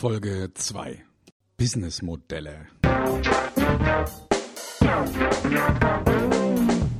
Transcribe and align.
Folge 0.00 0.50
2 0.54 1.04
Businessmodelle. 1.58 2.68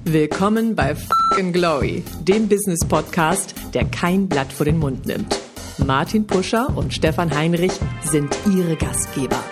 Willkommen 0.04 0.76
bei 0.76 0.94
Fucking 0.94 1.54
Glory, 1.54 2.04
dem 2.20 2.46
Business 2.46 2.86
Podcast, 2.86 3.54
der 3.72 3.86
kein 3.86 4.28
Blatt 4.28 4.52
vor 4.52 4.66
den 4.66 4.76
Mund 4.76 5.06
nimmt. 5.06 5.34
Martin 5.78 6.26
Puscher 6.26 6.76
und 6.76 6.92
Stefan 6.92 7.34
Heinrich 7.34 7.72
sind 8.02 8.36
ihre 8.54 8.76
Gastgeber. 8.76 9.42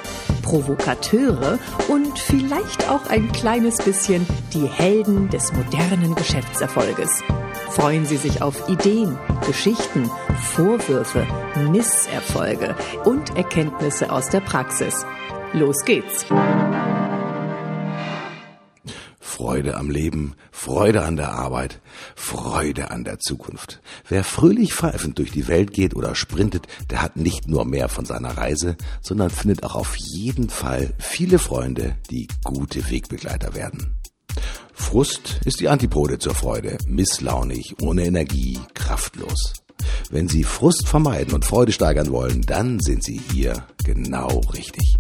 Provokateure 0.43 1.59
und 1.89 2.19
vielleicht 2.19 2.87
auch 2.91 3.07
ein 3.09 3.33
kleines 3.33 3.79
bisschen 3.79 4.27
die 4.53 4.67
Helden 4.67 5.31
des 5.31 5.55
modernen 5.55 6.15
Geschäftserfolges. 6.15 7.23
Freuen 7.71 8.05
Sie 8.05 8.19
sich 8.19 8.43
auf 8.43 8.69
Ideen, 8.69 9.19
Geschichten, 9.47 10.11
Vorwürfe, 10.43 11.27
Misserfolge 11.71 12.75
und 13.05 13.37
Erkenntnisse 13.37 14.11
aus 14.11 14.29
der 14.29 14.41
Praxis. 14.41 15.05
Los 15.53 15.85
geht's! 15.85 16.27
Freude 19.21 19.77
am 19.77 19.91
Leben, 19.91 20.35
Freude 20.51 21.05
an 21.05 21.17
der 21.17 21.33
Arbeit, 21.33 21.81
Freude 22.17 22.91
an 22.91 23.05
der 23.05 23.19
Zukunft. 23.19 23.81
Wer 24.09 24.25
fröhlich 24.25 24.75
pfeifend 24.75 25.19
durch 25.19 25.31
die 25.31 25.47
Welt 25.47 25.73
geht 25.73 25.95
oder 25.95 26.15
sprintet, 26.15 26.67
der 26.91 27.03
hat 27.03 27.17
nicht 27.17 27.47
nur 27.47 27.65
mehr 27.65 27.89
von 27.89 28.05
seiner 28.05 28.37
Reise, 28.37 28.77
sondern 29.01 29.31
findet 29.31 29.63
auch 29.63 29.77
auf 29.77 29.95
jeden 29.97 30.51
Fall 30.51 30.93
viele 30.99 31.39
Freunde, 31.39 31.97
die 32.11 32.27
gute 32.43 32.91
Wegbegleiter 32.91 33.55
werden. 33.55 33.95
Frust 34.73 35.41
ist 35.45 35.61
die 35.61 35.69
Antipode 35.69 36.19
zur 36.19 36.35
Freude, 36.35 36.79
misslaunig, 36.87 37.77
ohne 37.81 38.07
Energie, 38.07 38.59
kraftlos. 38.75 39.53
Wenn 40.11 40.29
Sie 40.29 40.45
Frust 40.45 40.89
vermeiden 40.89 41.35
und 41.35 41.45
Freude 41.45 41.73
steigern 41.73 42.11
wollen, 42.11 42.43
dann 42.43 42.81
sind 42.81 43.05
Sie 43.05 43.21
hier 43.33 43.67
genau 43.85 44.41
richtig. 44.55 44.97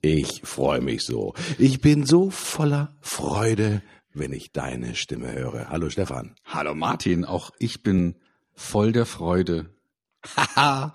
Ich 0.00 0.42
freue 0.44 0.80
mich 0.80 1.02
so. 1.02 1.34
Ich 1.58 1.80
bin 1.80 2.06
so 2.06 2.30
voller 2.30 2.94
Freude, 3.00 3.82
wenn 4.14 4.32
ich 4.32 4.52
deine 4.52 4.94
Stimme 4.94 5.32
höre. 5.32 5.68
Hallo 5.68 5.90
Stefan. 5.90 6.36
Hallo 6.44 6.74
Martin, 6.74 7.24
auch 7.24 7.50
ich 7.58 7.82
bin 7.82 8.14
voll 8.54 8.92
der 8.92 9.06
Freude. 9.06 9.70
Haha. 10.36 10.92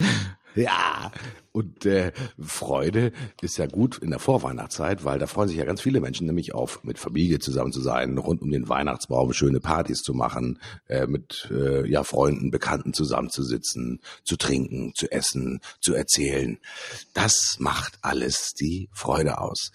ja, 0.56 1.12
und 1.52 1.86
äh, 1.86 2.12
Freude 2.40 3.12
ist 3.42 3.58
ja 3.58 3.66
gut 3.66 3.98
in 3.98 4.10
der 4.10 4.20
Vorweihnachtszeit, 4.20 5.04
weil 5.04 5.20
da 5.20 5.28
freuen 5.28 5.50
sich 5.50 5.58
ja 5.58 5.66
ganz 5.66 5.82
viele 5.82 6.00
Menschen 6.00 6.28
nämlich 6.28 6.54
auf, 6.54 6.84
mit 6.84 6.98
Familie 6.98 7.40
zusammen 7.40 7.74
zu 7.74 7.82
sein, 7.82 8.18
rund 8.18 8.42
um 8.42 8.52
den 8.52 8.70
Weihnachtsbaum 8.70 9.34
schöne 9.34 9.60
Partys 9.60 10.02
zu 10.02 10.14
machen, 10.14 10.60
äh, 10.88 11.08
mit 11.08 11.50
äh, 11.52 11.88
ja 11.90 12.04
Freunden, 12.04 12.52
Bekannten 12.52 12.94
zusammenzusitzen, 12.94 14.00
zu 14.24 14.38
trinken, 14.38 14.94
zu 14.96 15.12
essen, 15.12 15.60
zu 15.82 15.94
erzählen. 15.94 16.58
Das 17.14 17.58
macht 17.60 18.00
alles 18.02 18.54
die 18.54 18.90
Freude 18.94 19.40
aus. 19.40 19.72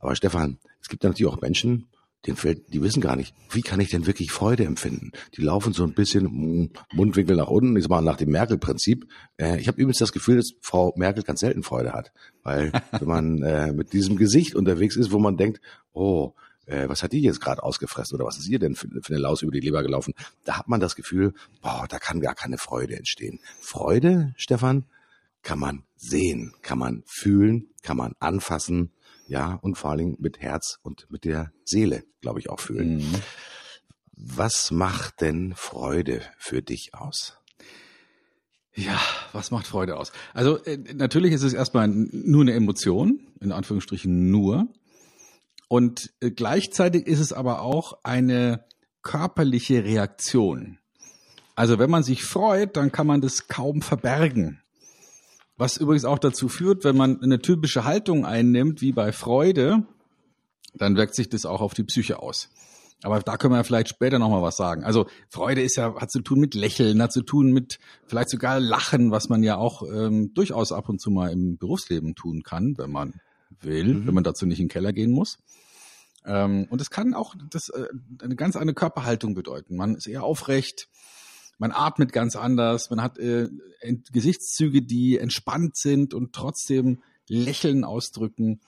Aber 0.00 0.16
Stefan, 0.16 0.58
es 0.80 0.88
gibt 0.88 1.04
natürlich 1.04 1.32
auch 1.32 1.40
Menschen, 1.40 1.89
den 2.26 2.36
fällt, 2.36 2.72
die 2.72 2.82
wissen 2.82 3.00
gar 3.00 3.16
nicht, 3.16 3.34
wie 3.50 3.62
kann 3.62 3.80
ich 3.80 3.90
denn 3.90 4.06
wirklich 4.06 4.30
Freude 4.30 4.64
empfinden? 4.64 5.12
Die 5.36 5.42
laufen 5.42 5.72
so 5.72 5.84
ein 5.84 5.94
bisschen 5.94 6.24
mm, 6.24 6.70
Mundwinkel 6.92 7.36
nach 7.36 7.48
unten, 7.48 7.76
ich 7.76 7.84
sag 7.84 7.90
mal 7.90 8.02
nach 8.02 8.16
dem 8.16 8.30
Merkel-Prinzip. 8.30 9.06
Äh, 9.38 9.58
ich 9.58 9.68
habe 9.68 9.80
übrigens 9.80 9.98
das 9.98 10.12
Gefühl, 10.12 10.36
dass 10.36 10.52
Frau 10.60 10.92
Merkel 10.96 11.22
ganz 11.22 11.40
selten 11.40 11.62
Freude 11.62 11.92
hat, 11.92 12.12
weil 12.42 12.72
wenn 12.92 13.08
man 13.08 13.42
äh, 13.42 13.72
mit 13.72 13.92
diesem 13.92 14.16
Gesicht 14.16 14.54
unterwegs 14.54 14.96
ist, 14.96 15.12
wo 15.12 15.18
man 15.18 15.36
denkt, 15.36 15.60
oh, 15.92 16.34
äh, 16.66 16.88
was 16.88 17.02
hat 17.02 17.12
die 17.12 17.22
jetzt 17.22 17.40
gerade 17.40 17.62
ausgefressen 17.62 18.16
oder 18.16 18.26
was 18.26 18.38
ist 18.38 18.48
ihr 18.48 18.58
denn 18.58 18.74
für, 18.74 18.88
für 19.02 19.14
eine 19.14 19.22
Laus 19.22 19.42
über 19.42 19.52
die 19.52 19.60
Leber 19.60 19.82
gelaufen? 19.82 20.12
Da 20.44 20.58
hat 20.58 20.68
man 20.68 20.80
das 20.80 20.96
Gefühl, 20.96 21.32
boah, 21.62 21.86
da 21.88 21.98
kann 21.98 22.20
gar 22.20 22.34
keine 22.34 22.58
Freude 22.58 22.96
entstehen. 22.96 23.40
Freude, 23.60 24.34
Stefan, 24.36 24.84
kann 25.42 25.58
man 25.58 25.84
sehen, 25.96 26.52
kann 26.62 26.78
man 26.78 27.02
fühlen, 27.06 27.68
kann 27.82 27.96
man 27.96 28.14
anfassen, 28.18 28.90
ja, 29.30 29.54
und 29.62 29.78
vor 29.78 29.96
Dingen 29.96 30.16
mit 30.18 30.40
Herz 30.40 30.80
und 30.82 31.06
mit 31.08 31.24
der 31.24 31.52
Seele, 31.64 32.02
glaube 32.20 32.40
ich, 32.40 32.50
auch 32.50 32.58
fühlen. 32.58 32.96
Mhm. 32.96 33.14
Was 34.12 34.72
macht 34.72 35.20
denn 35.20 35.54
Freude 35.54 36.20
für 36.36 36.62
dich 36.62 36.94
aus? 36.94 37.38
Ja, 38.74 39.00
was 39.32 39.52
macht 39.52 39.68
Freude 39.68 39.96
aus? 39.96 40.10
Also 40.34 40.58
äh, 40.64 40.78
natürlich 40.94 41.32
ist 41.32 41.44
es 41.44 41.52
erstmal 41.52 41.86
nur 41.86 42.42
eine 42.42 42.54
Emotion, 42.54 43.20
in 43.40 43.52
Anführungsstrichen 43.52 44.32
nur. 44.32 44.66
Und 45.68 46.12
äh, 46.20 46.32
gleichzeitig 46.32 47.06
ist 47.06 47.20
es 47.20 47.32
aber 47.32 47.62
auch 47.62 48.00
eine 48.02 48.64
körperliche 49.02 49.84
Reaktion. 49.84 50.78
Also 51.54 51.78
wenn 51.78 51.90
man 51.90 52.02
sich 52.02 52.24
freut, 52.24 52.76
dann 52.76 52.90
kann 52.90 53.06
man 53.06 53.20
das 53.20 53.46
kaum 53.46 53.80
verbergen. 53.80 54.59
Was 55.60 55.76
übrigens 55.76 56.06
auch 56.06 56.18
dazu 56.18 56.48
führt, 56.48 56.84
wenn 56.84 56.96
man 56.96 57.22
eine 57.22 57.38
typische 57.38 57.84
Haltung 57.84 58.24
einnimmt, 58.24 58.80
wie 58.80 58.92
bei 58.92 59.12
Freude, 59.12 59.86
dann 60.72 60.96
wirkt 60.96 61.14
sich 61.14 61.28
das 61.28 61.44
auch 61.44 61.60
auf 61.60 61.74
die 61.74 61.84
Psyche 61.84 62.22
aus. 62.22 62.48
Aber 63.02 63.20
da 63.20 63.36
können 63.36 63.52
wir 63.52 63.62
vielleicht 63.62 63.90
später 63.90 64.18
nochmal 64.18 64.40
was 64.40 64.56
sagen. 64.56 64.84
Also 64.84 65.04
Freude 65.28 65.60
ist 65.60 65.76
ja, 65.76 65.94
hat 66.00 66.10
zu 66.10 66.22
tun 66.22 66.40
mit 66.40 66.54
Lächeln, 66.54 67.02
hat 67.02 67.12
zu 67.12 67.20
tun 67.20 67.52
mit 67.52 67.78
vielleicht 68.06 68.30
sogar 68.30 68.58
Lachen, 68.58 69.10
was 69.10 69.28
man 69.28 69.42
ja 69.42 69.58
auch 69.58 69.82
ähm, 69.82 70.32
durchaus 70.32 70.72
ab 70.72 70.88
und 70.88 70.98
zu 70.98 71.10
mal 71.10 71.30
im 71.30 71.58
Berufsleben 71.58 72.14
tun 72.14 72.42
kann, 72.42 72.78
wenn 72.78 72.90
man 72.90 73.20
will, 73.60 73.96
mhm. 73.96 74.06
wenn 74.06 74.14
man 74.14 74.24
dazu 74.24 74.46
nicht 74.46 74.60
in 74.60 74.68
den 74.68 74.72
Keller 74.72 74.94
gehen 74.94 75.10
muss. 75.10 75.40
Ähm, 76.24 76.68
und 76.70 76.80
es 76.80 76.88
kann 76.88 77.12
auch 77.12 77.34
das, 77.50 77.68
äh, 77.68 77.86
eine 78.22 78.34
ganz 78.34 78.56
andere 78.56 78.74
Körperhaltung 78.74 79.34
bedeuten. 79.34 79.76
Man 79.76 79.94
ist 79.94 80.06
eher 80.06 80.24
aufrecht, 80.24 80.88
man 81.60 81.72
atmet 81.72 82.12
ganz 82.12 82.36
anders, 82.36 82.88
man 82.88 83.02
hat 83.02 83.18
äh, 83.18 83.48
Gesichtszüge, 84.12 84.82
die 84.82 85.18
entspannt 85.18 85.76
sind 85.76 86.14
und 86.14 86.32
trotzdem 86.32 87.02
Lächeln 87.28 87.84
ausdrücken. 87.84 88.60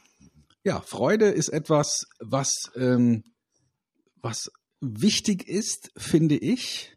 Ja, 0.63 0.81
Freude 0.81 1.27
ist 1.27 1.49
etwas, 1.49 2.07
was, 2.21 2.71
ähm, 2.77 3.25
was 4.21 4.53
wichtig 4.81 5.49
ist, 5.49 5.91
finde 5.97 6.37
ich, 6.37 6.95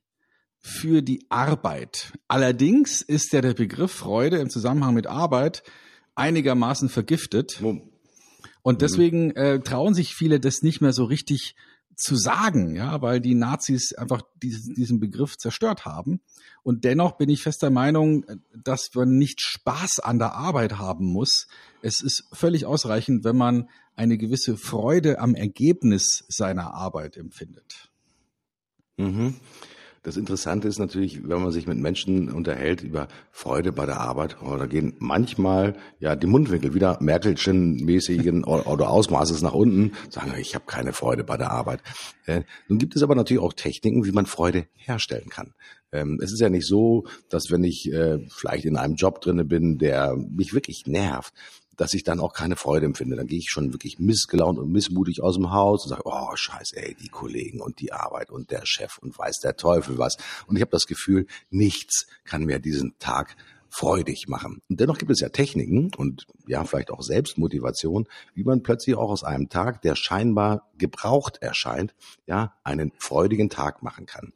für 0.60 1.02
die 1.02 1.26
Arbeit. 1.30 2.12
Allerdings 2.28 3.02
ist 3.02 3.32
ja 3.32 3.40
der 3.40 3.54
Begriff 3.54 3.94
Freude 3.94 4.38
im 4.38 4.50
Zusammenhang 4.50 4.96
mit 4.96 5.08
Arbeit 5.08 5.64
einigermaßen 6.16 6.90
vergiftet. 6.90 7.62
Und 8.64 8.82
deswegen 8.82 9.32
äh, 9.32 9.62
trauen 9.62 9.94
sich 9.94 10.14
viele 10.14 10.42
das 10.42 10.62
nicht 10.62 10.82
mehr 10.82 10.92
so 10.92 11.06
richtig 11.06 11.56
zu 11.96 12.16
sagen, 12.16 12.76
ja, 12.76 13.02
weil 13.02 13.22
die 13.22 13.36
Nazis 13.36 13.94
einfach 13.94 14.22
diesen, 14.42 14.76
diesen 14.76 15.00
Begriff 15.00 15.38
zerstört 15.38 15.86
haben. 15.86 16.22
Und 16.64 16.84
dennoch 16.84 17.14
bin 17.14 17.30
ich 17.30 17.44
fester 17.44 17.70
Meinung, 17.70 18.26
dass 18.54 18.90
man 18.94 19.18
nicht 19.18 19.42
Spaß 19.42 20.00
an 20.00 20.20
der 20.20 20.34
Arbeit 20.34 20.78
haben 20.78 21.06
muss. 21.06 21.48
Es 21.82 22.02
ist 22.02 22.26
völlig 22.34 22.66
ausreichend, 22.66 23.24
wenn 23.24 23.38
man 23.38 23.70
eine 23.96 24.18
gewisse 24.18 24.58
Freude 24.58 25.20
am 25.20 25.36
Ergebnis 25.36 26.26
seiner 26.28 26.74
Arbeit 26.74 27.18
empfindet. 27.18 27.90
Mhm. 28.98 29.36
Das 30.06 30.18
Interessante 30.18 30.68
ist 30.68 30.78
natürlich, 30.78 31.28
wenn 31.28 31.42
man 31.42 31.52
sich 31.52 31.66
mit 31.66 31.80
Menschen 31.80 32.32
unterhält 32.32 32.84
über 32.84 33.08
Freude 33.32 33.72
bei 33.72 33.88
der 33.88 34.00
Arbeit, 34.00 34.38
oh, 34.40 34.56
da 34.56 34.68
gehen 34.68 34.94
manchmal 35.00 35.76
ja 36.00 36.16
die 36.16 36.28
Mundwinkel 36.28 36.76
wieder 36.76 37.00
Merkelchen-mäßigen 37.02 38.44
oder 38.44 38.92
Ausmaßes 38.92 39.42
nach 39.42 39.56
unten, 39.56 39.94
sagen, 40.12 40.32
ich 40.38 40.54
habe 40.54 40.66
keine 40.68 40.94
Freude 40.94 41.24
bei 41.24 41.38
der 41.38 41.50
Arbeit. 41.50 41.82
Äh, 42.28 42.44
nun 42.68 42.78
gibt 42.78 42.96
es 42.96 43.02
aber 43.02 43.16
natürlich 43.16 43.42
auch 43.42 43.54
Techniken, 43.54 44.06
wie 44.06 44.12
man 44.12 44.28
Freude 44.28 44.68
herstellen 44.76 45.30
kann. 45.30 45.56
Ähm, 45.92 46.20
es 46.22 46.32
ist 46.32 46.40
ja 46.40 46.50
nicht 46.50 46.68
so, 46.68 47.08
dass 47.30 47.50
wenn 47.50 47.64
ich 47.64 47.92
äh, 47.92 48.20
vielleicht 48.30 48.66
in 48.66 48.78
einem 48.78 48.94
Job 48.94 49.22
drinne 49.22 49.44
bin, 49.44 49.80
der 49.80 50.16
mich 50.16 50.54
wirklich 50.54 50.86
nervt, 50.86 51.34
dass 51.78 51.94
ich 51.94 52.04
dann 52.04 52.20
auch 52.20 52.34
keine 52.34 52.56
Freude 52.56 52.86
empfinde. 52.86 53.16
Dann 53.16 53.28
gehe 53.28 53.40
ich 53.40 53.50
schon 53.50 53.74
wirklich 53.74 54.00
missgelaunt 54.00 54.60
und 54.60 54.72
missmutig 54.72 55.22
aus 55.22 55.36
dem 55.36 55.52
Haus 55.52 55.84
und 55.84 55.90
sage, 55.90 56.04
oh 56.06 56.36
scheiße, 56.36 56.78
ey, 56.78 56.96
die 56.96 57.10
Kollegen 57.10 57.62
und 57.62 57.80
die 57.80 57.92
Arbeit 57.92 58.30
und 58.30 58.52
der 58.52 58.66
Chef 58.66 58.98
und 58.98 59.18
weiß 59.18 59.40
der 59.40 59.56
Teufel 59.56 59.98
was. 59.98 60.18
Und 60.48 60.56
ich 60.56 60.62
habe 60.62 60.72
das 60.72 60.86
Gefühl, 60.86 61.28
nichts 61.50 62.08
kann 62.24 62.46
mir 62.46 62.60
diesen 62.60 62.98
Tag 63.00 63.36
freudig 63.76 64.30
machen. 64.30 64.62
Und 64.70 64.80
dennoch 64.80 64.98
gibt 64.98 65.12
es 65.12 65.20
ja 65.20 65.30
Techniken 65.30 65.92
und 65.98 66.28
ja, 66.48 66.64
vielleicht 66.64 66.92
auch 66.92 67.02
Selbstmotivation, 67.02 68.08
wie 68.34 68.46
man 68.46 68.64
plötzlich 68.64 68.96
auch 68.96 69.10
aus 69.10 69.26
einem 69.26 69.50
Tag, 69.50 69.82
der 69.82 69.96
scheinbar 69.96 70.70
gebraucht 70.78 71.40
erscheint, 71.42 71.94
ja, 72.26 72.54
einen 72.64 72.94
freudigen 73.00 73.50
Tag 73.50 73.84
machen 73.84 74.06
kann. 74.06 74.32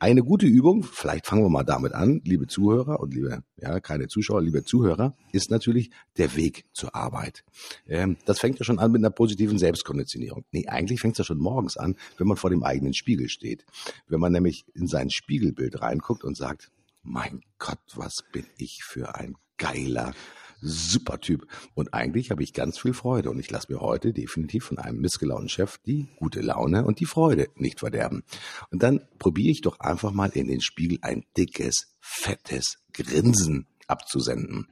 Eine 0.00 0.22
gute 0.22 0.46
Übung, 0.46 0.84
vielleicht 0.84 1.26
fangen 1.26 1.42
wir 1.42 1.48
mal 1.48 1.64
damit 1.64 1.92
an, 1.92 2.20
liebe 2.24 2.46
Zuhörer 2.46 3.00
und 3.00 3.14
liebe, 3.14 3.42
ja, 3.56 3.80
keine 3.80 4.06
Zuschauer, 4.06 4.40
liebe 4.40 4.62
Zuhörer, 4.62 5.16
ist 5.32 5.50
natürlich 5.50 5.90
der 6.18 6.36
Weg 6.36 6.66
zur 6.72 6.94
Arbeit. 6.94 7.44
Ähm, 7.88 8.16
das 8.24 8.38
fängt 8.38 8.60
ja 8.60 8.64
schon 8.64 8.78
an 8.78 8.92
mit 8.92 9.00
einer 9.00 9.10
positiven 9.10 9.58
Selbstkonditionierung. 9.58 10.44
Nee, 10.52 10.68
eigentlich 10.68 11.00
fängt 11.00 11.14
es 11.14 11.18
ja 11.18 11.24
schon 11.24 11.38
morgens 11.38 11.76
an, 11.76 11.96
wenn 12.16 12.28
man 12.28 12.36
vor 12.36 12.50
dem 12.50 12.62
eigenen 12.62 12.94
Spiegel 12.94 13.28
steht. 13.28 13.66
Wenn 14.06 14.20
man 14.20 14.30
nämlich 14.30 14.66
in 14.72 14.86
sein 14.86 15.10
Spiegelbild 15.10 15.82
reinguckt 15.82 16.22
und 16.22 16.36
sagt, 16.36 16.70
mein 17.02 17.40
Gott, 17.58 17.80
was 17.96 18.18
bin 18.30 18.46
ich 18.56 18.84
für 18.84 19.16
ein 19.16 19.34
geiler, 19.56 20.14
super 20.60 21.20
Typ. 21.20 21.46
Und 21.74 21.94
eigentlich 21.94 22.30
habe 22.30 22.42
ich 22.42 22.52
ganz 22.52 22.78
viel 22.78 22.94
Freude 22.94 23.30
und 23.30 23.38
ich 23.38 23.50
lasse 23.50 23.72
mir 23.72 23.80
heute 23.80 24.12
definitiv 24.12 24.64
von 24.64 24.78
einem 24.78 25.00
missgelaunten 25.00 25.48
Chef 25.48 25.78
die 25.78 26.08
gute 26.16 26.40
Laune 26.40 26.84
und 26.84 27.00
die 27.00 27.06
Freude 27.06 27.48
nicht 27.56 27.80
verderben. 27.80 28.24
Und 28.70 28.82
dann 28.82 29.06
probiere 29.18 29.50
ich 29.50 29.60
doch 29.60 29.80
einfach 29.80 30.12
mal 30.12 30.30
in 30.30 30.48
den 30.48 30.60
Spiegel 30.60 30.98
ein 31.02 31.24
dickes, 31.36 31.94
fettes 32.00 32.78
Grinsen 32.92 33.66
abzusenden. 33.86 34.66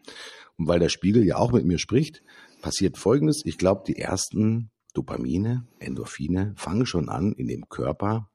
Und 0.56 0.68
weil 0.68 0.80
der 0.80 0.88
Spiegel 0.88 1.24
ja 1.24 1.36
auch 1.36 1.52
mit 1.52 1.64
mir 1.64 1.78
spricht, 1.78 2.22
passiert 2.62 2.98
Folgendes. 2.98 3.42
Ich 3.44 3.58
glaube, 3.58 3.84
die 3.86 3.96
ersten 3.96 4.70
Dopamine, 4.94 5.66
Endorphine 5.78 6.54
fangen 6.56 6.86
schon 6.86 7.08
an, 7.08 7.32
in 7.32 7.48
dem 7.48 7.68
Körper 7.68 8.30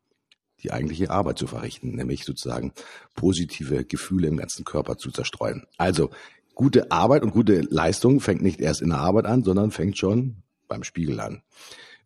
die 0.63 0.71
eigentliche 0.71 1.09
Arbeit 1.09 1.39
zu 1.39 1.47
verrichten, 1.47 1.95
nämlich 1.95 2.23
sozusagen 2.23 2.73
positive 3.15 3.83
Gefühle 3.83 4.27
im 4.27 4.37
ganzen 4.37 4.63
Körper 4.63 4.97
zu 4.97 5.11
zerstreuen. 5.11 5.65
Also 5.77 6.11
gute 6.55 6.91
Arbeit 6.91 7.23
und 7.23 7.31
gute 7.31 7.61
Leistung 7.61 8.19
fängt 8.19 8.41
nicht 8.41 8.59
erst 8.59 8.81
in 8.81 8.89
der 8.89 8.99
Arbeit 8.99 9.25
an, 9.25 9.43
sondern 9.43 9.71
fängt 9.71 9.97
schon 9.97 10.43
beim 10.67 10.83
Spiegel 10.83 11.19
an. 11.19 11.41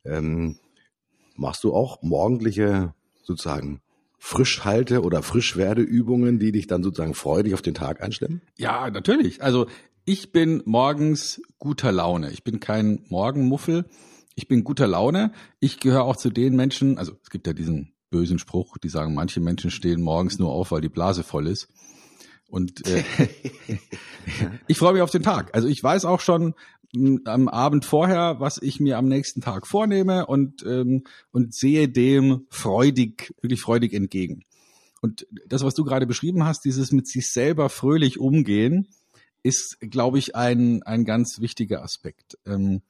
Ähm, 0.03 0.57
machst 1.35 1.63
du 1.63 1.73
auch 1.73 2.01
morgendliche 2.01 2.93
sozusagen 3.23 3.81
Frischhalte- 4.17 5.03
oder 5.03 5.21
Frischwerdeübungen, 5.21 6.39
die 6.39 6.51
dich 6.51 6.67
dann 6.67 6.83
sozusagen 6.83 7.13
freudig 7.13 7.53
auf 7.53 7.61
den 7.61 7.75
Tag 7.75 8.01
einstimmen? 8.01 8.41
Ja, 8.57 8.89
natürlich. 8.89 9.43
Also 9.43 9.67
ich 10.03 10.31
bin 10.31 10.61
morgens 10.65 11.41
guter 11.59 11.91
Laune. 11.91 12.31
Ich 12.31 12.43
bin 12.43 12.59
kein 12.59 13.05
Morgenmuffel. 13.09 13.85
Ich 14.35 14.47
bin 14.47 14.63
guter 14.63 14.87
Laune. 14.87 15.31
Ich 15.59 15.79
gehöre 15.79 16.03
auch 16.03 16.15
zu 16.15 16.29
den 16.29 16.55
Menschen, 16.55 16.97
also 16.97 17.13
es 17.23 17.29
gibt 17.29 17.47
ja 17.47 17.53
diesen 17.53 17.93
bösen 18.09 18.39
Spruch, 18.39 18.77
die 18.77 18.89
sagen, 18.89 19.13
manche 19.13 19.39
Menschen 19.41 19.71
stehen 19.71 20.01
morgens 20.01 20.39
nur 20.39 20.51
auf, 20.51 20.71
weil 20.71 20.81
die 20.81 20.89
Blase 20.89 21.23
voll 21.23 21.47
ist. 21.47 21.67
Und 22.49 22.87
äh, 22.87 23.03
ich 24.67 24.77
freue 24.77 24.93
mich 24.93 25.01
auf 25.01 25.11
den 25.11 25.23
Tag. 25.23 25.53
Also 25.53 25.67
ich 25.67 25.81
weiß 25.81 26.05
auch 26.05 26.19
schon 26.19 26.53
m, 26.93 27.21
am 27.25 27.47
Abend 27.47 27.85
vorher, 27.85 28.39
was 28.39 28.61
ich 28.61 28.79
mir 28.79 28.97
am 28.97 29.07
nächsten 29.07 29.41
Tag 29.41 29.67
vornehme 29.67 30.25
und, 30.25 30.63
ähm, 30.65 31.03
und 31.31 31.53
sehe 31.53 31.89
dem 31.89 32.45
freudig, 32.49 33.33
wirklich 33.41 33.61
freudig 33.61 33.93
entgegen. 33.93 34.43
Und 35.01 35.27
das, 35.47 35.63
was 35.63 35.75
du 35.75 35.83
gerade 35.83 36.07
beschrieben 36.07 36.45
hast, 36.45 36.65
dieses 36.65 36.91
mit 36.91 37.07
sich 37.07 37.31
selber 37.31 37.69
fröhlich 37.69 38.19
umgehen, 38.19 38.87
ist, 39.43 39.77
glaube 39.79 40.17
ich, 40.17 40.35
ein, 40.35 40.81
ein 40.83 41.05
ganz 41.05 41.39
wichtiger 41.39 41.83
Aspekt. 41.83 42.39
Ähm, 42.47 42.81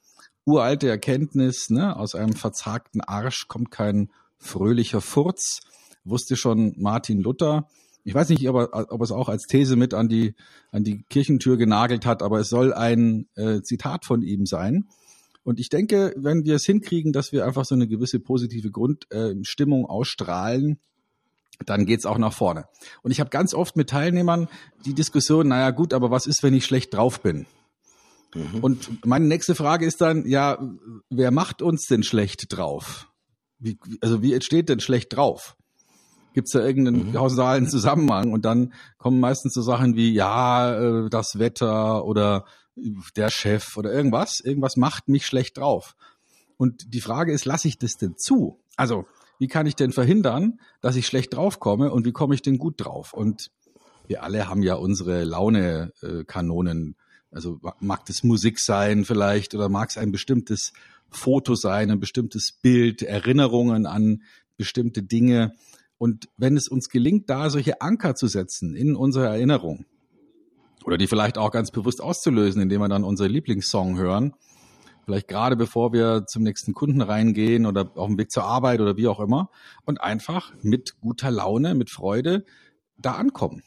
uralte 0.46 0.88
Erkenntnis, 0.88 1.70
ne, 1.70 1.98
aus 1.98 2.16
einem 2.16 2.34
verzagten 2.34 3.02
Arsch 3.02 3.48
kommt 3.50 3.72
kein 3.72 4.10
fröhlicher 4.38 5.02
Furz, 5.02 5.60
wusste 6.06 6.38
schon 6.38 6.74
Martin 6.78 7.20
Luther. 7.20 7.68
Ich 8.06 8.14
weiß 8.14 8.30
nicht, 8.30 8.48
ob 8.48 8.56
er, 8.56 8.92
ob 8.92 9.02
er 9.02 9.04
es 9.04 9.12
auch 9.12 9.30
als 9.30 9.48
These 9.48 9.76
mit 9.76 9.96
an 9.96 10.08
die, 10.08 10.36
an 10.72 10.84
die 10.84 11.04
Kirchentür 11.10 11.58
genagelt 11.58 12.06
hat, 12.06 12.22
aber 12.22 12.40
es 12.40 12.50
soll 12.50 12.72
ein 12.72 13.28
äh, 13.36 13.62
Zitat 13.62 14.06
von 14.06 14.22
ihm 14.22 14.46
sein. 14.46 14.88
Und 15.44 15.60
ich 15.60 15.70
denke, 15.70 16.14
wenn 16.16 16.46
wir 16.46 16.56
es 16.56 16.66
hinkriegen, 16.66 17.14
dass 17.14 17.32
wir 17.32 17.46
einfach 17.46 17.66
so 17.66 17.74
eine 17.74 17.88
gewisse 17.88 18.20
positive 18.20 18.70
Grundstimmung 18.70 19.84
äh, 19.84 19.88
ausstrahlen, 19.88 20.80
dann 21.66 21.86
geht's 21.86 22.06
auch 22.06 22.20
nach 22.20 22.34
vorne. 22.34 22.66
Und 23.02 23.10
ich 23.10 23.20
habe 23.20 23.32
ganz 23.32 23.56
oft 23.56 23.76
mit 23.76 23.90
Teilnehmern 23.90 24.50
die 24.86 24.94
Diskussion, 24.94 25.48
naja 25.48 25.72
gut, 25.72 25.94
aber 25.94 26.12
was 26.12 26.28
ist, 26.28 26.44
wenn 26.44 26.54
ich 26.54 26.66
schlecht 26.66 26.94
drauf 26.94 27.22
bin? 27.22 27.48
Mhm. 28.36 28.60
Und 28.62 29.06
meine 29.06 29.26
nächste 29.26 29.56
Frage 29.56 29.86
ist 29.86 30.02
dann, 30.02 30.28
ja, 30.28 30.60
wer 31.10 31.32
macht 31.32 31.64
uns 31.64 31.88
denn 31.88 32.04
schlecht 32.04 32.56
drauf? 32.56 33.10
Wie, 33.58 33.80
also 34.02 34.22
wie 34.22 34.34
entsteht 34.34 34.70
denn 34.70 34.80
schlecht 34.80 35.16
drauf? 35.16 35.56
Gibt 36.36 36.50
es 36.50 36.52
da 36.52 36.60
irgendeinen 36.60 37.08
mhm. 37.08 37.14
kausalen 37.14 37.68
Zusammenhang? 37.68 38.34
Und 38.34 38.44
dann 38.44 38.74
kommen 38.98 39.22
meistens 39.22 39.54
so 39.54 39.62
Sachen 39.62 39.96
wie, 39.96 40.12
ja, 40.12 41.06
äh, 41.06 41.10
das 41.10 41.40
Wetter 41.40 42.04
oder 42.04 42.44
der 43.16 43.30
Chef 43.30 43.78
oder 43.78 43.94
irgendwas. 43.94 44.42
Irgendwas 44.42 44.76
macht 44.76 45.08
mich 45.08 45.26
schlecht 45.26 45.58
drauf. 45.58 45.96
Und 46.58 46.94
die 46.94 47.00
Frage 47.00 47.32
ist, 47.32 47.46
lasse 47.46 47.70
ich 47.70 47.78
das 47.78 47.96
denn 47.96 48.18
zu? 48.18 48.60
Also, 48.76 49.06
wie 49.40 49.48
kann 49.48 49.66
ich 49.66 49.78
denn 49.78 49.94
verhindern, 49.94 50.60
dass 50.82 50.98
ich 50.98 51.08
schlecht 51.08 51.34
draufkomme 51.34 51.90
und 51.90 52.06
wie 52.06 52.12
komme 52.12 52.36
ich 52.36 52.42
denn 52.42 52.58
gut 52.58 52.76
drauf? 52.84 53.14
Und 53.14 53.50
wir 54.08 54.22
alle 54.22 54.50
haben 54.50 54.62
ja 54.62 54.76
unsere 54.76 55.24
Laune-Kanonen. 55.24 56.98
Also 57.32 57.62
mag 57.80 58.06
das 58.08 58.24
Musik 58.24 58.60
sein 58.60 59.06
vielleicht 59.06 59.56
oder 59.56 59.70
mag 59.70 59.90
es 59.90 59.98
ein 59.98 60.12
bestimmtes 60.12 60.74
Foto 61.10 61.56
sein, 61.56 61.92
ein 61.92 62.00
bestimmtes 62.02 62.52
Bild, 62.62 63.04
Erinnerungen 63.04 63.86
an 63.86 64.22
bestimmte 64.58 65.02
Dinge. 65.02 65.54
Und 65.98 66.28
wenn 66.38 66.58
es 66.58 66.68
uns 66.68 66.90
gelingt, 66.90 67.30
da 67.30 67.50
solche 67.50 67.82
Anker 67.82 68.16
zu 68.16 68.28
setzen 68.28 68.76
in 68.76 68.96
unsere 68.96 69.28
Erinnerung 69.28 69.86
oder 70.86 70.98
die 70.98 71.08
vielleicht 71.08 71.38
auch 71.38 71.52
ganz 71.52 71.72
bewusst 71.72 72.02
auszulösen, 72.02 72.62
indem 72.62 72.82
wir 72.82 72.90
dann 72.90 73.04
unseren 73.04 73.32
Lieblingssong 73.32 73.98
hören, 73.98 74.34
vielleicht 75.06 75.28
gerade 75.28 75.56
bevor 75.56 75.94
wir 75.94 76.26
zum 76.28 76.44
nächsten 76.44 76.74
Kunden 76.74 77.02
reingehen 77.02 77.66
oder 77.66 77.92
auf 77.96 78.08
dem 78.08 78.18
Weg 78.18 78.32
zur 78.32 78.44
Arbeit 78.44 78.82
oder 78.82 78.98
wie 78.98 79.08
auch 79.08 79.20
immer 79.20 79.50
und 79.86 80.02
einfach 80.02 80.54
mit 80.62 81.00
guter 81.00 81.32
Laune, 81.32 81.76
mit 81.76 81.90
Freude 81.90 82.46
da 82.98 83.14
ankommen. 83.14 83.64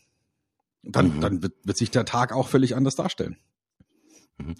Dann, 0.83 1.17
mhm. 1.17 1.21
dann 1.21 1.43
wird, 1.43 1.55
wird 1.65 1.77
sich 1.77 1.91
der 1.91 2.05
Tag 2.05 2.33
auch 2.33 2.49
völlig 2.49 2.77
anders 2.77 2.95
darstellen. 2.95 3.37
Mhm. 4.39 4.55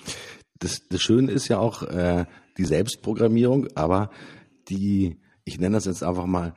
Das, 0.59 0.89
das 0.89 1.01
Schöne 1.01 1.31
ist 1.31 1.49
ja 1.49 1.59
auch 1.59 1.83
äh, 1.83 2.27
die 2.57 2.65
Selbstprogrammierung, 2.65 3.69
aber 3.77 4.11
die, 4.69 5.21
ich 5.45 5.59
nenne 5.59 5.77
das 5.77 5.85
jetzt 5.85 6.03
einfach 6.03 6.27
mal, 6.27 6.55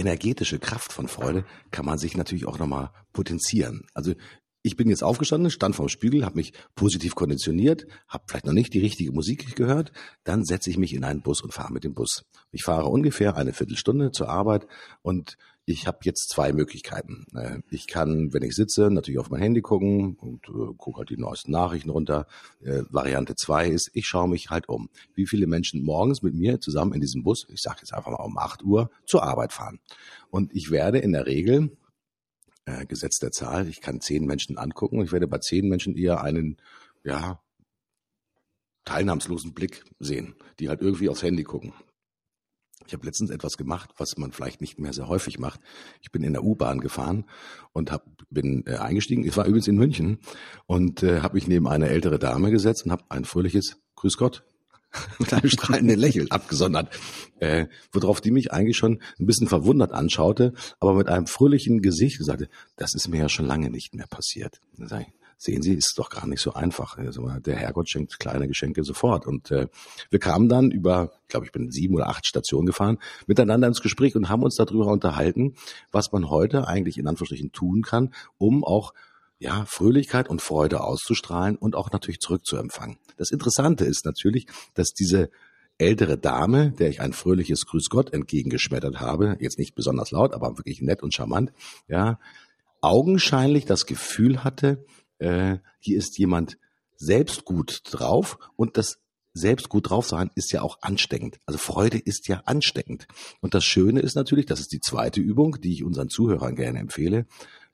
energetische 0.00 0.58
Kraft 0.58 0.92
von 0.92 1.08
Freude 1.08 1.44
kann 1.70 1.84
man 1.84 1.98
sich 1.98 2.16
natürlich 2.16 2.46
auch 2.46 2.58
nochmal 2.58 2.90
potenzieren. 3.12 3.86
Also 3.94 4.14
ich 4.62 4.76
bin 4.76 4.90
jetzt 4.90 5.02
aufgestanden, 5.02 5.50
stand 5.50 5.76
vorm 5.76 5.88
Spiegel, 5.88 6.24
habe 6.24 6.36
mich 6.36 6.52
positiv 6.74 7.14
konditioniert, 7.14 7.86
habe 8.08 8.24
vielleicht 8.26 8.46
noch 8.46 8.52
nicht 8.52 8.74
die 8.74 8.80
richtige 8.80 9.12
Musik 9.12 9.56
gehört, 9.56 9.92
dann 10.24 10.44
setze 10.44 10.68
ich 10.68 10.76
mich 10.76 10.92
in 10.92 11.04
einen 11.04 11.22
Bus 11.22 11.40
und 11.40 11.54
fahre 11.54 11.72
mit 11.72 11.84
dem 11.84 11.94
Bus. 11.94 12.24
Ich 12.52 12.64
fahre 12.64 12.86
ungefähr 12.86 13.36
eine 13.36 13.52
Viertelstunde 13.52 14.10
zur 14.10 14.28
Arbeit 14.28 14.66
und 15.02 15.36
ich 15.70 15.86
habe 15.86 15.98
jetzt 16.02 16.28
zwei 16.28 16.52
Möglichkeiten. 16.52 17.26
Äh, 17.34 17.60
ich 17.70 17.86
kann, 17.86 18.32
wenn 18.32 18.42
ich 18.42 18.54
sitze, 18.54 18.90
natürlich 18.90 19.18
auf 19.18 19.30
mein 19.30 19.40
Handy 19.40 19.60
gucken 19.60 20.16
und 20.16 20.48
äh, 20.48 20.74
gucke 20.76 20.98
halt 20.98 21.10
die 21.10 21.16
neuesten 21.16 21.52
Nachrichten 21.52 21.90
runter. 21.90 22.26
Äh, 22.62 22.82
Variante 22.90 23.34
zwei 23.36 23.68
ist, 23.68 23.90
ich 23.94 24.06
schaue 24.06 24.28
mich 24.28 24.50
halt 24.50 24.68
um, 24.68 24.90
wie 25.14 25.26
viele 25.26 25.46
Menschen 25.46 25.82
morgens 25.82 26.22
mit 26.22 26.34
mir 26.34 26.60
zusammen 26.60 26.92
in 26.92 27.00
diesem 27.00 27.22
Bus, 27.22 27.46
ich 27.48 27.62
sage 27.62 27.78
jetzt 27.80 27.94
einfach 27.94 28.10
mal 28.10 28.24
um 28.24 28.38
8 28.38 28.62
Uhr, 28.62 28.90
zur 29.06 29.22
Arbeit 29.22 29.52
fahren. 29.52 29.80
Und 30.30 30.54
ich 30.54 30.70
werde 30.70 30.98
in 30.98 31.12
der 31.12 31.26
Regel 31.26 31.76
äh, 32.64 32.86
Gesetz 32.86 33.18
der 33.18 33.30
Zahl. 33.30 33.68
Ich 33.68 33.80
kann 33.80 34.00
zehn 34.00 34.24
Menschen 34.26 34.58
angucken 34.58 34.98
und 34.98 35.04
ich 35.04 35.12
werde 35.12 35.28
bei 35.28 35.38
zehn 35.38 35.68
Menschen 35.68 35.96
eher 35.96 36.22
einen, 36.22 36.56
ja, 37.04 37.40
teilnahmslosen 38.84 39.52
Blick 39.54 39.84
sehen, 39.98 40.34
die 40.58 40.68
halt 40.68 40.80
irgendwie 40.80 41.08
aufs 41.08 41.22
Handy 41.22 41.44
gucken. 41.44 41.72
Ich 42.90 42.94
habe 42.94 43.06
letztens 43.06 43.30
etwas 43.30 43.56
gemacht, 43.56 43.90
was 43.98 44.18
man 44.18 44.32
vielleicht 44.32 44.60
nicht 44.60 44.80
mehr 44.80 44.92
sehr 44.92 45.06
häufig 45.06 45.38
macht. 45.38 45.60
Ich 46.02 46.10
bin 46.10 46.24
in 46.24 46.32
der 46.32 46.42
U-Bahn 46.42 46.80
gefahren 46.80 47.24
und 47.72 47.92
hab, 47.92 48.04
bin 48.30 48.66
äh, 48.66 48.78
eingestiegen. 48.78 49.22
Ich 49.22 49.36
war 49.36 49.46
übrigens 49.46 49.68
in 49.68 49.76
München 49.76 50.18
und 50.66 51.04
äh, 51.04 51.20
habe 51.20 51.34
mich 51.34 51.46
neben 51.46 51.68
eine 51.68 51.88
ältere 51.88 52.18
Dame 52.18 52.50
gesetzt 52.50 52.84
und 52.84 52.90
habe 52.90 53.04
ein 53.08 53.24
fröhliches 53.24 53.76
Grüß 53.94 54.16
Gott 54.16 54.42
mit 55.20 55.32
einem 55.32 55.48
strahlenden 55.48 56.00
Lächeln 56.00 56.32
abgesondert, 56.32 56.92
äh, 57.38 57.66
worauf 57.92 58.20
die 58.20 58.32
mich 58.32 58.52
eigentlich 58.52 58.76
schon 58.76 59.00
ein 59.20 59.26
bisschen 59.26 59.46
verwundert 59.46 59.92
anschaute, 59.92 60.52
aber 60.80 60.94
mit 60.94 61.06
einem 61.06 61.28
fröhlichen 61.28 61.82
Gesicht 61.82 62.20
sagte, 62.24 62.48
das 62.74 62.94
ist 62.94 63.06
mir 63.06 63.20
ja 63.20 63.28
schon 63.28 63.46
lange 63.46 63.70
nicht 63.70 63.94
mehr 63.94 64.08
passiert. 64.08 64.60
Dann 64.76 64.88
sag 64.88 65.02
ich, 65.02 65.12
sehen 65.40 65.62
Sie, 65.62 65.72
ist 65.72 65.94
doch 65.96 66.10
gar 66.10 66.26
nicht 66.26 66.42
so 66.42 66.52
einfach. 66.52 66.98
Also 66.98 67.26
der 67.26 67.56
Herrgott 67.56 67.88
schenkt 67.88 68.20
kleine 68.20 68.46
Geschenke 68.46 68.84
sofort. 68.84 69.26
Und 69.26 69.50
äh, 69.50 69.68
wir 70.10 70.18
kamen 70.18 70.50
dann 70.50 70.70
über, 70.70 71.12
ich 71.22 71.28
glaube, 71.28 71.46
ich 71.46 71.52
bin 71.52 71.70
sieben 71.70 71.94
oder 71.94 72.08
acht 72.08 72.26
Stationen 72.26 72.66
gefahren, 72.66 72.98
miteinander 73.26 73.66
ins 73.66 73.80
Gespräch 73.80 74.14
und 74.16 74.28
haben 74.28 74.42
uns 74.42 74.56
darüber 74.56 74.86
unterhalten, 74.86 75.54
was 75.90 76.12
man 76.12 76.28
heute 76.28 76.68
eigentlich 76.68 76.98
in 76.98 77.06
Anführungsstrichen 77.06 77.52
tun 77.52 77.82
kann, 77.82 78.12
um 78.36 78.64
auch 78.64 78.92
ja, 79.38 79.64
Fröhlichkeit 79.66 80.28
und 80.28 80.42
Freude 80.42 80.82
auszustrahlen 80.82 81.56
und 81.56 81.74
auch 81.74 81.90
natürlich 81.90 82.20
zurückzuempfangen. 82.20 82.98
Das 83.16 83.30
Interessante 83.30 83.86
ist 83.86 84.04
natürlich, 84.04 84.46
dass 84.74 84.92
diese 84.92 85.30
ältere 85.78 86.18
Dame, 86.18 86.72
der 86.72 86.90
ich 86.90 87.00
ein 87.00 87.14
fröhliches 87.14 87.64
Grüß 87.64 87.88
Gott 87.88 88.12
entgegengeschmettert 88.12 89.00
habe, 89.00 89.38
jetzt 89.40 89.58
nicht 89.58 89.74
besonders 89.74 90.10
laut, 90.10 90.34
aber 90.34 90.58
wirklich 90.58 90.82
nett 90.82 91.02
und 91.02 91.14
charmant, 91.14 91.54
ja, 91.88 92.18
augenscheinlich 92.82 93.64
das 93.64 93.86
Gefühl 93.86 94.44
hatte, 94.44 94.84
äh, 95.20 95.58
hier 95.78 95.98
ist 95.98 96.18
jemand 96.18 96.58
selbst 96.96 97.44
gut 97.44 97.82
drauf 97.84 98.38
und 98.56 98.76
das 98.76 98.98
selbst 99.32 99.68
gut 99.68 99.90
drauf 99.90 100.06
sein 100.06 100.30
ist 100.34 100.52
ja 100.52 100.62
auch 100.62 100.78
ansteckend. 100.82 101.38
Also 101.46 101.58
Freude 101.58 101.98
ist 101.98 102.28
ja 102.28 102.42
ansteckend. 102.46 103.06
Und 103.40 103.54
das 103.54 103.64
Schöne 103.64 104.00
ist 104.00 104.16
natürlich, 104.16 104.46
das 104.46 104.60
ist 104.60 104.72
die 104.72 104.80
zweite 104.80 105.20
Übung, 105.20 105.60
die 105.60 105.72
ich 105.72 105.84
unseren 105.84 106.08
Zuhörern 106.08 106.56
gerne 106.56 106.80
empfehle, 106.80 107.26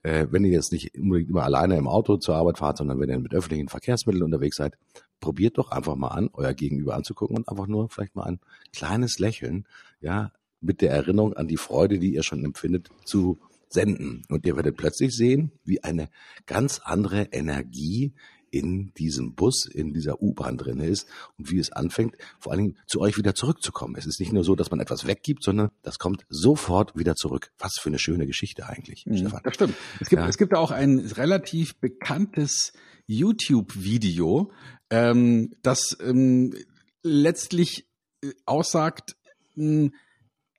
äh, 0.02 0.26
wenn 0.30 0.44
ihr 0.44 0.52
jetzt 0.52 0.70
nicht 0.72 0.96
unbedingt 0.96 1.30
immer 1.30 1.44
alleine 1.44 1.76
im 1.76 1.88
Auto 1.88 2.18
zur 2.18 2.36
Arbeit 2.36 2.58
fahrt, 2.58 2.76
sondern 2.76 3.00
wenn 3.00 3.08
ihr 3.08 3.18
mit 3.18 3.34
öffentlichen 3.34 3.68
Verkehrsmitteln 3.68 4.22
unterwegs 4.22 4.56
seid, 4.56 4.76
probiert 5.20 5.56
doch 5.58 5.70
einfach 5.70 5.96
mal 5.96 6.08
an, 6.08 6.30
euer 6.34 6.52
Gegenüber 6.52 6.94
anzugucken 6.94 7.38
und 7.38 7.48
einfach 7.48 7.66
nur 7.66 7.88
vielleicht 7.88 8.14
mal 8.14 8.24
ein 8.24 8.40
kleines 8.74 9.18
Lächeln, 9.18 9.66
ja, 10.00 10.32
mit 10.60 10.80
der 10.80 10.90
Erinnerung 10.90 11.34
an 11.34 11.48
die 11.48 11.56
Freude, 11.56 11.98
die 11.98 12.14
ihr 12.14 12.22
schon 12.22 12.44
empfindet, 12.44 12.90
zu 13.04 13.38
senden. 13.76 14.24
Und 14.28 14.44
ihr 14.46 14.56
werdet 14.56 14.76
plötzlich 14.76 15.14
sehen, 15.14 15.52
wie 15.64 15.84
eine 15.84 16.08
ganz 16.46 16.80
andere 16.82 17.28
Energie 17.30 18.14
in 18.50 18.92
diesem 18.94 19.34
Bus, 19.34 19.66
in 19.66 19.92
dieser 19.92 20.22
U-Bahn 20.22 20.56
drin 20.56 20.80
ist 20.80 21.06
und 21.36 21.50
wie 21.50 21.58
es 21.58 21.72
anfängt, 21.72 22.16
vor 22.38 22.52
allen 22.52 22.62
Dingen 22.62 22.78
zu 22.86 23.00
euch 23.00 23.18
wieder 23.18 23.34
zurückzukommen. 23.34 23.96
Es 23.98 24.06
ist 24.06 24.18
nicht 24.18 24.32
nur 24.32 24.44
so, 24.44 24.54
dass 24.54 24.70
man 24.70 24.80
etwas 24.80 25.06
weggibt, 25.06 25.42
sondern 25.42 25.70
das 25.82 25.98
kommt 25.98 26.24
sofort 26.28 26.96
wieder 26.96 27.14
zurück. 27.16 27.50
Was 27.58 27.74
für 27.78 27.90
eine 27.90 27.98
schöne 27.98 28.26
Geschichte 28.26 28.66
eigentlich, 28.66 29.04
mhm, 29.04 29.18
Stefan. 29.18 29.40
Das 29.44 29.54
stimmt. 29.54 29.74
Es 30.00 30.08
gibt, 30.08 30.22
ja. 30.22 30.28
es 30.28 30.38
gibt 30.38 30.54
auch 30.54 30.70
ein 30.70 31.00
relativ 31.00 31.76
bekanntes 31.76 32.72
YouTube-Video, 33.06 34.50
ähm, 34.90 35.52
das 35.62 35.96
ähm, 36.00 36.54
letztlich 37.02 37.86
äh, 38.22 38.30
aussagt, 38.46 39.16
mh, 39.54 39.90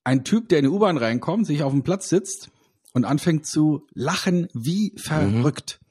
ein 0.03 0.23
Typ, 0.23 0.49
der 0.49 0.59
in 0.59 0.65
die 0.65 0.71
U-Bahn 0.71 0.97
reinkommt, 0.97 1.47
sich 1.47 1.63
auf 1.63 1.73
den 1.73 1.83
Platz 1.83 2.09
sitzt 2.09 2.51
und 2.93 3.05
anfängt 3.05 3.45
zu 3.45 3.87
lachen 3.93 4.47
wie 4.53 4.93
verrückt. 4.97 5.79
Mhm. 5.81 5.87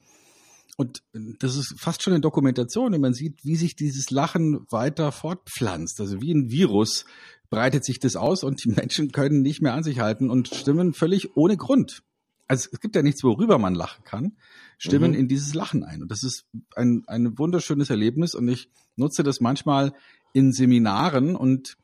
Und 0.79 1.01
das 1.39 1.55
ist 1.55 1.73
fast 1.79 2.03
schon 2.03 2.13
eine 2.13 2.21
Dokumentation, 2.21 2.93
und 2.93 3.01
man 3.01 3.13
sieht, 3.13 3.43
wie 3.43 3.55
sich 3.55 3.75
dieses 3.75 4.11
Lachen 4.11 4.65
weiter 4.69 5.11
fortpflanzt. 5.11 5.99
Also 5.99 6.21
wie 6.21 6.31
ein 6.31 6.51
Virus 6.51 7.05
breitet 7.49 7.83
sich 7.83 7.99
das 7.99 8.15
aus 8.15 8.43
und 8.43 8.63
die 8.63 8.69
Menschen 8.69 9.11
können 9.11 9.41
nicht 9.41 9.61
mehr 9.61 9.73
an 9.73 9.83
sich 9.83 9.99
halten 9.99 10.29
und 10.29 10.49
stimmen 10.49 10.93
völlig 10.93 11.35
ohne 11.35 11.57
Grund. 11.57 12.03
Also 12.47 12.69
es 12.71 12.79
gibt 12.79 12.95
ja 12.95 13.01
nichts, 13.01 13.23
worüber 13.23 13.57
man 13.57 13.75
lachen 13.75 14.03
kann, 14.03 14.37
stimmen 14.77 15.11
mhm. 15.11 15.17
in 15.17 15.27
dieses 15.27 15.53
Lachen 15.53 15.83
ein. 15.83 16.01
Und 16.01 16.11
das 16.11 16.23
ist 16.23 16.45
ein, 16.75 17.03
ein 17.07 17.37
wunderschönes 17.37 17.89
Erlebnis 17.89 18.35
und 18.35 18.47
ich 18.47 18.69
nutze 18.95 19.23
das 19.23 19.41
manchmal 19.41 19.93
in 20.33 20.53
Seminaren 20.53 21.35
und 21.35 21.77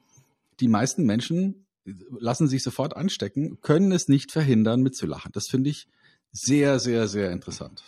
die 0.60 0.68
meisten 0.68 1.06
Menschen 1.06 1.63
lassen 1.86 2.48
sich 2.48 2.64
sofort 2.64 2.96
anstecken, 2.96 3.60
können 3.62 3.92
es 3.92 4.08
nicht 4.08 4.32
verhindern, 4.32 4.82
mitzulachen. 4.82 5.32
Das 5.34 5.48
finde 5.48 5.70
ich 5.70 5.88
sehr, 6.32 6.80
sehr, 6.80 7.08
sehr 7.08 7.32
interessant. 7.32 7.84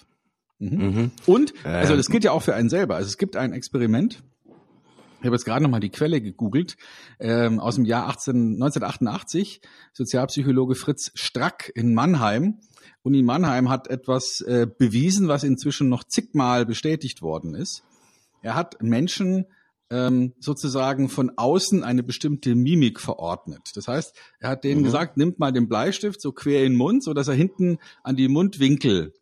Mhm. 0.59 0.77
Mhm. 0.77 1.11
Und, 1.25 1.53
also 1.63 1.95
das 1.95 2.07
gilt 2.07 2.23
ja 2.23 2.31
auch 2.31 2.41
für 2.41 2.55
einen 2.55 2.69
selber. 2.69 2.95
Also 2.95 3.07
es 3.07 3.17
gibt 3.17 3.35
ein 3.35 3.53
Experiment, 3.53 4.23
ich 5.25 5.27
habe 5.27 5.37
jetzt 5.37 5.45
gerade 5.45 5.63
nochmal 5.63 5.79
die 5.79 5.89
Quelle 5.89 6.21
gegoogelt, 6.21 6.77
ähm, 7.19 7.59
aus 7.59 7.75
dem 7.75 7.85
Jahr 7.85 8.07
18, 8.09 8.61
1988, 8.61 9.59
Sozialpsychologe 9.91 10.75
Fritz 10.75 11.09
Strack 11.15 11.71
in 11.73 11.95
Mannheim. 11.95 12.59
Uni 13.01 13.23
Mannheim 13.23 13.69
hat 13.69 13.87
etwas 13.87 14.41
äh, 14.41 14.67
bewiesen, 14.67 15.27
was 15.27 15.43
inzwischen 15.43 15.89
noch 15.89 16.03
zigmal 16.03 16.67
bestätigt 16.67 17.23
worden 17.23 17.55
ist. 17.55 17.83
Er 18.43 18.53
hat 18.53 18.83
Menschen 18.83 19.47
ähm, 19.95 20.33
sozusagen 20.39 21.07
von 21.07 21.31
außen 21.37 21.83
eine 21.83 22.03
bestimmte 22.03 22.53
Mimik 22.53 22.99
verordnet. 22.99 23.71
Das 23.75 23.87
heißt, 23.87 24.13
er 24.39 24.49
hat 24.49 24.63
denen 24.65 24.81
mhm. 24.81 24.85
gesagt, 24.85 25.15
nimmt 25.15 25.39
mal 25.39 25.53
den 25.53 25.69
Bleistift 25.69 26.19
so 26.19 26.33
quer 26.33 26.65
in 26.65 26.73
den 26.73 26.77
Mund, 26.77 27.03
so 27.03 27.13
dass 27.13 27.29
er 27.29 27.33
hinten 27.33 27.77
an 28.03 28.17
die 28.17 28.27
Mundwinkel 28.27 29.13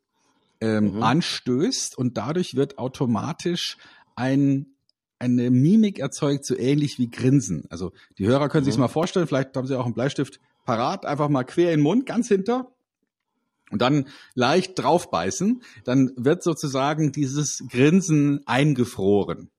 ähm, 0.61 0.95
mhm. 0.95 1.03
anstößt 1.03 1.95
und 1.97 2.17
dadurch 2.17 2.55
wird 2.55 2.79
automatisch 2.79 3.77
ein 4.15 4.67
eine 5.19 5.51
Mimik 5.51 5.99
erzeugt, 5.99 6.43
so 6.43 6.57
ähnlich 6.57 6.99
wie 6.99 7.09
Grinsen. 7.09 7.63
Also 7.69 7.93
die 8.17 8.27
Hörer 8.27 8.49
können 8.49 8.65
mhm. 8.65 8.71
sich 8.71 8.77
mal 8.77 8.89
vorstellen, 8.89 9.25
vielleicht 9.25 9.55
haben 9.55 9.67
sie 9.67 9.79
auch 9.79 9.85
einen 9.85 9.93
Bleistift 9.93 10.41
parat, 10.65 11.05
einfach 11.05 11.29
mal 11.29 11.45
quer 11.45 11.71
in 11.71 11.79
den 11.79 11.83
Mund, 11.83 12.05
ganz 12.05 12.27
hinter 12.27 12.73
und 13.71 13.81
dann 13.81 14.07
leicht 14.33 14.77
draufbeißen, 14.77 15.61
dann 15.85 16.11
wird 16.17 16.43
sozusagen 16.43 17.13
dieses 17.13 17.63
Grinsen 17.69 18.41
eingefroren. 18.45 19.49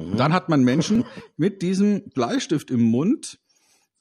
Mhm. 0.00 0.16
Dann 0.16 0.32
hat 0.32 0.48
man 0.48 0.62
Menschen 0.62 1.04
mit 1.36 1.62
diesem 1.62 2.10
Bleistift 2.10 2.70
im 2.70 2.82
Mund 2.82 3.38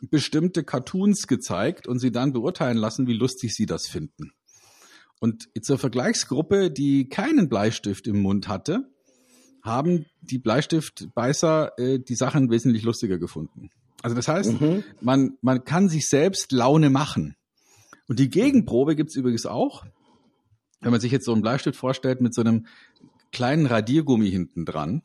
bestimmte 0.10 0.64
Cartoons 0.64 1.28
gezeigt 1.28 1.88
und 1.88 2.00
sie 2.00 2.12
dann 2.12 2.32
beurteilen 2.32 2.78
lassen, 2.78 3.08
wie 3.08 3.14
lustig 3.14 3.54
sie 3.54 3.66
das 3.66 3.88
finden. 3.88 4.32
Und 5.20 5.50
zur 5.62 5.78
Vergleichsgruppe, 5.78 6.72
die 6.72 7.10
keinen 7.10 7.50
Bleistift 7.50 8.08
im 8.08 8.22
Mund 8.22 8.48
hatte, 8.48 8.90
haben 9.62 10.06
die 10.22 10.40
Bleistiftbeißer 10.40 11.78
äh, 11.78 12.00
die 12.00 12.16
Sachen 12.16 12.50
wesentlich 12.50 12.84
lustiger 12.84 13.18
gefunden. 13.18 13.70
Also 14.02 14.16
das 14.16 14.30
heißt, 14.30 14.62
mhm. 14.62 14.86
man, 15.02 15.38
man 15.42 15.66
kann 15.66 15.90
sich 15.90 16.08
selbst 16.08 16.54
Laune 16.54 16.90
machen. 16.90 17.36
Und 18.08 18.20
die 18.20 18.30
Gegenprobe 18.30 18.96
gibt's 18.96 19.18
übrigens 19.18 19.46
auch. 19.46 19.86
Wenn 20.80 20.92
man 20.92 21.02
sich 21.02 21.12
jetzt 21.12 21.26
so 21.26 21.34
einen 21.34 21.42
Bleistift 21.42 21.78
vorstellt 21.78 22.22
mit 22.22 22.34
so 22.34 22.40
einem 22.40 22.66
kleinen 23.32 23.66
Radiergummi 23.66 24.32
hinten 24.32 24.66
dran. 24.66 25.04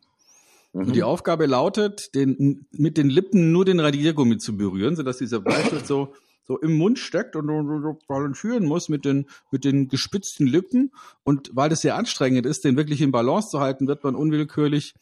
Mhm. 0.75 0.87
Und 0.87 0.97
die 0.97 1.03
Aufgabe 1.03 1.47
lautet, 1.47 2.15
den, 2.15 2.67
mit 2.73 2.99
den 2.99 3.09
Lippen 3.09 3.53
nur 3.53 3.65
den 3.65 3.81
Radiergummi 3.81 4.37
zu 4.37 4.57
berühren, 4.57 4.97
sodass 4.97 5.19
dieser 5.19 5.41
Bleistift 5.41 5.87
so 5.87 6.13
so 6.47 6.59
im 6.59 6.77
Mund 6.77 6.99
steckt 6.99 7.37
und 7.37 7.47
so 7.47 7.99
balancieren 8.07 8.67
muss 8.67 8.89
mit 8.89 9.05
den, 9.05 9.27
mit 9.51 9.65
den 9.65 9.89
gespitzten 9.89 10.47
Lippen. 10.47 10.93
Und 11.23 11.51
weil 11.55 11.71
das 11.71 11.81
sehr 11.81 11.97
anstrengend 11.97 12.45
ist, 12.47 12.65
den 12.65 12.77
wirklich 12.77 13.01
in 13.01 13.13
Balance 13.13 13.49
zu 13.49 13.61
halten, 13.61 13.89
wird 13.89 14.05
man 14.05 14.15
unwillkürlich 14.15 14.95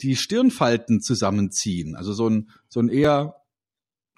die 0.00 0.14
Stirnfalten 0.14 1.00
zusammenziehen. 1.00 1.96
Also 1.96 2.12
so 2.12 2.28
ein, 2.28 2.50
so 2.68 2.78
ein 2.80 2.88
eher 2.88 3.34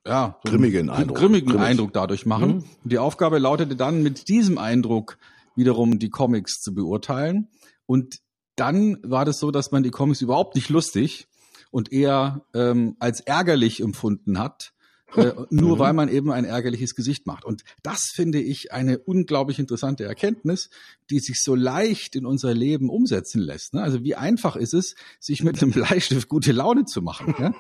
ja, 0.07 0.39
so 0.45 0.51
grimmigen, 0.51 0.91
Eindruck. 0.91 1.17
grimmigen 1.17 1.49
Grimmig. 1.49 1.67
Eindruck 1.67 1.93
dadurch 1.93 2.27
machen. 2.27 2.49
Mhm. 2.49 2.65
Und 2.85 2.93
die 2.93 2.99
Aufgabe 2.99 3.39
lautete 3.39 3.77
dann, 3.77 4.03
mit 4.03 4.29
diesem 4.29 4.59
Eindruck 4.59 5.19
wiederum 5.57 5.99
die 5.99 6.11
Comics 6.11 6.61
zu 6.61 6.75
beurteilen. 6.75 7.49
Und 7.87 8.21
dann 8.61 8.99
war 9.03 9.25
das 9.25 9.39
so, 9.39 9.51
dass 9.51 9.71
man 9.73 9.83
die 9.83 9.91
Comics 9.91 10.21
überhaupt 10.21 10.55
nicht 10.55 10.69
lustig 10.69 11.29
und 11.71 11.93
eher 11.93 12.45
ähm, 12.55 12.97
als 12.99 13.21
ärgerlich 13.21 13.81
empfunden 13.81 14.39
hat 14.39 14.73
äh, 15.17 15.33
nur 15.51 15.77
mhm. 15.77 15.79
weil 15.81 15.93
man 15.93 16.09
eben 16.09 16.31
ein 16.31 16.45
ärgerliches 16.45 16.95
Gesicht 16.95 17.27
macht. 17.27 17.45
Und 17.45 17.65
das 17.83 18.11
finde 18.15 18.41
ich 18.41 18.73
eine 18.73 18.99
unglaublich 18.99 19.59
interessante 19.59 20.05
Erkenntnis, 20.05 20.71
die 21.11 21.19
sich 21.19 21.43
so 21.43 21.55
leicht 21.55 22.15
in 22.15 22.27
unser 22.27 22.55
Leben 22.55 22.89
umsetzen 22.91 23.41
lässt. 23.41 23.75
Ne? 23.75 23.83
Also 23.83 24.05
wie 24.05 24.15
einfach 24.15 24.57
ist 24.57 24.75
es, 24.75 24.95
sich 25.19 25.43
mit 25.43 25.61
einem 25.61 25.73
Bleistift 25.73 26.29
gute 26.29 26.53
Laune 26.53 26.85
zu 26.85 27.03
machen? 27.03 27.35
Ja? 27.39 27.55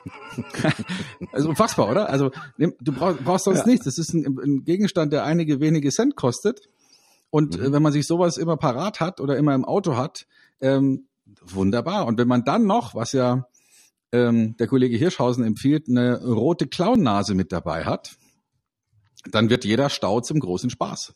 also 1.32 1.48
unfassbar, 1.48 1.90
oder? 1.90 2.08
Also 2.08 2.30
du 2.56 2.92
brauchst, 2.92 3.24
brauchst 3.24 3.44
sonst 3.44 3.60
ja. 3.60 3.66
nichts. 3.66 3.84
Das 3.84 3.98
ist 3.98 4.14
ein, 4.14 4.38
ein, 4.38 4.64
Gegenstand, 4.64 5.12
der 5.12 5.24
einige 5.24 5.60
wenige 5.60 5.90
Cent 5.90 6.16
kostet. 6.16 6.68
Und 7.30 7.58
mhm. 7.58 7.64
Äh, 7.64 7.72
wenn 7.72 7.82
man 7.82 7.92
sich 7.92 8.06
sowas 8.06 8.36
immer 8.36 8.56
parat 8.56 9.00
hat 9.00 9.20
oder 9.20 9.36
immer 9.36 9.54
im 9.54 9.64
Auto 9.64 9.96
hat, 9.96 10.26
ähm, 10.60 11.08
wunderbar. 11.42 12.06
Und 12.06 12.18
wenn 12.18 12.28
man 12.28 12.44
dann 12.44 12.66
noch, 12.66 12.94
was 12.94 13.12
ja 13.12 13.46
ähm, 14.12 14.56
der 14.56 14.66
Kollege 14.66 14.96
Hirschhausen 14.96 15.44
empfiehlt, 15.44 15.88
eine 15.88 16.22
rote 16.22 16.66
Clownnase 16.66 17.34
mit 17.34 17.52
dabei 17.52 17.84
hat, 17.84 18.16
dann 19.30 19.50
wird 19.50 19.64
jeder 19.64 19.90
Stau 19.90 20.20
zum 20.20 20.40
großen 20.40 20.70
Spaß. 20.70 21.14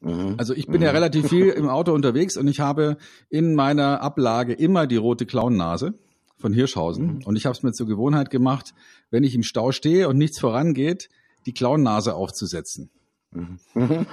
Mhm. 0.00 0.34
Also 0.38 0.54
ich 0.54 0.66
bin 0.66 0.76
mhm. 0.76 0.82
ja 0.82 0.90
relativ 0.90 1.28
viel 1.28 1.48
im 1.50 1.68
Auto 1.68 1.92
unterwegs 1.92 2.36
und 2.36 2.48
ich 2.48 2.60
habe 2.60 2.98
in 3.30 3.54
meiner 3.54 4.00
Ablage 4.00 4.52
immer 4.52 4.86
die 4.86 4.96
rote 4.96 5.26
Clownnase 5.26 5.94
von 6.36 6.52
Hirschhausen. 6.52 7.06
Mhm. 7.06 7.22
Und 7.24 7.36
ich 7.36 7.46
habe 7.46 7.56
es 7.56 7.62
mir 7.62 7.72
zur 7.72 7.86
Gewohnheit 7.86 8.30
gemacht, 8.30 8.74
wenn 9.10 9.24
ich 9.24 9.34
im 9.34 9.42
Stau 9.42 9.72
stehe 9.72 10.08
und 10.08 10.18
nichts 10.18 10.38
vorangeht, 10.38 11.08
die 11.46 11.52
Clownnase 11.52 12.14
aufzusetzen. 12.14 12.90
Mhm. 13.34 13.58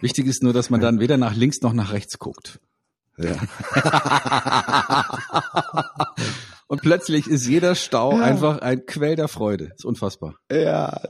Wichtig 0.00 0.26
ist 0.26 0.42
nur, 0.42 0.52
dass 0.52 0.70
man 0.70 0.80
dann 0.80 1.00
weder 1.00 1.16
nach 1.16 1.34
links 1.34 1.60
noch 1.60 1.72
nach 1.72 1.92
rechts 1.92 2.18
guckt. 2.18 2.60
Ja. 3.18 3.36
Und 6.68 6.82
plötzlich 6.82 7.28
ist 7.28 7.46
jeder 7.46 7.76
Stau 7.76 8.12
ja. 8.12 8.22
einfach 8.24 8.58
ein 8.58 8.86
Quell 8.86 9.14
der 9.14 9.28
Freude. 9.28 9.68
Das 9.68 9.78
ist 9.78 9.84
unfassbar. 9.84 10.34
Ja, 10.50 11.00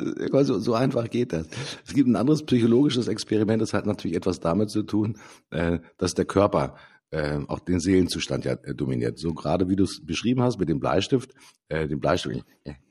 so, 0.43 0.59
so 0.59 0.75
einfach 0.75 1.09
geht 1.09 1.33
das. 1.33 1.47
Es 1.87 1.95
gibt 1.95 2.09
ein 2.09 2.17
anderes 2.17 2.45
psychologisches 2.45 3.09
Experiment, 3.09 3.63
das 3.63 3.73
hat 3.73 3.87
natürlich 3.87 4.17
etwas 4.17 4.41
damit 4.41 4.69
zu 4.71 4.83
tun, 4.83 5.19
äh, 5.51 5.79
dass 5.97 6.13
der 6.15 6.27
Körper 6.27 6.77
äh, 7.11 7.39
auch 7.49 7.61
den 7.61 7.81
Seelenzustand 7.81 8.45
ja 8.45 8.53
äh, 8.53 8.75
dominiert. 8.75 9.19
So 9.19 9.33
gerade 9.33 9.69
wie 9.69 9.77
du 9.77 9.85
es 9.85 10.05
beschrieben 10.05 10.43
hast 10.43 10.59
mit 10.59 10.69
dem 10.69 10.81
Bleistift, 10.81 11.33
äh, 11.69 11.87
dem 11.87 12.01
Bleistift. 12.01 12.45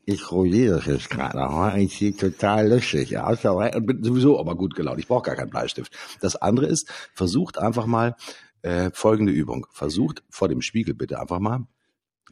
Ich 0.06 0.32
rolliere 0.32 0.82
jetzt 0.86 1.10
gerade, 1.10 1.82
ich 1.82 1.98
sehe 1.98 2.16
total 2.16 2.70
lustig 2.70 3.18
aus, 3.18 3.44
und 3.44 3.86
bin 3.86 4.04
sowieso 4.04 4.40
aber 4.40 4.56
gut 4.56 4.76
gelaunt. 4.76 5.00
Ich 5.00 5.08
brauche 5.08 5.24
gar 5.24 5.36
keinen 5.36 5.50
Bleistift. 5.50 5.96
Das 6.22 6.36
andere 6.36 6.68
ist, 6.68 6.92
versucht 7.14 7.58
einfach 7.58 7.86
mal 7.86 8.16
äh, 8.62 8.92
folgende 8.94 9.32
Übung. 9.32 9.66
Versucht 9.72 10.24
vor 10.30 10.48
dem 10.48 10.62
Spiegel 10.62 10.94
bitte 10.94 11.20
einfach 11.20 11.40
mal 11.40 11.68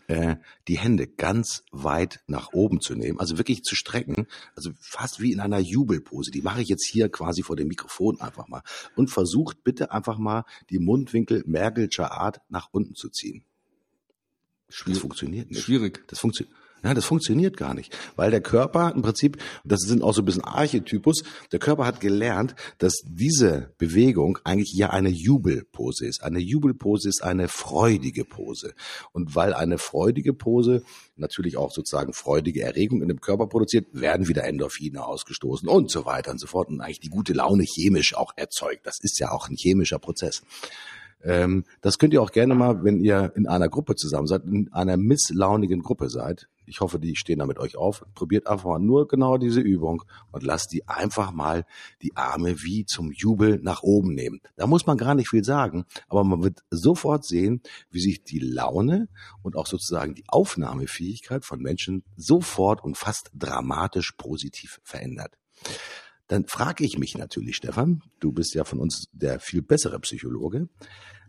äh, 0.08 0.36
die 0.68 0.78
Hände 0.78 1.08
ganz 1.08 1.64
weit 1.72 2.22
nach 2.28 2.54
oben 2.54 2.82
zu 2.82 2.96
nehmen, 2.96 3.20
also 3.20 3.38
wirklich 3.38 3.64
zu 3.64 3.76
strecken, 3.76 4.28
also 4.56 4.72
fast 4.80 5.22
wie 5.22 5.32
in 5.32 5.40
einer 5.40 5.60
Jubelpose. 5.60 6.32
Die 6.32 6.42
mache 6.42 6.62
ich 6.62 6.70
jetzt 6.70 6.86
hier 6.86 7.10
quasi 7.10 7.44
vor 7.44 7.56
dem 7.56 7.68
Mikrofon 7.68 8.20
einfach 8.22 8.48
mal. 8.48 8.64
Und 8.96 9.10
versucht 9.10 9.64
bitte 9.64 9.92
einfach 9.92 10.18
mal 10.18 10.46
die 10.70 10.80
Mundwinkel 10.80 11.44
Mergelscher 11.46 12.12
Art 12.12 12.42
nach 12.50 12.70
unten 12.72 12.96
zu 12.96 13.10
ziehen. 13.10 13.44
Schwierig. 14.70 14.96
Das 14.96 15.02
funktioniert 15.02 15.52
nicht. 15.52 15.64
Schwierig. 15.64 16.04
Das 16.08 16.20
funktioniert. 16.20 16.56
Ja, 16.84 16.94
das 16.94 17.06
funktioniert 17.06 17.56
gar 17.56 17.74
nicht, 17.74 17.98
weil 18.18 18.30
der 18.30 18.42
Körper 18.42 18.92
im 18.94 19.02
Prinzip, 19.04 19.38
das 19.64 19.82
sind 19.82 20.04
auch 20.04 20.14
so 20.14 20.22
ein 20.22 20.26
bisschen 20.26 20.44
Archetypus, 20.44 21.24
der 21.54 21.60
Körper 21.60 21.86
hat 21.86 22.02
gelernt, 22.02 22.56
dass 22.78 23.04
diese 23.06 23.72
Bewegung 23.78 24.38
eigentlich 24.44 24.74
ja 24.74 24.90
eine 24.90 25.10
Jubelpose 25.10 26.06
ist. 26.06 26.22
Eine 26.22 26.40
Jubelpose 26.40 27.08
ist 27.08 27.24
eine 27.24 27.48
freudige 27.48 28.26
Pose. 28.26 28.74
Und 29.14 29.34
weil 29.34 29.54
eine 29.54 29.78
freudige 29.78 30.34
Pose 30.34 30.84
natürlich 31.16 31.56
auch 31.56 31.72
sozusagen 31.72 32.12
freudige 32.12 32.64
Erregung 32.64 33.02
in 33.02 33.08
dem 33.08 33.22
Körper 33.22 33.48
produziert, 33.48 33.88
werden 33.94 34.28
wieder 34.28 34.44
Endorphine 34.44 35.06
ausgestoßen 35.06 35.70
und 35.70 35.90
so 35.90 36.06
weiter 36.06 36.32
und 36.32 36.40
so 36.40 36.48
fort 36.48 36.68
und 36.68 36.82
eigentlich 36.82 37.00
die 37.00 37.10
gute 37.10 37.32
Laune 37.32 37.64
chemisch 37.64 38.14
auch 38.14 38.34
erzeugt. 38.36 38.86
Das 38.86 39.00
ist 39.00 39.20
ja 39.20 39.32
auch 39.32 39.48
ein 39.48 39.56
chemischer 39.56 40.00
Prozess. 40.00 40.42
Ähm, 41.24 41.64
das 41.82 41.98
könnt 41.98 42.14
ihr 42.14 42.22
auch 42.22 42.32
gerne 42.32 42.56
mal, 42.56 42.84
wenn 42.84 43.00
ihr 43.00 43.32
in 43.36 43.48
einer 43.48 43.70
Gruppe 43.70 43.96
zusammen 43.96 44.28
seid, 44.28 44.44
in 44.44 44.72
einer 44.74 44.98
misslaunigen 44.98 45.82
Gruppe 45.82 46.10
seid. 46.10 46.50
Ich 46.66 46.82
hoffe, 46.82 47.00
die 47.00 47.16
stehen 47.16 47.40
da 47.40 47.46
mit 47.46 47.60
euch 47.60 47.76
auf. 47.76 48.06
Probiert 48.14 48.48
einfach 48.48 48.66
mal 48.66 48.80
nur 48.80 49.08
genau 49.08 49.38
diese 49.38 49.62
Übung 49.62 50.04
und 50.32 50.44
lasst 50.44 50.72
die 50.72 50.88
einfach 50.88 51.32
mal 51.32 51.66
die 52.02 52.16
Arme 52.16 52.62
wie 52.64 52.86
zum 52.86 53.12
Jubel 53.12 53.60
nach 53.62 53.84
oben 53.84 54.14
nehmen. 54.14 54.42
Da 54.56 54.68
muss 54.68 54.86
man 54.86 54.98
gar 54.98 55.16
nicht 55.16 55.30
viel 55.30 55.44
sagen, 55.44 55.86
aber 56.08 56.24
man 56.24 56.44
wird 56.44 56.64
sofort 56.70 57.26
sehen, 57.26 57.62
wie 57.92 58.02
sich 58.02 58.24
die 58.24 58.40
Laune 58.40 59.10
und 59.42 59.56
auch 59.56 59.68
sozusagen 59.68 60.16
die 60.16 60.26
Aufnahmefähigkeit 60.28 61.46
von 61.46 61.62
Menschen 61.62 62.04
sofort 62.16 62.84
und 62.84 62.98
fast 62.98 63.32
dramatisch 63.34 64.14
positiv 64.14 64.80
verändert. 64.84 65.38
Dann 66.28 66.48
frage 66.48 66.84
ich 66.84 66.98
mich 66.98 67.18
natürlich, 67.18 67.58
Stefan, 67.58 68.02
du 68.20 68.32
bist 68.32 68.54
ja 68.54 68.64
von 68.64 68.80
uns 68.80 69.10
der 69.12 69.40
viel 69.40 69.62
bessere 69.62 70.00
Psychologe. 70.00 70.70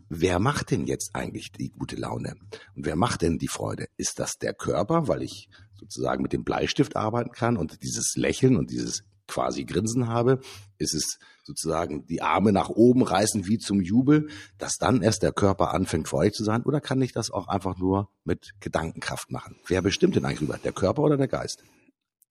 Wer 0.09 0.39
macht 0.39 0.71
denn 0.71 0.85
jetzt 0.85 1.11
eigentlich 1.13 1.51
die 1.51 1.71
gute 1.71 1.95
Laune? 1.95 2.35
Und 2.75 2.85
wer 2.85 2.95
macht 2.95 3.21
denn 3.21 3.37
die 3.37 3.47
Freude? 3.47 3.87
Ist 3.97 4.19
das 4.19 4.37
der 4.37 4.53
Körper, 4.53 5.07
weil 5.07 5.23
ich 5.23 5.49
sozusagen 5.79 6.21
mit 6.21 6.33
dem 6.33 6.43
Bleistift 6.43 6.95
arbeiten 6.95 7.31
kann 7.31 7.57
und 7.57 7.81
dieses 7.83 8.15
Lächeln 8.15 8.55
und 8.55 8.69
dieses 8.69 9.03
quasi 9.27 9.65
Grinsen 9.65 10.07
habe? 10.07 10.39
Ist 10.77 10.93
es 10.93 11.17
sozusagen 11.43 12.05
die 12.05 12.21
Arme 12.21 12.51
nach 12.51 12.69
oben 12.69 13.03
reißen 13.03 13.47
wie 13.47 13.57
zum 13.57 13.81
Jubel, 13.81 14.29
dass 14.57 14.77
dann 14.77 15.01
erst 15.01 15.23
der 15.23 15.31
Körper 15.31 15.73
anfängt 15.73 16.07
freudig 16.07 16.33
zu 16.33 16.43
sein? 16.43 16.63
Oder 16.63 16.81
kann 16.81 17.01
ich 17.01 17.11
das 17.11 17.31
auch 17.31 17.47
einfach 17.47 17.77
nur 17.77 18.09
mit 18.23 18.51
Gedankenkraft 18.59 19.31
machen? 19.31 19.57
Wer 19.67 19.81
bestimmt 19.81 20.15
denn 20.15 20.25
eigentlich 20.25 20.41
über 20.41 20.57
der 20.57 20.73
Körper 20.73 21.01
oder 21.01 21.17
der 21.17 21.27
Geist? 21.27 21.63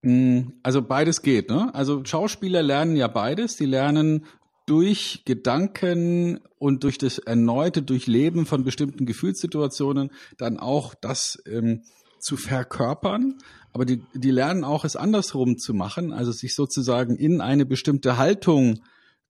Mm, 0.02 0.50
also 0.62 0.82
beides 0.82 1.22
geht, 1.22 1.48
ne? 1.48 1.74
Also 1.74 2.04
Schauspieler 2.04 2.62
lernen 2.62 2.96
ja 2.96 3.08
beides. 3.08 3.56
Die 3.56 3.66
lernen 3.66 4.26
durch 4.66 5.22
Gedanken 5.24 6.40
und 6.58 6.84
durch 6.84 6.98
das 6.98 7.18
erneute 7.18 7.82
Durchleben 7.82 8.46
von 8.46 8.64
bestimmten 8.64 9.06
Gefühlssituationen 9.06 10.10
dann 10.38 10.58
auch 10.58 10.94
das 10.94 11.42
ähm, 11.46 11.82
zu 12.18 12.36
verkörpern. 12.36 13.38
Aber 13.72 13.84
die, 13.84 14.02
die 14.14 14.30
lernen 14.30 14.64
auch 14.64 14.84
es 14.84 14.96
andersrum 14.96 15.58
zu 15.58 15.74
machen, 15.74 16.12
also 16.12 16.32
sich 16.32 16.54
sozusagen 16.54 17.16
in 17.16 17.40
eine 17.40 17.66
bestimmte 17.66 18.16
Haltung 18.16 18.80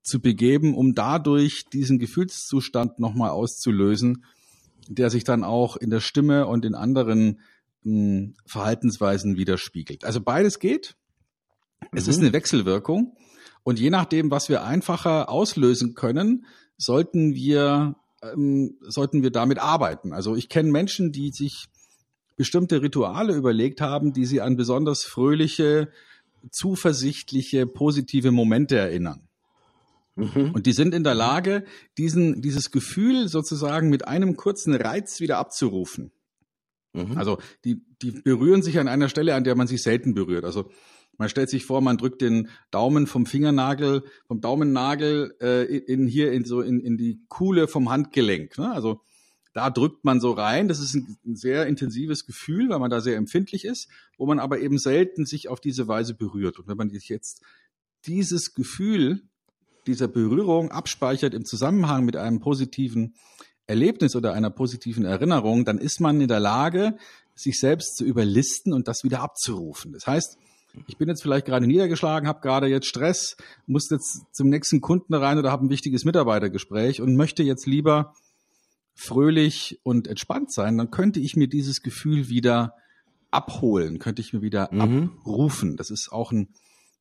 zu 0.03 0.21
begeben, 0.21 0.75
um 0.75 0.95
dadurch 0.95 1.64
diesen 1.73 1.99
Gefühlszustand 1.99 2.99
nochmal 2.99 3.31
auszulösen, 3.31 4.25
der 4.87 5.09
sich 5.11 5.25
dann 5.25 5.45
auch 5.45 5.76
in 5.76 5.91
der 5.91 6.00
Stimme 6.00 6.47
und 6.47 6.64
in 6.64 6.75
anderen 6.75 7.41
mh, 7.83 8.35
Verhaltensweisen 8.47 9.37
widerspiegelt. 9.37 10.05
Also 10.05 10.21
beides 10.21 10.59
geht. 10.59 10.95
Es 11.93 12.05
mhm. 12.05 12.11
ist 12.11 12.21
eine 12.21 12.33
Wechselwirkung. 12.33 13.17
Und 13.64 13.80
je 13.80 13.90
nachdem, 13.90 14.30
was 14.30 14.49
wir 14.49 14.62
einfacher 14.62 15.28
auslösen 15.28 15.94
können, 15.94 16.47
sollten 16.76 17.35
wir, 17.35 17.97
ähm, 18.23 18.76
sollten 18.80 19.23
wir 19.23 19.30
damit 19.30 19.59
arbeiten. 19.59 20.12
Also 20.12 20.37
ich 20.37 20.49
kenne 20.49 20.71
Menschen, 20.71 21.12
die 21.12 21.30
sich 21.30 21.66
bestimmte 22.37 22.83
Rituale 22.83 23.35
überlegt 23.35 23.80
haben, 23.80 24.12
die 24.12 24.26
sie 24.26 24.40
an 24.40 24.56
besonders 24.56 25.04
fröhliche, 25.04 25.88
zuversichtliche, 26.50 27.66
positive 27.66 28.30
Momente 28.30 28.76
erinnern. 28.76 29.28
Mhm. 30.16 30.50
Und 30.52 30.66
die 30.66 30.73
sind 30.73 30.94
in 30.94 31.04
der 31.04 31.14
Lage, 31.14 31.64
diesen, 31.97 32.42
dieses 32.42 32.71
Gefühl 32.71 33.28
sozusagen 33.28 33.88
mit 33.88 34.06
einem 34.06 34.37
kurzen 34.37 34.75
Reiz 34.75 35.21
wieder 35.21 35.38
abzurufen. 35.38 36.12
Mhm. 36.92 37.16
Also 37.18 37.38
die, 37.64 37.83
die 38.02 38.12
berühren 38.12 38.62
sich 38.62 38.78
an 38.78 38.88
einer 38.88 39.09
Stelle, 39.09 39.35
an 39.35 39.44
der 39.44 39.56
man 39.56 39.66
sich 39.66 39.83
selten 39.83 40.14
berührt. 40.14 40.44
Also 40.44 40.71
man 41.18 41.28
stellt 41.28 41.50
sich 41.50 41.64
vor, 41.64 41.80
man 41.80 41.99
drückt 41.99 42.21
den 42.21 42.49
Daumen 42.71 43.06
vom 43.06 43.26
Fingernagel, 43.26 44.04
vom 44.26 44.40
Daumennagel 44.40 45.35
äh, 45.40 45.64
in 45.64 46.06
hier 46.06 46.33
in 46.33 46.44
so 46.44 46.61
in, 46.61 46.80
in 46.80 46.97
die 46.97 47.21
Kuhle 47.28 47.68
vom 47.68 47.90
Handgelenk. 47.90 48.59
Ne? 48.59 48.71
Also 48.71 49.00
da 49.54 49.71
drückt 49.71 50.04
man 50.04 50.21
so 50.21 50.33
rein. 50.33 50.68
Das 50.68 50.80
ist 50.80 50.94
ein, 50.94 51.16
ein, 51.25 51.37
sehr 51.37 51.66
intensives 51.66 52.26
Gefühl, 52.26 52.68
weil 52.68 52.80
man 52.80 52.90
da 52.90 53.00
sehr 53.00 53.16
empfindlich 53.16 53.64
ist, 53.64 53.88
wo 54.18 54.26
man 54.26 54.40
aber 54.40 54.59
eben 54.59 54.78
selten 54.78 55.25
sich 55.25 55.49
auf 55.49 55.61
diese 55.61 55.87
Weise 55.88 56.14
berührt. 56.14 56.59
Und 56.59 56.66
wenn 56.66 56.76
man 56.76 56.90
sich 56.90 57.09
jetzt 57.09 57.40
dieses 58.04 58.54
Gefühl 58.54 59.23
dieser 59.87 60.09
Berührung 60.09 60.71
abspeichert 60.71 61.35
im 61.35 61.44
Zusammenhang 61.44 62.04
mit 62.04 62.16
einem 62.16 62.40
positiven 62.40 63.14
Erlebnis 63.66 64.16
oder 64.16 64.33
einer 64.33 64.50
positiven 64.50 65.04
Erinnerung, 65.04 65.64
dann 65.64 65.78
ist 65.78 66.00
man 66.00 66.21
in 66.21 66.28
der 66.28 66.40
Lage, 66.40 66.99
sich 67.35 67.59
selbst 67.59 67.97
zu 67.97 68.04
überlisten 68.04 68.73
und 68.73 68.89
das 68.89 69.04
wieder 69.04 69.21
abzurufen. 69.21 69.93
Das 69.93 70.06
heißt, 70.06 70.39
ich 70.87 70.97
bin 70.97 71.08
jetzt 71.08 71.23
vielleicht 71.23 71.47
gerade 71.47 71.67
niedergeschlagen, 71.67 72.28
habe 72.28 72.41
gerade 72.41 72.67
jetzt 72.67 72.87
Stress, 72.87 73.37
muss 73.67 73.91
jetzt 73.91 74.23
zum 74.32 74.49
nächsten 74.49 74.80
Kunden 74.80 75.15
rein 75.15 75.39
oder 75.39 75.50
habe 75.50 75.65
ein 75.65 75.71
wichtiges 75.71 76.04
Mitarbeitergespräch 76.04 77.00
und 77.00 77.17
möchte 77.17 77.43
jetzt 77.43 77.67
lieber 77.67 78.15
fröhlich 78.95 79.80
und 79.82 80.06
entspannt 80.06 80.52
sein, 80.52 80.78
dann 80.78 80.91
könnte 80.91 81.21
ich 81.21 81.37
mir 81.37 81.49
dieses 81.49 81.82
Gefühl 81.82 82.28
wieder 82.28 82.75
abholen, 83.30 83.99
könnte 83.99 84.23
ich 84.23 84.32
mir 84.32 84.43
wieder 84.43 84.69
mhm. 84.73 84.80
abrufen. 84.80 85.76
Das 85.76 85.91
ist 85.91 86.10
auch 86.13 86.30
ein, 86.30 86.54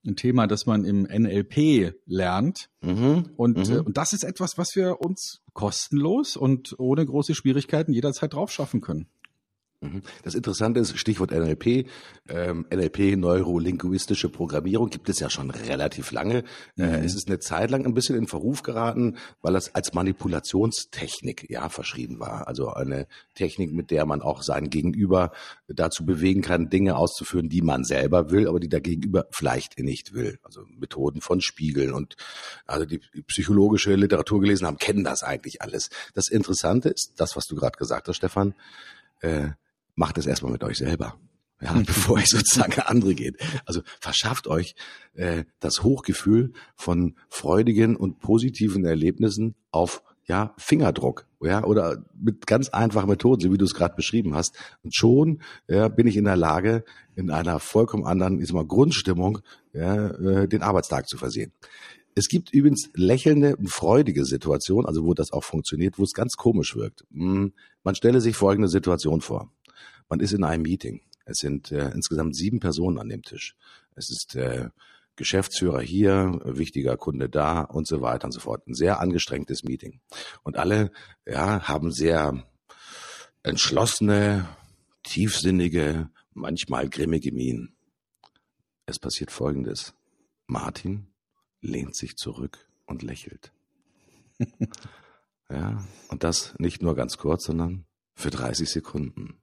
ein, 0.06 0.16
Thema, 0.16 0.48
das 0.48 0.66
man 0.66 0.86
im 0.86 1.04
NLP 1.04 1.94
lernt. 2.06 2.70
Mhm. 2.82 3.30
Und, 3.38 3.70
mhm. 3.70 3.76
Äh, 3.76 3.80
und 3.80 3.98
das 3.98 4.14
ist 4.14 4.24
etwas, 4.24 4.58
was 4.58 4.76
wir 4.76 5.00
uns 5.02 5.42
kostenlos 5.54 6.36
und 6.36 6.76
ohne 6.80 7.06
große 7.06 7.36
Schwierigkeiten 7.36 7.94
jederzeit 7.94 8.34
drauf 8.34 8.52
schaffen 8.52 8.82
können. 8.82 9.08
Mhm. 9.84 10.02
Das 10.24 10.36
Interessante 10.36 10.80
ist, 10.80 10.98
Stichwort 10.98 11.32
NLP, 11.32 11.88
ähm, 12.30 12.66
NLP, 12.70 13.18
neurolinguistische 13.18 14.30
Programmierung, 14.30 14.90
gibt 14.90 15.10
es 15.10 15.20
ja 15.20 15.30
schon 15.30 15.50
relativ 15.52 16.12
lange. 16.12 16.44
Äh, 16.78 16.84
mhm. 16.84 16.84
Äh, 16.84 17.06
es 17.06 17.16
ist 17.16 17.28
eine 17.28 17.40
Zeit 17.40 17.70
lang 17.70 17.86
ein 17.86 17.94
bisschen 17.94 18.16
in 18.16 18.28
Verruf 18.28 18.64
geraten, 18.64 19.18
weil 19.42 19.54
das 19.54 19.76
als 19.76 19.94
Manipulationstechnik 19.94 21.50
ja 21.50 21.70
verschrieben 21.70 22.20
war. 22.20 22.48
Also 22.48 22.70
eine 22.70 23.08
Technik, 23.36 23.74
mit 23.74 23.92
der 23.92 24.06
man 24.06 24.22
auch 24.22 24.42
sein 24.42 24.70
Gegenüber 24.70 25.32
dazu 25.68 26.06
bewegen 26.06 26.42
kann, 26.42 26.70
Dinge 26.70 26.96
auszuführen, 26.96 27.50
die 27.50 27.62
man 27.62 27.84
selber 27.84 28.32
will, 28.32 28.48
aber 28.48 28.60
die 28.60 28.70
der 28.70 28.82
Gegenüber 28.82 29.26
vielleicht 29.32 29.78
nicht 29.80 30.14
will. 30.14 30.40
Also 30.44 30.66
Methoden 30.80 31.22
von 31.22 31.42
Spiegeln 31.42 31.94
und 31.94 32.16
also 32.66 32.86
die 32.86 33.00
psychologische 33.28 33.96
Literatur 33.96 34.40
gelesen 34.40 34.66
haben, 34.68 34.78
kennen 34.78 35.04
das 35.04 35.24
eigentlich 35.24 35.62
alles. 35.62 35.90
Das 36.14 36.30
Interessante 36.30 36.90
ist, 36.90 37.14
das, 37.18 37.36
was 37.36 37.46
du 37.46 37.56
gerade 37.56 37.78
gesagt 37.78 38.08
hast, 38.08 38.18
Stefan, 38.18 38.54
äh, 39.22 39.50
macht 39.96 40.18
es 40.18 40.26
erstmal 40.26 40.52
mit 40.52 40.64
euch 40.64 40.78
selber. 40.78 41.20
Ja, 41.62 41.74
bevor 41.86 42.18
es 42.18 42.30
sozusagen 42.30 42.82
andere 42.82 43.16
geht. 43.16 43.38
Also 43.66 43.82
verschafft 44.02 44.48
euch 44.48 44.76
äh, 45.14 45.46
das 45.60 45.82
Hochgefühl 45.82 46.52
von 46.76 47.16
freudigen 47.30 47.96
und 47.96 48.20
positiven 48.20 48.84
Erlebnissen 48.84 49.56
auf 49.72 50.04
ja, 50.26 50.54
Fingerdruck, 50.58 51.28
ja, 51.42 51.64
oder 51.64 52.06
mit 52.18 52.48
ganz 52.48 52.70
einfachen 52.70 53.10
Methoden, 53.10 53.42
so 53.42 53.52
wie 53.52 53.58
du 53.58 53.66
es 53.66 53.74
gerade 53.74 53.96
beschrieben 53.96 54.36
hast. 54.36 54.56
Und 54.82 54.96
schon 54.96 55.42
ja, 55.68 55.90
bin 55.90 56.08
ich 56.08 56.16
in 56.16 56.26
der 56.26 56.38
Lage, 56.38 56.86
in 57.16 57.30
einer 57.30 57.60
vollkommen 57.60 58.06
anderen, 58.06 58.40
ich 58.40 58.48
sag 58.48 58.56
mal, 58.56 58.66
Grundstimmung, 58.66 59.40
ja, 59.74 60.08
äh, 60.12 60.48
den 60.48 60.64
Arbeitstag 60.64 61.08
zu 61.08 61.18
versehen. 61.18 61.52
Es 62.16 62.28
gibt 62.28 62.54
übrigens 62.54 62.90
lächelnde 62.94 63.56
und 63.56 63.70
freudige 63.70 64.24
Situationen, 64.24 64.86
also 64.86 65.04
wo 65.04 65.14
das 65.14 65.32
auch 65.34 65.44
funktioniert, 65.44 65.98
wo 65.98 66.04
es 66.04 66.14
ganz 66.14 66.34
komisch 66.34 66.76
wirkt. 66.76 67.04
Hm, 67.12 67.54
man 67.84 67.96
stelle 67.96 68.22
sich 68.22 68.36
folgende 68.36 68.70
Situation 68.70 69.20
vor. 69.20 69.52
Man 70.10 70.20
ist 70.20 70.34
in 70.34 70.44
einem 70.44 70.64
Meeting. 70.64 71.02
Es 71.26 71.38
sind 71.38 71.72
äh, 71.72 71.90
insgesamt 71.92 72.36
sieben 72.36 72.60
Personen 72.60 73.00
an 73.00 73.10
dem 73.10 73.22
Tisch. 73.22 73.56
Es 73.96 74.10
ist 74.10 74.36
äh, 74.36 74.70
Geschäftsführer 75.16 75.82
hier, 75.82 76.40
wichtiger 76.44 76.98
Kunde 76.98 77.30
da 77.30 77.62
und 77.62 77.88
so 77.88 78.02
weiter 78.02 78.26
und 78.26 78.32
so 78.32 78.40
fort. 78.40 78.68
Ein 78.68 78.74
sehr 78.74 79.00
angestrengtes 79.00 79.64
Meeting. 79.64 80.02
Und 80.44 80.58
alle 80.58 80.92
ja, 81.26 81.68
haben 81.68 81.92
sehr 81.92 82.44
entschlossene, 83.44 84.48
tiefsinnige, 85.04 86.10
manchmal 86.34 86.90
grimmige 86.90 87.32
Mienen. 87.32 87.76
Es 88.86 89.00
passiert 89.00 89.32
Folgendes. 89.32 89.94
Martin 90.48 91.08
lehnt 91.62 91.96
sich 91.96 92.16
zurück 92.16 92.68
und 92.86 93.04
lächelt. 93.04 93.54
ja, 95.50 95.86
und 96.10 96.24
das 96.24 96.56
nicht 96.58 96.82
nur 96.82 96.96
ganz 96.96 97.18
kurz, 97.18 97.46
sondern 97.46 97.86
für 98.16 98.32
30 98.32 98.70
Sekunden. 98.70 99.43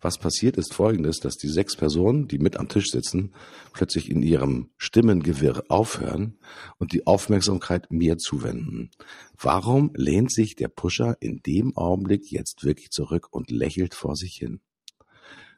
Was 0.00 0.18
passiert 0.18 0.56
ist 0.56 0.74
folgendes, 0.74 1.20
dass 1.20 1.36
die 1.36 1.48
sechs 1.48 1.76
Personen, 1.76 2.28
die 2.28 2.38
mit 2.38 2.56
am 2.56 2.68
Tisch 2.68 2.90
sitzen, 2.90 3.34
plötzlich 3.72 4.10
in 4.10 4.22
ihrem 4.22 4.70
Stimmengewirr 4.76 5.64
aufhören 5.68 6.38
und 6.78 6.92
die 6.92 7.06
Aufmerksamkeit 7.06 7.90
mir 7.90 8.16
zuwenden. 8.16 8.90
Warum 9.36 9.90
lehnt 9.94 10.32
sich 10.32 10.56
der 10.56 10.68
Pusher 10.68 11.16
in 11.20 11.42
dem 11.42 11.76
Augenblick 11.76 12.30
jetzt 12.30 12.64
wirklich 12.64 12.90
zurück 12.90 13.28
und 13.30 13.50
lächelt 13.50 13.94
vor 13.94 14.16
sich 14.16 14.34
hin? 14.34 14.60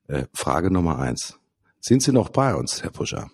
Äh, 0.09 0.27
Frage 0.33 0.71
Nummer 0.71 0.99
eins. 0.99 1.39
Sind 1.81 2.03
Sie 2.03 2.13
noch 2.13 2.31
bei 2.31 2.55
uns, 2.55 2.83
Herr 2.83 2.91
Pusher? 2.91 3.31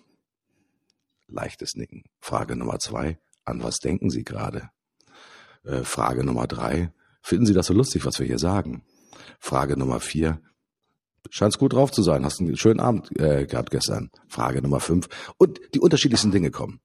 Leichtes 1.27 1.75
Nicken. 1.75 2.03
Frage 2.19 2.55
Nummer 2.55 2.79
zwei. 2.79 3.19
An 3.45 3.63
was 3.63 3.77
denken 3.77 4.09
Sie 4.09 4.23
gerade? 4.23 4.69
Äh, 5.63 5.83
Frage 5.83 6.23
Nummer 6.23 6.47
drei. 6.47 6.91
Finden 7.21 7.45
Sie 7.45 7.53
das 7.53 7.67
so 7.67 7.73
lustig, 7.73 8.05
was 8.05 8.19
wir 8.19 8.25
hier 8.25 8.39
sagen? 8.39 8.83
Frage 9.39 9.77
Nummer 9.77 9.99
vier. 9.99 10.41
Scheinst 11.29 11.59
gut 11.59 11.73
drauf 11.73 11.91
zu 11.91 12.01
sein. 12.01 12.25
Hast 12.25 12.39
einen 12.39 12.57
schönen 12.57 12.79
Abend 12.79 13.09
äh, 13.19 13.45
gehabt 13.45 13.71
gestern. 13.71 14.09
Frage 14.27 14.61
Nummer 14.61 14.79
fünf. 14.79 15.07
Und 15.37 15.59
die 15.73 15.79
unterschiedlichsten 15.79 16.31
Dinge 16.31 16.51
kommen. 16.51 16.79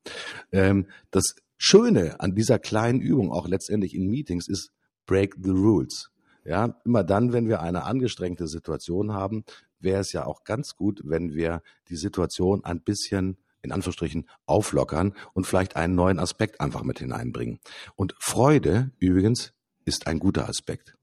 Ähm, 0.52 0.86
das 1.10 1.36
Schöne 1.56 2.20
an 2.20 2.34
dieser 2.34 2.58
kleinen 2.58 3.00
Übung, 3.00 3.32
auch 3.32 3.48
letztendlich 3.48 3.94
in 3.94 4.08
Meetings, 4.08 4.48
ist, 4.48 4.70
break 5.06 5.36
the 5.42 5.50
rules. 5.50 6.10
Ja, 6.44 6.78
immer 6.84 7.04
dann, 7.04 7.32
wenn 7.32 7.48
wir 7.48 7.60
eine 7.60 7.84
angestrengte 7.84 8.46
Situation 8.46 9.12
haben, 9.12 9.44
wäre 9.78 10.00
es 10.00 10.12
ja 10.12 10.26
auch 10.26 10.44
ganz 10.44 10.74
gut, 10.76 11.00
wenn 11.04 11.32
wir 11.32 11.62
die 11.88 11.96
Situation 11.96 12.64
ein 12.64 12.82
bisschen 12.82 13.38
in 13.62 13.72
Anführungsstrichen 13.72 14.28
auflockern 14.44 15.14
und 15.32 15.46
vielleicht 15.46 15.76
einen 15.76 15.94
neuen 15.94 16.18
Aspekt 16.18 16.60
einfach 16.60 16.82
mit 16.82 16.98
hineinbringen. 16.98 17.60
Und 17.96 18.14
Freude 18.18 18.90
übrigens 18.98 19.54
ist 19.86 20.06
ein 20.06 20.18
guter 20.18 20.48
Aspekt. 20.48 20.96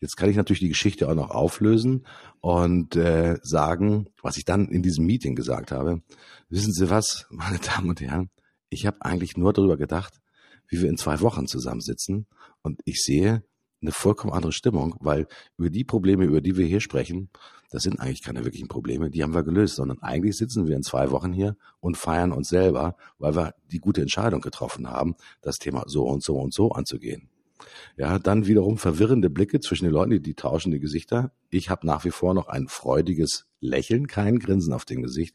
Jetzt 0.00 0.16
kann 0.16 0.30
ich 0.30 0.36
natürlich 0.36 0.60
die 0.60 0.68
Geschichte 0.68 1.08
auch 1.08 1.14
noch 1.14 1.30
auflösen 1.30 2.06
und 2.40 2.96
äh, 2.96 3.38
sagen, 3.42 4.08
was 4.22 4.36
ich 4.36 4.44
dann 4.44 4.68
in 4.68 4.82
diesem 4.82 5.06
Meeting 5.06 5.34
gesagt 5.34 5.72
habe. 5.72 6.02
Wissen 6.48 6.72
Sie 6.72 6.90
was, 6.90 7.26
meine 7.30 7.58
Damen 7.58 7.90
und 7.90 8.00
Herren? 8.00 8.30
Ich 8.68 8.86
habe 8.86 9.02
eigentlich 9.02 9.36
nur 9.36 9.52
darüber 9.52 9.76
gedacht, 9.76 10.20
wie 10.68 10.80
wir 10.80 10.88
in 10.88 10.96
zwei 10.96 11.20
Wochen 11.20 11.46
zusammensitzen 11.46 12.26
und 12.62 12.80
ich 12.84 13.02
sehe 13.02 13.42
eine 13.82 13.92
vollkommen 13.92 14.32
andere 14.32 14.52
Stimmung, 14.52 14.94
weil 15.00 15.26
über 15.56 15.70
die 15.70 15.84
Probleme, 15.84 16.24
über 16.24 16.40
die 16.40 16.56
wir 16.56 16.66
hier 16.66 16.80
sprechen, 16.80 17.30
das 17.70 17.82
sind 17.82 18.00
eigentlich 18.00 18.22
keine 18.22 18.44
wirklichen 18.44 18.68
Probleme, 18.68 19.10
die 19.10 19.22
haben 19.22 19.34
wir 19.34 19.44
gelöst, 19.44 19.76
sondern 19.76 20.00
eigentlich 20.02 20.36
sitzen 20.36 20.66
wir 20.66 20.76
in 20.76 20.82
zwei 20.82 21.10
Wochen 21.10 21.32
hier 21.32 21.56
und 21.78 21.96
feiern 21.96 22.32
uns 22.32 22.48
selber, 22.48 22.96
weil 23.18 23.36
wir 23.36 23.54
die 23.70 23.78
gute 23.78 24.02
Entscheidung 24.02 24.40
getroffen 24.40 24.88
haben, 24.88 25.14
das 25.40 25.58
Thema 25.58 25.84
so 25.86 26.04
und 26.04 26.22
so 26.22 26.36
und 26.36 26.52
so 26.52 26.72
anzugehen. 26.72 27.30
Ja, 27.96 28.18
dann 28.18 28.46
wiederum 28.46 28.78
verwirrende 28.78 29.30
Blicke 29.30 29.60
zwischen 29.60 29.84
den 29.84 29.92
Leuten, 29.92 30.22
die, 30.22 30.34
tauschen 30.34 30.72
die 30.72 30.80
Gesichter. 30.80 31.32
Ich 31.50 31.70
habe 31.70 31.86
nach 31.86 32.04
wie 32.04 32.10
vor 32.10 32.34
noch 32.34 32.48
ein 32.48 32.68
freudiges 32.68 33.46
Lächeln, 33.60 34.06
kein 34.06 34.38
Grinsen 34.38 34.72
auf 34.72 34.84
dem 34.84 35.02
Gesicht. 35.02 35.34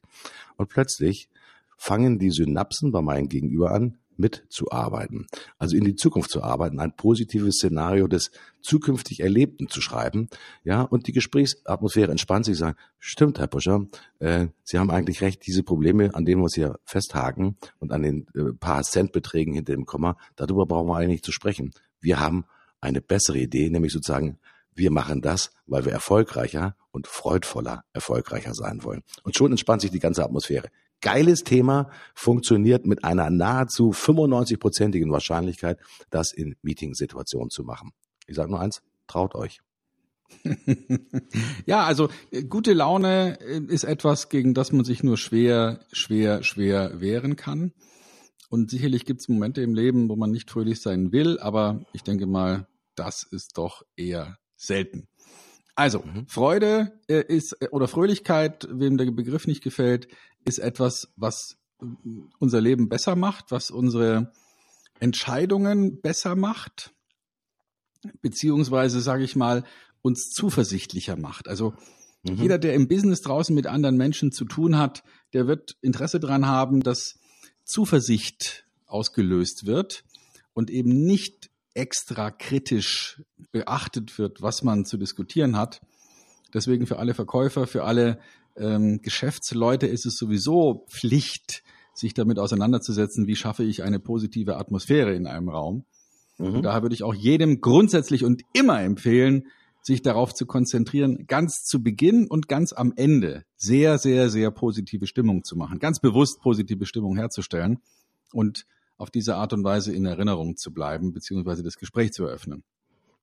Und 0.58 0.70
plötzlich 0.70 1.30
fangen 1.78 2.20
die 2.20 2.32
Synapsen 2.32 2.92
bei 2.92 3.02
meinem 3.02 3.30
Gegenüber 3.30 3.72
an, 3.72 3.98
mitzuarbeiten. 4.18 5.28
Also 5.58 5.76
in 5.76 5.84
die 5.84 5.96
Zukunft 5.96 6.32
zu 6.32 6.42
arbeiten, 6.42 6.80
ein 6.80 6.96
positives 6.96 7.56
Szenario 7.56 8.08
des 8.08 8.32
zukünftig 8.62 9.20
Erlebten 9.20 9.68
zu 9.68 9.82
schreiben. 9.82 10.30
Ja, 10.64 10.82
und 10.82 11.08
die 11.08 11.12
Gesprächsatmosphäre 11.12 12.12
entspannt 12.12 12.46
sich, 12.46 12.58
sagen, 12.58 12.78
stimmt, 13.00 13.40
Herr 13.40 13.48
Puscher, 13.48 13.86
äh, 14.20 14.48
Sie 14.64 14.80
haben 14.80 14.90
eigentlich 14.90 15.22
recht, 15.22 15.46
diese 15.46 15.64
Probleme, 15.64 16.16
an 16.16 16.26
denen 16.26 16.40
wir 16.40 16.46
uns 16.46 16.56
hier 16.56 16.80
festhaken 16.86 17.58
und 17.80 17.92
an 17.92 18.04
den 18.04 18.28
äh, 18.36 18.54
paar 18.54 18.84
Centbeträgen 18.84 19.54
hinter 19.54 19.74
dem 19.74 19.86
Komma, 19.86 20.18
darüber 20.36 20.66
brauchen 20.66 20.88
wir 20.88 20.96
eigentlich 20.96 21.10
nicht 21.10 21.26
zu 21.26 21.32
sprechen. 21.32 21.72
Wir 22.06 22.20
haben 22.20 22.46
eine 22.82 23.02
bessere 23.02 23.40
Idee, 23.40 23.70
nämlich 23.70 23.92
sozusagen, 23.92 24.38
wir 24.74 24.92
machen 24.92 25.22
das, 25.22 25.52
weil 25.66 25.86
wir 25.86 25.92
erfolgreicher 25.92 26.76
und 26.92 27.08
freudvoller 27.08 27.84
erfolgreicher 27.94 28.54
sein 28.54 28.84
wollen. 28.84 29.02
Und 29.24 29.36
schon 29.36 29.52
entspannt 29.52 29.82
sich 29.82 29.92
die 29.92 30.00
ganze 30.00 30.24
Atmosphäre 30.24 30.70
geiles 31.02 31.44
Thema, 31.44 31.90
funktioniert 32.14 32.86
mit 32.86 33.04
einer 33.04 33.30
nahezu 33.30 33.92
95-prozentigen 33.92 35.12
Wahrscheinlichkeit, 35.12 35.80
das 36.10 36.32
in 36.32 36.56
Meetingsituationen 36.62 37.50
zu 37.50 37.64
machen. 37.64 37.92
Ich 38.28 38.36
sage 38.36 38.50
nur 38.50 38.60
eins, 38.60 38.82
traut 39.08 39.36
euch. 39.36 39.60
ja, 41.66 41.84
also 41.84 42.10
äh, 42.32 42.44
gute 42.44 42.74
Laune 42.74 43.40
äh, 43.40 43.62
ist 43.68 43.84
etwas, 43.84 44.30
gegen 44.30 44.56
das 44.56 44.72
man 44.72 44.84
sich 44.84 45.04
nur 45.04 45.18
schwer, 45.18 45.80
schwer, 45.92 46.44
schwer 46.44 47.00
wehren 47.00 47.36
kann. 47.36 47.74
Und 48.56 48.72
sicherlich 48.72 49.04
gibt 49.04 49.20
es 49.20 49.28
Momente 49.28 49.62
im 49.62 49.76
Leben, 49.76 50.08
wo 50.08 50.16
man 50.16 50.32
nicht 50.32 50.50
fröhlich 50.50 50.80
sein 50.80 51.12
will, 51.12 51.38
aber 51.40 51.86
ich 51.92 52.04
denke 52.04 52.26
mal, 52.26 52.70
das 52.96 53.24
ist 53.24 53.58
doch 53.58 53.84
eher 53.98 54.38
selten. 54.56 55.10
Also, 55.76 56.00
mhm. 56.00 56.26
Freude 56.30 56.98
äh, 57.10 57.22
ist 57.28 57.58
oder 57.74 57.90
Fröhlichkeit, 57.90 58.66
wem 58.72 58.96
der 58.96 59.12
Begriff 59.12 59.46
nicht 59.46 59.62
gefällt, 59.62 60.08
ist 60.46 60.60
etwas, 60.60 61.12
was 61.18 61.58
unser 62.40 62.62
Leben 62.62 62.88
besser 62.88 63.18
macht, 63.18 63.52
was 63.52 63.72
unsere 63.72 64.32
Entscheidungen 65.02 66.00
besser 66.00 66.38
macht, 66.38 66.94
beziehungsweise, 68.22 69.02
sage 69.02 69.26
ich 69.26 69.36
mal, 69.36 69.66
uns 70.02 70.30
zuversichtlicher 70.30 71.18
macht. 71.18 71.50
Also 71.50 71.74
mhm. 72.24 72.36
jeder, 72.36 72.58
der 72.58 72.74
im 72.74 72.88
Business 72.88 73.20
draußen 73.20 73.54
mit 73.54 73.68
anderen 73.68 73.98
Menschen 73.98 74.32
zu 74.32 74.46
tun 74.46 74.78
hat, 74.78 75.04
der 75.34 75.46
wird 75.46 75.76
Interesse 75.82 76.22
daran 76.22 76.48
haben, 76.48 76.80
dass 76.80 77.20
Zuversicht 77.66 78.66
ausgelöst 78.86 79.66
wird 79.66 80.04
und 80.54 80.70
eben 80.70 81.06
nicht 81.06 81.50
extra 81.74 82.32
kritisch 82.32 83.22
beachtet 83.52 84.18
wird, 84.18 84.42
was 84.42 84.64
man 84.64 84.86
zu 84.86 84.98
diskutieren 84.98 85.58
hat. 85.58 85.82
Deswegen 86.54 86.88
für 86.88 87.00
alle 87.00 87.14
Verkäufer, 87.14 87.68
für 87.68 87.84
alle 87.84 88.20
ähm, 88.56 89.02
Geschäftsleute 89.02 89.88
ist 89.88 90.06
es 90.06 90.16
sowieso 90.16 90.86
Pflicht, 90.90 91.64
sich 91.94 92.14
damit 92.14 92.40
auseinanderzusetzen, 92.40 93.28
wie 93.28 93.36
schaffe 93.36 93.64
ich 93.64 93.84
eine 93.84 94.00
positive 94.00 94.58
Atmosphäre 94.58 95.14
in 95.14 95.28
einem 95.28 95.50
Raum. 95.50 95.86
Mhm. 96.38 96.56
Und 96.56 96.64
daher 96.64 96.82
würde 96.82 96.96
ich 96.96 97.04
auch 97.04 97.14
jedem 97.14 97.62
grundsätzlich 97.62 98.24
und 98.24 98.44
immer 98.54 98.82
empfehlen, 98.82 99.48
sich 99.86 100.02
darauf 100.02 100.34
zu 100.34 100.46
konzentrieren, 100.46 101.28
ganz 101.28 101.64
zu 101.64 101.84
Beginn 101.84 102.28
und 102.28 102.48
ganz 102.48 102.74
am 102.74 102.94
Ende 102.96 103.46
sehr, 103.56 104.00
sehr, 104.00 104.30
sehr 104.30 104.50
positive 104.50 105.06
Stimmung 105.06 105.44
zu 105.44 105.56
machen, 105.56 105.78
ganz 105.78 106.00
bewusst 106.00 106.42
positive 106.42 106.86
Stimmung 106.86 107.16
herzustellen 107.16 107.80
und 108.34 108.66
auf 108.98 109.12
diese 109.12 109.36
Art 109.36 109.54
und 109.54 109.64
Weise 109.64 109.94
in 109.94 110.06
Erinnerung 110.06 110.58
zu 110.58 110.74
bleiben, 110.74 111.14
beziehungsweise 111.14 111.62
das 111.62 111.76
Gespräch 111.76 112.14
zu 112.14 112.26
eröffnen. 112.26 112.64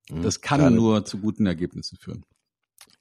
Mhm. 0.09 0.22
Das 0.22 0.40
kann 0.40 0.61
Keine. 0.61 0.77
nur 0.77 1.05
zu 1.05 1.18
guten 1.18 1.46
Ergebnissen 1.46 1.96
führen 1.96 2.25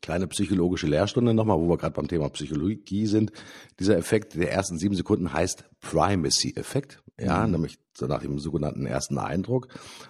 kleine 0.02 0.28
psychologische 0.28 0.88
Lehrstunde 0.88 1.34
nochmal, 1.34 1.60
wo 1.60 1.70
wir 1.70 1.78
gerade 1.78 1.94
beim 1.94 2.08
Thema 2.08 2.30
Psychologie 2.30 3.06
sind. 3.06 3.32
Dieser 3.80 3.98
Effekt 3.98 4.36
der 4.36 4.52
ersten 4.52 4.78
sieben 4.78 4.96
Sekunden 4.96 5.32
heißt 5.32 5.66
Primacy-Effekt, 5.80 7.04
ja, 7.20 7.46
mhm. 7.46 7.52
nämlich 7.52 7.78
nach 8.00 8.22
dem 8.22 8.40
sogenannten 8.40 8.86
ersten 8.86 9.20
Eindruck. 9.20 9.68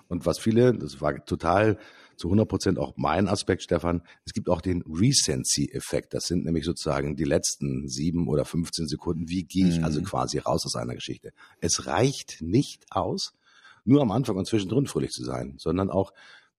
Und 0.07 0.25
was 0.25 0.39
viele, 0.39 0.73
das 0.73 1.01
war 1.01 1.25
total 1.25 1.77
zu 2.21 2.27
100 2.27 2.47
Prozent 2.47 2.79
auch 2.79 2.93
mein 2.95 3.27
Aspekt, 3.27 3.63
Stefan, 3.63 4.03
es 4.25 4.33
gibt 4.33 4.47
auch 4.47 4.61
den 4.61 4.83
Recency-Effekt. 4.83 6.13
Das 6.13 6.25
sind 6.25 6.45
nämlich 6.45 6.65
sozusagen 6.65 7.15
die 7.15 7.23
letzten 7.23 7.87
sieben 7.87 8.27
oder 8.27 8.45
15 8.45 8.87
Sekunden. 8.87 9.27
Wie 9.27 9.43
gehe 9.43 9.67
ich 9.67 9.83
also 9.83 9.99
mhm. 9.99 10.05
also 10.05 10.09
quasi 10.09 10.37
raus 10.37 10.65
aus 10.65 10.75
einer 10.75 10.93
Geschichte? 10.93 11.31
Es 11.59 11.87
reicht 11.87 12.41
nicht 12.41 12.85
aus, 12.91 13.33
nur 13.83 14.01
am 14.01 14.11
Anfang 14.11 14.37
und 14.37 14.47
zwischendrin 14.47 14.85
fröhlich 14.85 15.09
zu 15.09 15.23
sein, 15.23 15.55
sondern 15.57 15.89
auch 15.89 16.13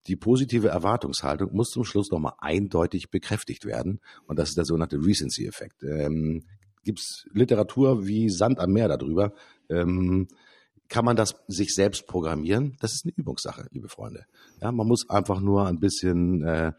die 0.08 0.16
positive 0.16 0.68
Erwartungshaltung 0.68 1.54
muss 1.54 1.70
zum 1.70 1.84
Schluss 1.84 2.10
nochmal 2.10 2.34
eindeutig 2.38 3.10
bekräftigt 3.10 3.64
werden. 3.64 4.00
Und 4.26 4.38
das 4.40 4.48
ist 4.48 4.58
der 4.58 4.64
sogenannte 4.64 4.96
Recency-Effekt. 4.96 5.84
Ähm, 5.84 6.42
Gibt 6.84 6.98
es 6.98 7.28
Literatur 7.32 8.04
wie 8.04 8.28
Sand 8.28 8.58
am 8.58 8.72
Meer 8.72 8.88
darüber? 8.88 9.32
Ähm, 9.70 10.26
kann 10.92 11.06
man 11.06 11.16
das 11.16 11.36
sich 11.48 11.74
selbst 11.74 12.06
programmieren? 12.06 12.76
Das 12.80 12.92
ist 12.92 13.06
eine 13.06 13.14
Übungssache, 13.16 13.66
liebe 13.70 13.88
Freunde. 13.88 14.26
Ja, 14.60 14.70
man 14.72 14.86
muss 14.86 15.08
einfach 15.08 15.40
nur 15.40 15.66
ein 15.66 15.80
bisschen, 15.80 16.44
äh, 16.44 16.72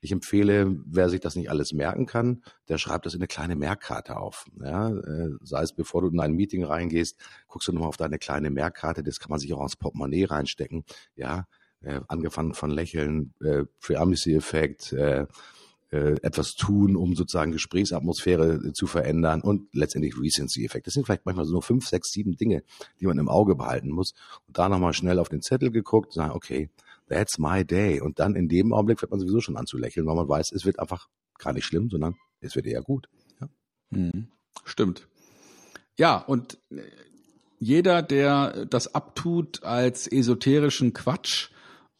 ich 0.00 0.10
empfehle, 0.10 0.76
wer 0.84 1.08
sich 1.08 1.20
das 1.20 1.36
nicht 1.36 1.48
alles 1.48 1.72
merken 1.72 2.06
kann, 2.06 2.42
der 2.68 2.78
schreibt 2.78 3.06
das 3.06 3.14
in 3.14 3.20
eine 3.20 3.28
kleine 3.28 3.54
Merkkarte 3.54 4.16
auf. 4.16 4.46
Ja, 4.60 4.90
äh, 4.90 5.30
sei 5.42 5.62
es 5.62 5.72
bevor 5.72 6.02
du 6.02 6.08
in 6.08 6.18
ein 6.18 6.32
Meeting 6.32 6.64
reingehst, 6.64 7.16
guckst 7.46 7.68
du 7.68 7.72
nochmal 7.72 7.88
auf 7.88 7.96
deine 7.96 8.18
kleine 8.18 8.50
Merkkarte, 8.50 9.04
das 9.04 9.20
kann 9.20 9.30
man 9.30 9.38
sich 9.38 9.54
auch 9.54 9.62
ins 9.62 9.76
Portemonnaie 9.76 10.24
reinstecken. 10.24 10.84
Ja, 11.14 11.46
äh, 11.82 12.00
angefangen 12.08 12.54
von 12.54 12.70
Lächeln, 12.70 13.32
äh, 13.44 13.62
Primacy-Effekt, 13.80 14.92
äh, 14.92 15.26
äh, 15.92 16.16
etwas 16.22 16.54
tun, 16.54 16.96
um 16.96 17.14
sozusagen 17.14 17.52
Gesprächsatmosphäre 17.52 18.54
äh, 18.54 18.72
zu 18.72 18.86
verändern 18.86 19.42
und 19.42 19.68
letztendlich 19.74 20.18
Recency-Effekt. 20.18 20.86
Das 20.86 20.94
sind 20.94 21.04
vielleicht 21.04 21.26
manchmal 21.26 21.44
so 21.44 21.52
nur 21.52 21.62
fünf, 21.62 21.86
sechs, 21.86 22.10
sieben 22.10 22.36
Dinge, 22.36 22.62
die 22.98 23.06
man 23.06 23.18
im 23.18 23.28
Auge 23.28 23.54
behalten 23.54 23.90
muss. 23.90 24.14
Und 24.46 24.58
da 24.58 24.68
nochmal 24.68 24.94
schnell 24.94 25.18
auf 25.18 25.28
den 25.28 25.42
Zettel 25.42 25.70
geguckt, 25.70 26.14
sagen, 26.14 26.32
okay, 26.32 26.70
that's 27.08 27.38
my 27.38 27.64
day. 27.64 28.00
Und 28.00 28.18
dann 28.18 28.34
in 28.34 28.48
dem 28.48 28.72
Augenblick 28.72 29.00
fängt 29.00 29.10
man 29.10 29.20
sowieso 29.20 29.40
schon 29.40 29.58
an 29.58 29.66
zu 29.66 29.76
lächeln, 29.76 30.06
weil 30.06 30.16
man 30.16 30.28
weiß, 30.28 30.52
es 30.52 30.64
wird 30.64 30.78
einfach 30.78 31.08
gar 31.38 31.52
nicht 31.52 31.66
schlimm, 31.66 31.90
sondern 31.90 32.14
es 32.40 32.56
wird 32.56 32.66
eher 32.66 32.82
gut. 32.82 33.08
Ja. 33.40 33.48
Hm. 33.92 34.28
Stimmt. 34.64 35.08
Ja, 35.98 36.16
und 36.16 36.58
äh, 36.70 36.80
jeder, 37.58 38.02
der 38.02 38.64
das 38.64 38.94
abtut 38.94 39.62
als 39.62 40.10
esoterischen 40.10 40.94
Quatsch, 40.94 41.50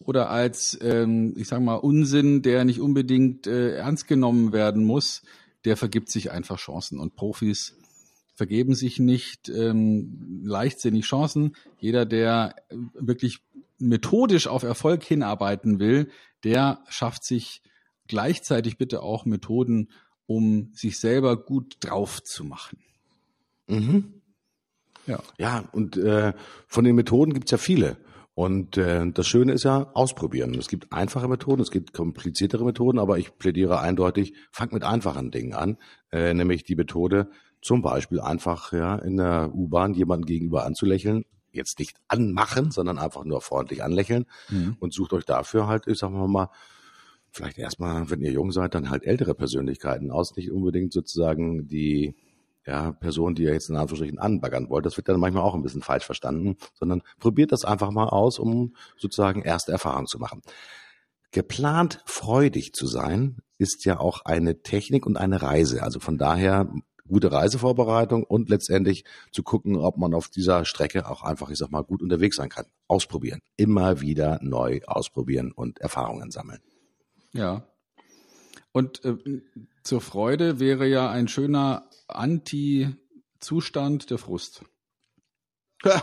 oder 0.05 0.31
als, 0.31 0.79
ähm, 0.83 1.35
ich 1.37 1.49
sage 1.49 1.63
mal, 1.63 1.77
Unsinn, 1.77 2.43
der 2.43 2.65
nicht 2.65 2.81
unbedingt 2.81 3.47
äh, 3.47 3.77
ernst 3.77 4.09
genommen 4.09 4.53
werden 4.53 4.85
muss, 4.85 5.23
der 5.65 5.77
vergibt 5.77 6.11
sich 6.11 6.31
einfach 6.31 6.59
Chancen. 6.59 6.99
Und 6.99 7.15
Profis 7.15 7.77
vergeben 8.35 8.75
sich 8.75 8.99
nicht 8.99 9.49
ähm, 9.49 10.43
leichtsinnig 10.45 11.05
Chancen. 11.05 11.55
Jeder, 11.79 12.07
der 12.07 12.57
äh, 12.69 12.77
wirklich 12.95 13.41
methodisch 13.79 14.47
auf 14.47 14.63
Erfolg 14.63 15.03
hinarbeiten 15.05 15.79
will, 15.79 16.11
der 16.45 16.81
schafft 16.89 17.25
sich 17.25 17.63
gleichzeitig 18.09 18.79
bitte 18.79 19.03
auch 19.03 19.25
Methoden, 19.25 19.91
um 20.27 20.71
sich 20.75 20.99
selber 20.99 21.37
gut 21.37 21.77
drauf 21.81 22.23
zu 22.23 22.45
machen. 22.45 22.79
Mhm. 23.67 24.15
Ja. 25.07 25.21
ja, 25.37 25.69
und 25.73 25.97
äh, 25.97 26.33
von 26.69 26.85
den 26.85 26.95
Methoden 26.95 27.35
gibt's 27.35 27.51
ja 27.51 27.59
viele. 27.59 27.97
Und 28.35 28.79
äh, 28.79 29.11
das 29.13 29.27
Schöne 29.27 29.53
ist 29.53 29.65
ja, 29.65 29.91
ausprobieren. 29.93 30.55
Es 30.55 30.69
gibt 30.69 30.93
einfache 30.93 31.29
Methoden, 31.29 31.61
es 31.61 31.71
gibt 31.71 31.93
kompliziertere 31.93 32.65
Methoden, 32.65 32.99
aber 32.99 33.19
ich 33.19 33.37
plädiere 33.37 33.81
eindeutig, 33.81 34.35
fangt 34.51 34.73
mit 34.73 34.85
einfachen 34.85 35.31
Dingen 35.31 35.53
an, 35.53 35.77
äh, 36.11 36.33
nämlich 36.33 36.65
die 36.65 36.77
Methode, 36.77 37.29
zum 37.61 37.83
Beispiel 37.83 38.21
einfach 38.21 38.73
ja 38.73 38.97
in 38.97 39.19
der 39.19 39.55
U-Bahn 39.55 39.95
jemanden 39.95 40.27
gegenüber 40.27 40.65
anzulächeln, 40.65 41.25
jetzt 41.53 41.79
nicht 41.79 41.97
anmachen, 42.09 42.71
sondern 42.71 42.99
einfach 42.99 43.25
nur 43.25 43.43
freundlich 43.43 43.85
anlächeln 43.85 44.25
mhm. 44.49 44.77
und 44.81 44.95
sucht 44.95 45.13
euch 45.13 45.25
dafür 45.25 45.67
halt, 45.67 45.87
ich 45.87 45.99
sag 45.99 46.11
mal, 46.11 46.49
vielleicht 47.31 47.59
erstmal, 47.59 48.11
wenn 48.11 48.21
ihr 48.21 48.33
jung 48.33 48.51
seid, 48.51 48.75
dann 48.75 48.91
halt 48.91 49.05
ältere 49.05 49.35
Persönlichkeiten 49.35 50.11
aus, 50.11 50.37
nicht 50.37 50.51
unbedingt 50.51 50.93
sozusagen 50.93 51.69
die 51.69 52.15
ja, 52.67 52.93
Person, 52.93 53.35
die 53.35 53.43
ihr 53.45 53.53
jetzt 53.53 53.69
in 53.69 53.77
Anführungsstrichen 53.77 54.19
anbaggern 54.19 54.69
wollt. 54.71 54.87
Das 54.87 54.97
wird 54.97 55.09
dann 55.09 55.21
manchmal 55.21 55.43
auch 55.43 55.55
ein 55.55 55.63
bisschen 55.63 55.83
falsch 55.83 56.05
verstanden, 56.05 56.57
sondern 56.75 57.03
probiert 57.19 57.53
das 57.53 57.65
einfach 57.65 57.91
mal 57.91 58.09
aus, 58.09 58.39
um 58.39 58.75
sozusagen 58.97 59.43
erste 59.43 59.73
Erfahrungen 59.73 60.07
zu 60.07 60.19
machen. 60.19 60.43
Geplant 61.33 62.03
freudig 62.05 62.73
zu 62.75 62.87
sein, 62.87 63.39
ist 63.59 63.85
ja 63.85 63.99
auch 63.99 64.25
eine 64.25 64.63
Technik 64.63 65.07
und 65.07 65.17
eine 65.17 65.41
Reise. 65.41 65.83
Also 65.83 65.99
von 65.99 66.19
daher 66.19 66.73
gute 67.09 67.33
Reisevorbereitung 67.33 68.25
und 68.25 68.49
letztendlich 68.49 69.05
zu 69.33 69.43
gucken, 69.43 69.77
ob 69.77 69.97
man 69.97 70.15
auf 70.15 70.29
dieser 70.29 70.65
Strecke 70.65 71.09
auch 71.09 71.23
einfach, 71.23 71.51
ich 71.51 71.59
sag 71.59 71.71
mal, 71.71 71.83
gut 71.83 72.03
unterwegs 72.03 72.37
sein 72.37 72.49
kann. 72.49 72.67
Ausprobieren. 72.89 73.41
Immer 73.57 74.01
wieder 74.01 74.39
neu 74.43 74.81
ausprobieren 74.87 75.53
und 75.53 75.79
Erfahrungen 75.81 76.31
sammeln. 76.31 76.61
Ja. 77.33 77.67
Und 78.73 79.05
äh, 79.05 79.17
zur 79.83 80.01
Freude 80.01 80.59
wäre 80.59 80.87
ja 80.87 81.11
ein 81.11 81.29
schöner 81.29 81.89
Anti-Zustand 82.09 84.11
der 84.11 84.19
Frust. 84.19 84.65
Ja, 85.85 86.03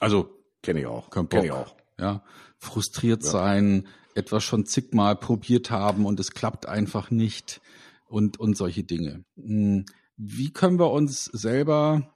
also 0.00 0.30
kenne 0.62 0.80
ich 0.80 0.86
auch. 0.86 1.10
Kenn 1.10 1.44
ich 1.44 1.52
auch. 1.52 1.74
Ja, 1.98 2.22
frustriert 2.58 3.24
ja. 3.24 3.30
sein, 3.30 3.86
etwas 4.14 4.44
schon 4.44 4.66
zigmal 4.66 5.16
probiert 5.16 5.70
haben 5.70 6.06
und 6.06 6.20
es 6.20 6.30
klappt 6.30 6.66
einfach 6.66 7.10
nicht 7.10 7.60
und 8.08 8.38
und 8.38 8.56
solche 8.56 8.84
Dinge. 8.84 9.24
Hm, 9.36 9.84
wie 10.16 10.50
können 10.50 10.78
wir 10.78 10.90
uns 10.90 11.24
selber 11.24 12.14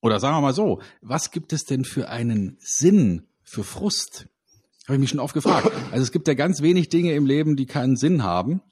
oder 0.00 0.20
sagen 0.20 0.36
wir 0.36 0.40
mal 0.40 0.52
so, 0.52 0.80
was 1.00 1.30
gibt 1.30 1.52
es 1.52 1.64
denn 1.64 1.84
für 1.84 2.08
einen 2.08 2.58
Sinn 2.60 3.28
für 3.42 3.64
Frust? 3.64 4.26
Habe 4.86 4.94
ich 4.94 5.00
mich 5.00 5.10
schon 5.10 5.20
oft 5.20 5.34
gefragt. 5.34 5.70
Also 5.92 6.02
es 6.02 6.10
gibt 6.10 6.26
ja 6.26 6.34
ganz 6.34 6.60
wenig 6.60 6.88
Dinge 6.88 7.14
im 7.14 7.24
Leben, 7.24 7.54
die 7.54 7.66
keinen 7.66 7.96
Sinn 7.96 8.24
haben. 8.24 8.62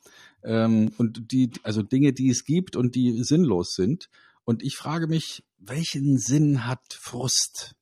Ähm, 0.43 0.93
und 0.99 1.33
die, 1.33 1.51
also 1.63 1.83
Dinge, 1.83 2.13
die 2.13 2.31
es 2.31 2.45
gibt 2.45 2.77
und 2.77 2.95
die 2.95 3.23
sinnlos 3.23 3.75
sind. 3.75 4.09
Und 4.45 4.63
ich 4.63 4.77
frage 4.77 5.07
mich, 5.07 5.45
welchen 5.59 6.19
Sinn 6.19 6.67
hat 6.67 6.93
Frust? 6.93 7.75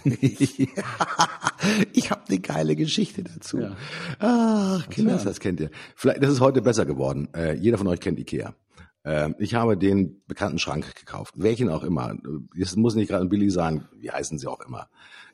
ich 0.04 0.70
habe 2.10 2.22
eine 2.28 2.38
geile 2.38 2.76
Geschichte 2.76 3.24
dazu. 3.24 3.60
Ja. 3.60 3.76
Ach, 4.18 4.88
Kinder, 4.90 5.16
das 5.16 5.40
kennt 5.40 5.60
ihr. 5.60 5.70
Vielleicht, 5.96 6.22
das 6.22 6.32
ist 6.32 6.40
heute 6.40 6.62
besser 6.62 6.86
geworden. 6.86 7.28
Äh, 7.34 7.54
jeder 7.54 7.78
von 7.78 7.86
euch 7.88 8.00
kennt 8.00 8.18
Ikea. 8.18 8.54
Äh, 9.04 9.30
ich 9.38 9.54
habe 9.54 9.76
den 9.76 10.22
bekannten 10.26 10.58
Schrank 10.58 10.94
gekauft, 10.94 11.34
welchen 11.36 11.68
auch 11.68 11.82
immer. 11.82 12.16
Es 12.58 12.76
muss 12.76 12.94
nicht 12.94 13.08
gerade 13.08 13.24
ein 13.24 13.28
Billy 13.28 13.50
sein, 13.50 13.86
wie 13.96 14.10
heißen 14.10 14.38
sie 14.38 14.46
auch 14.46 14.60
immer. 14.60 14.88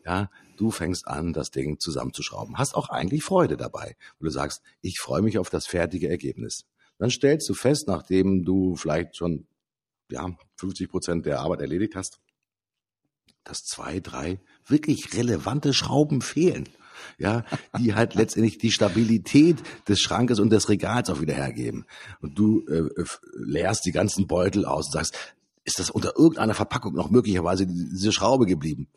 Ja, 0.04 0.30
du 0.56 0.70
fängst 0.70 1.06
an, 1.06 1.32
das 1.32 1.50
Ding 1.50 1.78
zusammenzuschrauben. 1.78 2.58
Hast 2.58 2.74
auch 2.74 2.88
eigentlich 2.88 3.22
Freude 3.22 3.56
dabei, 3.56 3.96
wo 4.18 4.24
du 4.24 4.30
sagst, 4.30 4.62
ich 4.80 4.98
freue 5.00 5.22
mich 5.22 5.38
auf 5.38 5.50
das 5.50 5.66
fertige 5.66 6.08
Ergebnis. 6.08 6.64
Dann 6.98 7.10
stellst 7.10 7.48
du 7.48 7.54
fest, 7.54 7.88
nachdem 7.88 8.44
du 8.44 8.76
vielleicht 8.76 9.16
schon 9.16 9.46
ja, 10.10 10.30
50 10.56 10.88
Prozent 10.88 11.26
der 11.26 11.40
Arbeit 11.40 11.60
erledigt 11.60 11.96
hast, 11.96 12.20
dass 13.42 13.64
zwei, 13.64 14.00
drei 14.00 14.40
wirklich 14.66 15.14
relevante 15.14 15.74
Schrauben 15.74 16.22
fehlen. 16.22 16.68
Ja, 17.18 17.44
die 17.78 17.94
halt 17.94 18.14
letztendlich 18.14 18.56
die 18.58 18.70
Stabilität 18.70 19.62
des 19.88 20.00
Schrankes 20.00 20.38
und 20.38 20.50
des 20.50 20.68
Regals 20.68 21.10
auch 21.10 21.20
wieder 21.20 21.34
hergeben. 21.34 21.86
Und 22.20 22.38
du 22.38 22.64
äh, 22.68 23.04
leerst 23.34 23.84
die 23.84 23.92
ganzen 23.92 24.28
Beutel 24.28 24.64
aus 24.64 24.86
und 24.86 24.92
sagst, 24.92 25.34
ist 25.64 25.78
das 25.78 25.90
unter 25.90 26.16
irgendeiner 26.16 26.54
Verpackung 26.54 26.94
noch 26.94 27.10
möglicherweise 27.10 27.66
diese 27.66 28.12
Schraube 28.12 28.46
geblieben? 28.46 28.88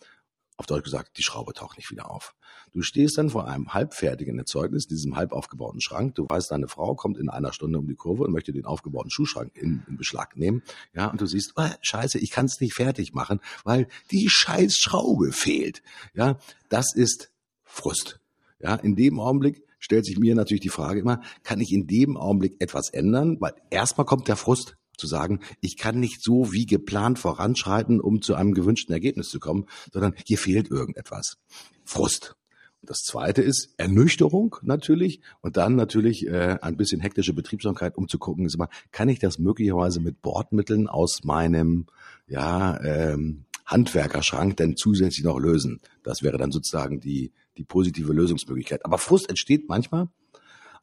Auf 0.58 0.66
Deutsch 0.66 0.84
gesagt, 0.84 1.18
die 1.18 1.24
Schraube 1.24 1.54
taucht 1.54 1.78
nicht 1.78 1.92
wieder 1.92 2.10
auf. 2.10 2.36
Du 2.74 2.82
stehst 2.82 3.18
dann 3.18 3.30
vor 3.30 3.48
einem 3.48 3.74
halbfertigen 3.74 4.38
Erzeugnis, 4.40 4.88
diesem 4.88 5.16
halb 5.16 5.32
aufgebauten 5.32 5.82
Schrank. 5.82 6.16
Du 6.16 6.26
weißt, 6.28 6.52
deine 6.52 6.68
Frau 6.68 6.96
kommt 6.96 7.18
in 7.18 7.30
einer 7.30 7.54
Stunde 7.54 7.78
um 7.78 7.88
die 7.88 7.96
Kurve 7.96 8.24
und 8.24 8.32
möchte 8.32 8.52
den 8.52 8.66
aufgebauten 8.66 9.12
Schuhschrank 9.12 9.52
in, 9.56 9.84
in 9.88 9.98
Beschlag 9.98 10.36
nehmen. 10.36 10.64
Ja, 10.94 11.08
und 11.08 11.22
du 11.22 11.28
siehst, 11.28 11.54
oh, 11.56 11.70
scheiße, 11.82 12.18
ich 12.20 12.32
kann 12.32 12.46
es 12.46 12.60
nicht 12.60 12.74
fertig 12.74 13.14
machen, 13.14 13.40
weil 13.64 13.88
die 14.12 14.30
scheiß 14.30 14.78
Schraube 14.78 15.32
fehlt. 15.32 15.82
Ja, 16.14 16.40
das 16.70 16.94
ist 16.96 17.32
Frust. 17.64 18.20
Ja, 18.60 18.76
in 18.76 18.96
dem 18.96 19.20
Augenblick 19.20 19.64
stellt 19.80 20.06
sich 20.06 20.18
mir 20.18 20.34
natürlich 20.34 20.62
die 20.62 20.70
Frage 20.70 21.00
immer, 21.00 21.22
kann 21.44 21.62
ich 21.62 21.72
in 21.72 21.86
dem 21.86 22.18
Augenblick 22.18 22.56
etwas 22.60 22.90
ändern? 22.90 23.38
Weil 23.40 23.54
erstmal 23.70 24.06
kommt 24.06 24.28
der 24.28 24.36
Frust, 24.36 24.77
zu 24.98 25.08
sagen, 25.08 25.40
ich 25.62 25.78
kann 25.78 26.00
nicht 26.00 26.24
so 26.24 26.52
wie 26.52 26.66
geplant 26.66 27.20
voranschreiten, 27.20 28.02
um 28.02 28.22
zu 28.22 28.36
einem 28.36 28.54
gewünschten 28.54 28.94
Ergebnis 28.94 29.30
zu 29.30 29.40
kommen, 29.40 29.66
sondern 29.92 30.14
hier 30.26 30.38
fehlt 30.38 30.70
irgendetwas. 30.70 31.38
Frust. 31.86 32.36
Und 32.82 32.90
das 32.92 33.04
zweite 33.04 33.42
ist 33.42 33.74
Ernüchterung 33.78 34.58
natürlich 34.62 35.22
und 35.42 35.58
dann 35.58 35.76
natürlich 35.76 36.28
äh, 36.28 36.58
ein 36.62 36.78
bisschen 36.78 37.02
hektische 37.02 37.34
Betriebsamkeit, 37.34 37.98
um 37.98 38.08
zu 38.08 38.20
gucken, 38.20 38.46
ist 38.46 38.56
immer, 38.56 38.70
kann 38.92 39.10
ich 39.10 39.20
das 39.20 39.40
möglicherweise 39.40 40.00
mit 40.00 40.22
Bordmitteln 40.22 40.88
aus 40.88 41.24
meinem 41.24 41.88
ja, 42.28 42.80
ähm, 42.84 43.46
Handwerkerschrank 43.66 44.58
denn 44.58 44.78
zusätzlich 44.78 45.26
noch 45.26 45.40
lösen? 45.40 45.82
Das 46.04 46.22
wäre 46.22 46.38
dann 46.38 46.52
sozusagen 46.52 47.00
die, 47.00 47.32
die 47.58 47.64
positive 47.64 48.14
Lösungsmöglichkeit. 48.14 48.86
Aber 48.86 49.00
Frust 49.00 49.30
entsteht 49.30 49.68
manchmal 49.68 50.10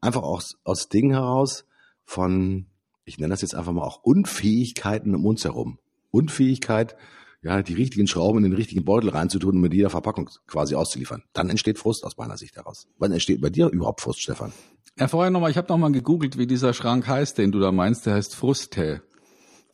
einfach 0.00 0.22
aus, 0.22 0.58
aus 0.64 0.88
Dingen 0.88 1.12
heraus 1.12 1.64
von 2.04 2.66
ich 3.04 3.18
nenne 3.18 3.32
das 3.32 3.42
jetzt 3.42 3.54
einfach 3.54 3.72
mal 3.72 3.82
auch 3.82 4.02
Unfähigkeiten 4.02 5.14
um 5.14 5.26
uns 5.26 5.44
herum. 5.44 5.78
Unfähigkeit, 6.10 6.96
ja, 7.42 7.62
die 7.62 7.74
richtigen 7.74 8.06
Schrauben 8.06 8.38
in 8.38 8.44
den 8.44 8.54
richtigen 8.54 8.84
Beutel 8.84 9.10
reinzutun 9.10 9.56
und 9.56 9.60
mit 9.60 9.74
jeder 9.74 9.90
Verpackung 9.90 10.30
quasi 10.46 10.74
auszuliefern. 10.74 11.22
Dann 11.32 11.50
entsteht 11.50 11.78
Frust 11.78 12.04
aus 12.04 12.16
meiner 12.16 12.38
Sicht 12.38 12.56
heraus. 12.56 12.88
Wann 12.98 13.12
entsteht 13.12 13.40
bei 13.40 13.50
dir 13.50 13.68
überhaupt 13.68 14.00
Frust, 14.00 14.22
Stefan? 14.22 14.52
Ja, 14.98 15.08
vorher 15.08 15.30
nochmal, 15.30 15.50
ich 15.50 15.58
habe 15.58 15.68
nochmal 15.68 15.92
gegoogelt, 15.92 16.38
wie 16.38 16.46
dieser 16.46 16.72
Schrank 16.72 17.06
heißt, 17.06 17.36
den 17.36 17.52
du 17.52 17.60
da 17.60 17.72
meinst. 17.72 18.06
Der 18.06 18.14
heißt 18.14 18.34
Frusttee. 18.34 19.00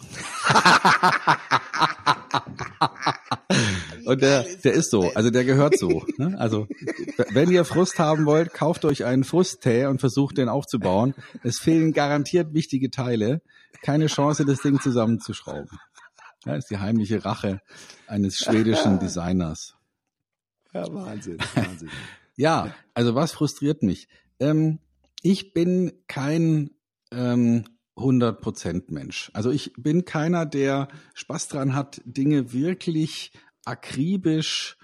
Und 4.10 4.22
der, 4.22 4.44
der 4.64 4.72
ist 4.72 4.90
so, 4.90 5.12
also 5.14 5.30
der 5.30 5.44
gehört 5.44 5.78
so. 5.78 6.04
Ne? 6.18 6.34
Also 6.36 6.66
wenn 7.30 7.48
ihr 7.48 7.64
Frust 7.64 8.00
haben 8.00 8.26
wollt, 8.26 8.52
kauft 8.52 8.84
euch 8.84 9.04
einen 9.04 9.22
Frusttee 9.22 9.86
und 9.86 10.00
versucht 10.00 10.38
den 10.38 10.48
aufzubauen. 10.48 11.14
Es 11.44 11.60
fehlen 11.60 11.92
garantiert 11.92 12.52
wichtige 12.52 12.90
Teile. 12.90 13.40
Keine 13.82 14.08
Chance, 14.08 14.44
das 14.44 14.62
Ding 14.62 14.80
zusammenzuschrauben. 14.80 15.78
Das 16.42 16.58
ist 16.58 16.70
die 16.70 16.78
heimliche 16.78 17.24
Rache 17.24 17.60
eines 18.08 18.38
schwedischen 18.38 18.98
Designers. 18.98 19.76
Ja, 20.74 20.92
Wahnsinn, 20.92 21.38
Wahnsinn. 21.54 21.90
ja, 22.36 22.74
also 22.94 23.14
was 23.14 23.30
frustriert 23.30 23.84
mich? 23.84 24.08
Ähm, 24.40 24.80
ich 25.22 25.52
bin 25.52 25.92
kein 26.08 26.70
ähm, 27.12 27.62
100% 27.96 28.92
Mensch. 28.92 29.30
Also 29.34 29.52
ich 29.52 29.72
bin 29.76 30.04
keiner, 30.04 30.46
der 30.46 30.88
Spaß 31.14 31.46
dran 31.46 31.76
hat, 31.76 32.00
Dinge 32.04 32.52
wirklich 32.52 33.30
akribisch 33.64 34.76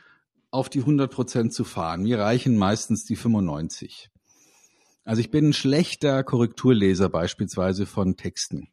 auf 0.50 0.68
die 0.68 0.82
100% 0.82 1.50
zu 1.50 1.64
fahren. 1.64 2.02
Mir 2.02 2.18
reichen 2.18 2.56
meistens 2.56 3.04
die 3.04 3.16
95. 3.16 4.10
Also 5.04 5.20
ich 5.20 5.30
bin 5.30 5.48
ein 5.48 5.52
schlechter 5.52 6.24
Korrekturleser 6.24 7.08
beispielsweise 7.08 7.86
von 7.86 8.16
Texten. 8.16 8.68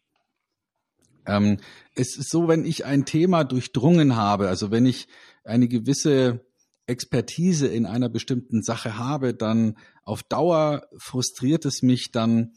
Ähm, 1.26 1.58
es 1.96 2.18
ist 2.18 2.30
so, 2.30 2.48
wenn 2.48 2.66
ich 2.66 2.86
ein 2.86 3.06
Thema 3.06 3.44
durchdrungen 3.44 4.16
habe, 4.16 4.50
also 4.50 4.72
wenn 4.72 4.86
ich 4.86 5.08
eine 5.44 5.68
gewisse 5.68 6.46
Expertise 6.86 7.68
in 7.68 7.86
einer 7.86 8.10
bestimmten 8.10 8.62
Sache 8.62 8.98
habe, 8.98 9.34
dann 9.34 9.78
auf 10.04 10.24
Dauer 10.24 10.88
frustriert 10.98 11.66
es 11.66 11.82
mich 11.82 12.12
dann 12.12 12.54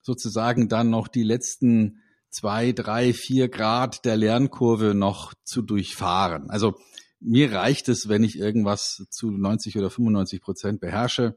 sozusagen 0.00 0.68
dann 0.68 0.88
noch 0.88 1.08
die 1.08 1.24
letzten 1.24 2.00
zwei, 2.36 2.72
drei, 2.72 3.14
vier 3.14 3.48
Grad 3.48 4.04
der 4.04 4.16
Lernkurve 4.16 4.94
noch 4.94 5.32
zu 5.44 5.62
durchfahren. 5.62 6.50
Also 6.50 6.74
mir 7.18 7.50
reicht 7.52 7.88
es, 7.88 8.08
wenn 8.08 8.22
ich 8.24 8.38
irgendwas 8.38 9.06
zu 9.10 9.30
90 9.30 9.78
oder 9.78 9.88
95 9.88 10.42
Prozent 10.42 10.80
beherrsche. 10.80 11.36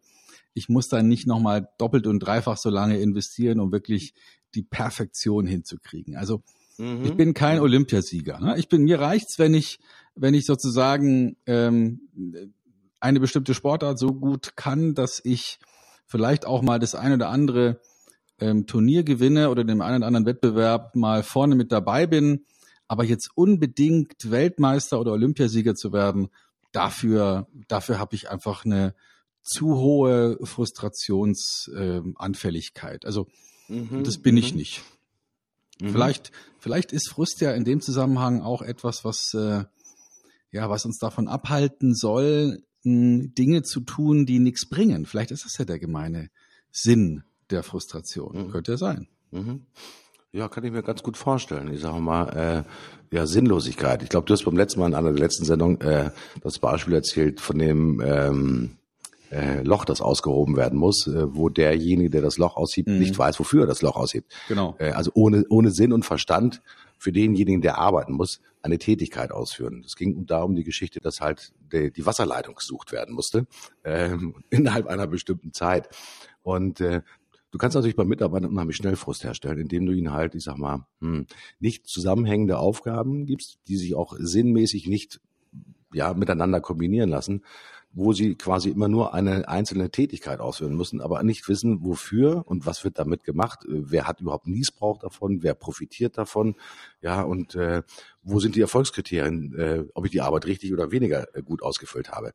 Ich 0.53 0.67
muss 0.67 0.89
dann 0.89 1.07
nicht 1.07 1.25
nochmal 1.25 1.69
doppelt 1.77 2.05
und 2.05 2.19
dreifach 2.19 2.57
so 2.57 2.69
lange 2.69 2.99
investieren, 2.99 3.61
um 3.61 3.71
wirklich 3.71 4.13
die 4.55 4.63
Perfektion 4.63 5.47
hinzukriegen. 5.47 6.17
Also 6.17 6.43
mhm. 6.77 7.05
ich 7.05 7.15
bin 7.15 7.33
kein 7.33 7.59
Olympiasieger. 7.59 8.39
Ne? 8.41 8.57
Ich 8.57 8.67
bin 8.67 8.83
mir 8.83 8.99
reicht's, 8.99 9.39
wenn 9.39 9.53
ich 9.53 9.79
wenn 10.15 10.33
ich 10.33 10.45
sozusagen 10.45 11.37
ähm, 11.45 12.09
eine 12.99 13.21
bestimmte 13.21 13.53
Sportart 13.53 13.97
so 13.97 14.07
gut 14.07 14.57
kann, 14.57 14.95
dass 14.95 15.21
ich 15.23 15.59
vielleicht 16.07 16.45
auch 16.45 16.61
mal 16.61 16.79
das 16.79 16.93
eine 16.93 17.15
oder 17.15 17.29
andere 17.29 17.79
ähm, 18.39 18.65
Turnier 18.65 19.03
gewinne 19.03 19.49
oder 19.49 19.63
dem 19.63 19.81
einen 19.81 19.97
oder 19.97 20.07
anderen 20.07 20.25
Wettbewerb 20.25 20.95
mal 20.95 21.21
vorne 21.23 21.55
mit 21.55 21.71
dabei 21.71 22.07
bin, 22.07 22.45
aber 22.87 23.03
jetzt 23.03 23.29
unbedingt 23.35 24.31
Weltmeister 24.31 24.99
oder 24.99 25.11
Olympiasieger 25.11 25.75
zu 25.75 25.93
werden, 25.93 26.29
dafür, 26.71 27.47
dafür 27.67 27.99
habe 27.99 28.15
ich 28.15 28.29
einfach 28.29 28.65
eine 28.65 28.95
zu 29.41 29.75
hohe 29.75 30.37
Frustrationsanfälligkeit. 30.43 33.03
Ähm, 33.03 33.07
also 33.07 33.27
mhm, 33.67 34.03
das 34.03 34.17
bin 34.19 34.37
ich 34.37 34.53
mhm. 34.53 34.59
nicht. 34.59 34.83
Mhm. 35.81 35.89
Vielleicht, 35.89 36.31
vielleicht 36.59 36.91
ist 36.91 37.09
Frust 37.09 37.41
ja 37.41 37.51
in 37.51 37.65
dem 37.65 37.81
Zusammenhang 37.81 38.41
auch 38.41 38.61
etwas, 38.61 39.03
was, 39.03 39.33
äh, 39.33 39.63
ja, 40.51 40.69
was 40.69 40.85
uns 40.85 40.99
davon 40.99 41.27
abhalten 41.27 41.95
soll, 41.95 42.63
Dinge 42.83 43.63
zu 43.63 43.79
tun, 43.81 44.25
die 44.25 44.39
nichts 44.39 44.69
bringen. 44.69 45.05
Vielleicht 45.05 45.31
ist 45.31 45.43
das 45.45 45.57
ja 45.57 45.65
der 45.65 45.79
gemeine 45.79 46.29
Sinn 46.71 47.23
der 47.51 47.63
Frustration. 47.63 48.47
Mhm. 48.47 48.51
Könnte 48.51 48.71
ja 48.73 48.77
sein. 48.77 49.07
Mhm. 49.31 49.65
Ja, 50.31 50.47
kann 50.47 50.63
ich 50.63 50.71
mir 50.71 50.83
ganz 50.83 51.01
gut 51.01 51.17
vorstellen. 51.17 51.73
Ich 51.73 51.81
sage 51.81 51.99
mal, 51.99 52.65
äh, 53.11 53.15
ja, 53.15 53.25
Sinnlosigkeit. 53.25 54.03
Ich 54.03 54.09
glaube, 54.09 54.27
du 54.27 54.33
hast 54.33 54.45
beim 54.45 54.57
letzten 54.57 54.79
Mal 54.79 54.87
in 54.87 54.93
einer 54.93 55.11
der 55.11 55.19
letzten 55.19 55.45
Sendung 55.45 55.81
äh, 55.81 56.11
das 56.41 56.59
Beispiel 56.59 56.93
erzählt 56.93 57.41
von 57.41 57.57
dem 57.57 57.99
ähm, 58.05 58.77
äh, 59.31 59.63
Loch, 59.63 59.85
das 59.85 60.01
ausgehoben 60.01 60.55
werden 60.55 60.77
muss, 60.77 61.07
äh, 61.07 61.35
wo 61.35 61.49
derjenige, 61.49 62.09
der 62.09 62.21
das 62.21 62.37
Loch 62.37 62.57
aushiebt, 62.57 62.89
mhm. 62.89 62.99
nicht 62.99 63.17
weiß, 63.17 63.39
wofür 63.39 63.63
er 63.63 63.67
das 63.67 63.81
Loch 63.81 63.95
aushiebt. 63.95 64.31
Genau. 64.47 64.75
Äh, 64.77 64.91
also 64.91 65.11
ohne, 65.15 65.45
ohne 65.49 65.71
Sinn 65.71 65.93
und 65.93 66.05
Verstand 66.05 66.61
für 66.97 67.11
denjenigen, 67.11 67.61
der 67.61 67.77
arbeiten 67.77 68.13
muss, 68.13 68.41
eine 68.61 68.77
Tätigkeit 68.77 69.31
ausführen. 69.31 69.83
Es 69.85 69.95
ging 69.95 70.25
da 70.25 70.43
um 70.43 70.55
die 70.55 70.63
Geschichte, 70.63 70.99
dass 70.99 71.21
halt 71.21 71.53
die, 71.71 71.91
die 71.91 72.05
Wasserleitung 72.05 72.55
gesucht 72.55 72.91
werden 72.91 73.15
musste 73.15 73.47
ähm, 73.83 74.43
innerhalb 74.49 74.87
einer 74.87 75.07
bestimmten 75.07 75.53
Zeit. 75.53 75.89
Und 76.41 76.81
äh, 76.81 77.01
Du 77.51 77.57
kannst 77.57 77.75
natürlich 77.75 77.95
beim 77.95 78.07
Mitarbeiter 78.07 78.47
unheimlich 78.47 78.75
schnell 78.75 78.95
Frust 78.95 79.23
herstellen, 79.23 79.59
indem 79.59 79.85
du 79.85 79.91
ihnen 79.91 80.13
halt, 80.13 80.35
ich 80.35 80.43
sag 80.43 80.57
mal, 80.57 80.85
hm, 81.01 81.25
nicht 81.59 81.87
zusammenhängende 81.87 82.59
Aufgaben 82.59 83.25
gibst, 83.25 83.59
die 83.67 83.77
sich 83.77 83.95
auch 83.95 84.15
sinnmäßig 84.17 84.87
nicht 84.87 85.19
ja 85.91 86.13
miteinander 86.13 86.61
kombinieren 86.61 87.09
lassen, 87.09 87.43
wo 87.91 88.13
sie 88.13 88.35
quasi 88.35 88.69
immer 88.69 88.87
nur 88.87 89.13
eine 89.13 89.47
einzelne 89.47 89.89
Tätigkeit 89.89 90.39
ausführen 90.39 90.75
müssen, 90.75 91.01
aber 91.01 91.23
nicht 91.23 91.47
wissen, 91.49 91.83
wofür 91.83 92.43
und 92.45 92.67
was 92.67 92.83
wird 92.83 92.99
damit 92.99 93.23
gemacht, 93.23 93.61
wer 93.67 94.07
hat 94.07 94.21
überhaupt 94.21 94.47
Niesbrauch 94.47 94.99
davon, 94.99 95.41
wer 95.41 95.55
profitiert 95.55 96.17
davon, 96.17 96.55
ja, 97.01 97.23
und 97.23 97.55
äh, 97.55 97.81
wo 98.21 98.39
sind 98.39 98.55
die 98.55 98.61
Erfolgskriterien, 98.61 99.55
äh, 99.57 99.83
ob 99.95 100.05
ich 100.05 100.11
die 100.11 100.21
Arbeit 100.21 100.45
richtig 100.45 100.71
oder 100.71 100.91
weniger 100.91 101.35
äh, 101.35 101.41
gut 101.41 101.63
ausgefüllt 101.63 102.11
habe. 102.11 102.31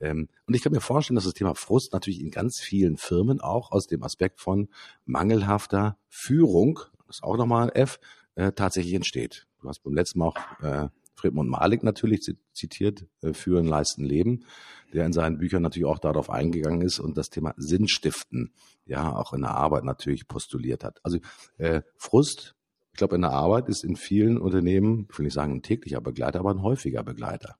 Ähm, 0.00 0.28
und 0.46 0.54
ich 0.54 0.62
kann 0.62 0.72
mir 0.72 0.80
vorstellen, 0.80 1.16
dass 1.16 1.24
das 1.24 1.34
Thema 1.34 1.54
Frust 1.54 1.92
natürlich 1.92 2.20
in 2.20 2.30
ganz 2.30 2.60
vielen 2.60 2.96
Firmen 2.96 3.40
auch 3.40 3.70
aus 3.70 3.86
dem 3.86 4.02
Aspekt 4.02 4.40
von 4.40 4.68
mangelhafter 5.04 5.98
Führung, 6.08 6.80
das 7.06 7.16
ist 7.16 7.22
auch 7.22 7.36
nochmal 7.36 7.70
F, 7.74 8.00
äh, 8.34 8.52
tatsächlich 8.52 8.94
entsteht. 8.94 9.46
Du 9.60 9.68
hast 9.68 9.82
beim 9.82 9.94
letzten 9.94 10.20
Mal 10.20 10.28
auch 10.28 10.62
äh, 10.62 10.88
Friedmund 11.14 11.50
Malik 11.50 11.82
natürlich 11.82 12.22
zitiert, 12.52 13.06
äh, 13.20 13.34
Führen, 13.34 13.66
Leisten, 13.66 14.04
Leben, 14.04 14.46
der 14.92 15.04
in 15.04 15.12
seinen 15.12 15.38
Büchern 15.38 15.62
natürlich 15.62 15.86
auch 15.86 15.98
darauf 15.98 16.30
eingegangen 16.30 16.80
ist 16.80 16.98
und 16.98 17.18
das 17.18 17.28
Thema 17.28 17.54
Sinnstiften 17.58 18.54
ja 18.86 19.14
auch 19.14 19.32
in 19.34 19.42
der 19.42 19.50
Arbeit 19.50 19.84
natürlich 19.84 20.26
postuliert 20.26 20.82
hat. 20.82 20.98
Also 21.02 21.18
äh, 21.58 21.82
Frust, 21.96 22.54
ich 22.92 22.98
glaube, 22.98 23.16
in 23.16 23.22
der 23.22 23.32
Arbeit 23.32 23.68
ist 23.68 23.84
in 23.84 23.96
vielen 23.96 24.38
Unternehmen, 24.38 25.08
ich 25.10 25.18
will 25.18 25.24
nicht 25.24 25.34
sagen 25.34 25.56
ein 25.56 25.62
täglicher 25.62 26.00
Begleiter, 26.00 26.40
aber 26.40 26.50
ein 26.50 26.62
häufiger 26.62 27.02
Begleiter. 27.02 27.56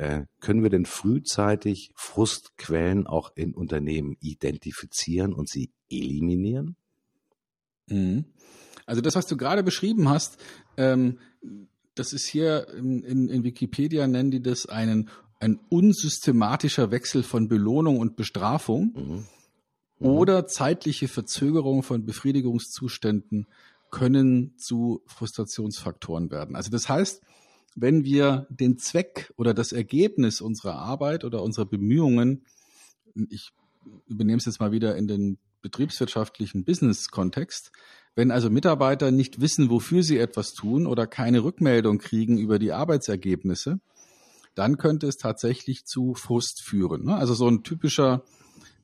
Äh, 0.00 0.24
können 0.40 0.62
wir 0.62 0.70
denn 0.70 0.86
frühzeitig 0.86 1.92
Frustquellen 1.94 3.06
auch 3.06 3.32
in 3.34 3.52
Unternehmen 3.52 4.16
identifizieren 4.20 5.34
und 5.34 5.46
sie 5.50 5.72
eliminieren? 5.90 6.74
Mhm. 7.86 8.24
Also 8.86 9.02
das, 9.02 9.14
was 9.14 9.26
du 9.26 9.36
gerade 9.36 9.62
beschrieben 9.62 10.08
hast, 10.08 10.38
ähm, 10.78 11.18
das 11.94 12.14
ist 12.14 12.24
hier 12.24 12.68
in, 12.70 13.02
in, 13.02 13.28
in 13.28 13.44
Wikipedia 13.44 14.06
nennen 14.06 14.30
die 14.30 14.42
das 14.42 14.64
einen 14.64 15.10
ein 15.38 15.60
unsystematischer 15.68 16.90
Wechsel 16.90 17.22
von 17.22 17.48
Belohnung 17.48 17.98
und 17.98 18.16
Bestrafung 18.16 18.94
mhm. 18.96 19.24
Mhm. 19.98 20.06
oder 20.06 20.46
zeitliche 20.46 21.08
Verzögerung 21.08 21.82
von 21.82 22.06
Befriedigungszuständen 22.06 23.48
können 23.90 24.56
zu 24.56 25.02
Frustrationsfaktoren 25.04 26.30
werden. 26.30 26.56
Also 26.56 26.70
das 26.70 26.88
heißt, 26.88 27.20
wenn 27.76 28.04
wir 28.04 28.46
den 28.50 28.78
Zweck 28.78 29.32
oder 29.36 29.54
das 29.54 29.72
Ergebnis 29.72 30.40
unserer 30.40 30.76
Arbeit 30.76 31.24
oder 31.24 31.42
unserer 31.42 31.66
Bemühungen, 31.66 32.44
ich 33.28 33.52
übernehme 34.06 34.38
es 34.38 34.46
jetzt 34.46 34.60
mal 34.60 34.72
wieder 34.72 34.96
in 34.96 35.08
den 35.08 35.38
betriebswirtschaftlichen 35.62 36.64
Business-Kontext, 36.64 37.72
wenn 38.14 38.30
also 38.30 38.50
Mitarbeiter 38.50 39.10
nicht 39.10 39.40
wissen, 39.40 39.70
wofür 39.70 40.02
sie 40.02 40.18
etwas 40.18 40.52
tun 40.52 40.86
oder 40.86 41.06
keine 41.06 41.44
Rückmeldung 41.44 41.98
kriegen 41.98 42.38
über 42.38 42.58
die 42.58 42.72
Arbeitsergebnisse, 42.72 43.80
dann 44.54 44.78
könnte 44.78 45.06
es 45.06 45.16
tatsächlich 45.16 45.84
zu 45.84 46.14
Frust 46.14 46.62
führen. 46.62 47.04
Ne? 47.04 47.14
Also 47.14 47.34
so 47.34 47.48
ein 47.48 47.62
typischer 47.62 48.24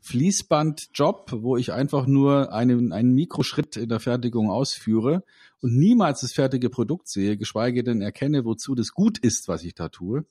Fließbandjob, 0.07 1.33
wo 1.43 1.57
ich 1.57 1.73
einfach 1.73 2.07
nur 2.07 2.53
einen, 2.53 2.93
einen 2.93 3.13
Mikroschritt 3.13 3.77
in 3.77 3.89
der 3.89 3.99
Fertigung 3.99 4.51
ausführe 4.51 5.25
und 5.61 5.77
niemals 5.77 6.21
das 6.21 6.33
fertige 6.33 6.71
Produkt 6.71 7.09
sehe, 7.09 7.37
geschweige 7.37 7.83
denn 7.83 8.01
erkenne, 8.01 8.45
wozu 8.45 8.77
das 8.77 8.93
gut 8.93 9.19
ist, 9.19 9.49
was 9.49 9.65
ich 9.65 9.75
da 9.75 9.89
tue. 9.89 10.25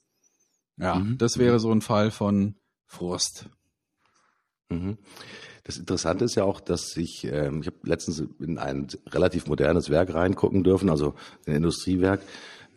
Ja, 0.78 0.96
mhm. 0.96 1.18
das 1.18 1.38
wäre 1.38 1.60
so 1.60 1.72
ein 1.72 1.82
Fall 1.82 2.10
von 2.10 2.56
Frust. 2.86 3.50
Mhm. 4.70 4.98
Das 5.66 5.78
Interessante 5.78 6.24
ist 6.24 6.36
ja 6.36 6.46
auch, 6.46 6.62
dass 6.62 6.96
ich, 6.96 7.26
ähm, 7.26 7.60
ich 7.60 7.68
habe 7.68 7.78
letztens 7.84 8.24
in 8.40 8.58
ein 8.58 8.88
relativ 9.08 9.48
modernes 9.48 9.90
Werk 9.90 10.14
reingucken 10.14 10.64
dürfen, 10.64 10.90
also 10.90 11.16
ein 11.48 11.56
Industriewerk, 11.56 12.22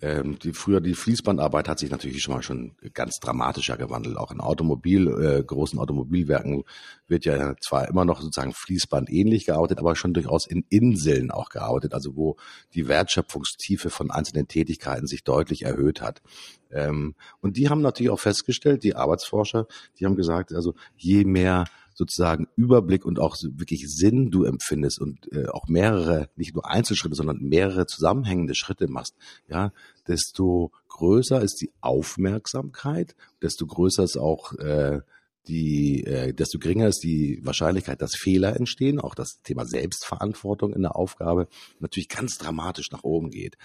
ähm, 0.01 0.39
die 0.39 0.53
früher 0.53 0.81
die 0.81 0.95
Fließbandarbeit 0.95 1.69
hat 1.69 1.79
sich 1.79 1.91
natürlich 1.91 2.23
schon 2.23 2.35
mal 2.35 2.43
schon 2.43 2.77
ganz 2.95 3.19
dramatischer 3.21 3.77
gewandelt. 3.77 4.17
Auch 4.17 4.31
in 4.31 4.41
Automobil, 4.41 5.09
äh, 5.09 5.43
großen 5.43 5.79
Automobilwerken 5.79 6.65
wird 7.07 7.25
ja 7.25 7.55
zwar 7.61 7.89
immer 7.89 8.05
noch 8.05 8.21
sozusagen 8.21 8.53
Fließband 8.53 9.11
ähnlich 9.11 9.47
gearbeitet, 9.47 9.79
aber 9.79 9.97
schon 9.97 10.15
durchaus 10.15 10.47
in 10.47 10.65
Inseln 10.69 11.31
auch 11.31 11.49
gearbeitet, 11.49 11.95
also 11.95 12.17
wo 12.17 12.37
die 12.75 12.89
Wertschöpfungstiefe 12.89 13.91
von 13.91 14.11
einzelnen 14.11 14.49
Tätigkeiten 14.49 15.07
sich 15.07 15.25
deutlich 15.25 15.63
erhöht 15.63 16.01
hat. 16.01 16.23
Ähm, 16.71 17.15
und 17.41 17.57
die 17.57 17.69
haben 17.69 17.81
natürlich 17.81 18.11
auch 18.11 18.21
festgestellt, 18.21 18.85
die 18.85 18.95
Arbeitsforscher, 18.95 19.67
die 19.99 20.07
haben 20.07 20.17
gesagt, 20.17 20.53
also 20.53 20.75
je 20.97 21.25
mehr 21.25 21.65
sozusagen 21.99 22.47
Überblick 22.55 23.05
und 23.05 23.19
auch 23.19 23.37
wirklich 23.43 23.85
Sinn 23.89 24.31
du 24.31 24.45
empfindest 24.45 25.01
und 25.01 25.31
äh, 25.33 25.49
auch 25.49 25.67
mehrere, 25.67 26.31
nicht 26.37 26.55
nur 26.55 26.71
Einzelschritte, 26.71 27.17
sondern 27.17 27.41
mehrere 27.41 27.87
zusammenhängende 27.87 28.55
Schritte 28.55 28.87
machst, 28.87 29.17
ja, 29.49 29.73
desto 30.07 30.71
größer 30.87 31.43
ist 31.43 31.61
die 31.61 31.73
Aufmerksamkeit, 31.81 33.17
desto 33.43 33.67
größer 33.67 34.05
ist 34.05 34.17
auch 34.17 34.55
äh, 34.55 35.01
die, 35.49 36.05
äh, 36.05 36.33
desto 36.33 36.61
geringer 36.61 36.87
ist 36.87 37.03
die 37.03 37.41
Wahrscheinlichkeit, 37.43 38.01
dass 38.01 38.15
Fehler 38.15 38.55
entstehen, 38.55 39.01
auch 39.01 39.17
das 39.17 39.41
Thema 39.43 39.65
Selbstverantwortung 39.67 40.73
in 40.75 40.83
der 40.83 40.95
Aufgabe 40.95 41.49
natürlich 41.81 42.09
ganz 42.09 42.39
dramatisch 42.39 42.93
nach 42.93 43.03
oben 43.03 43.31
geht. 43.31 43.59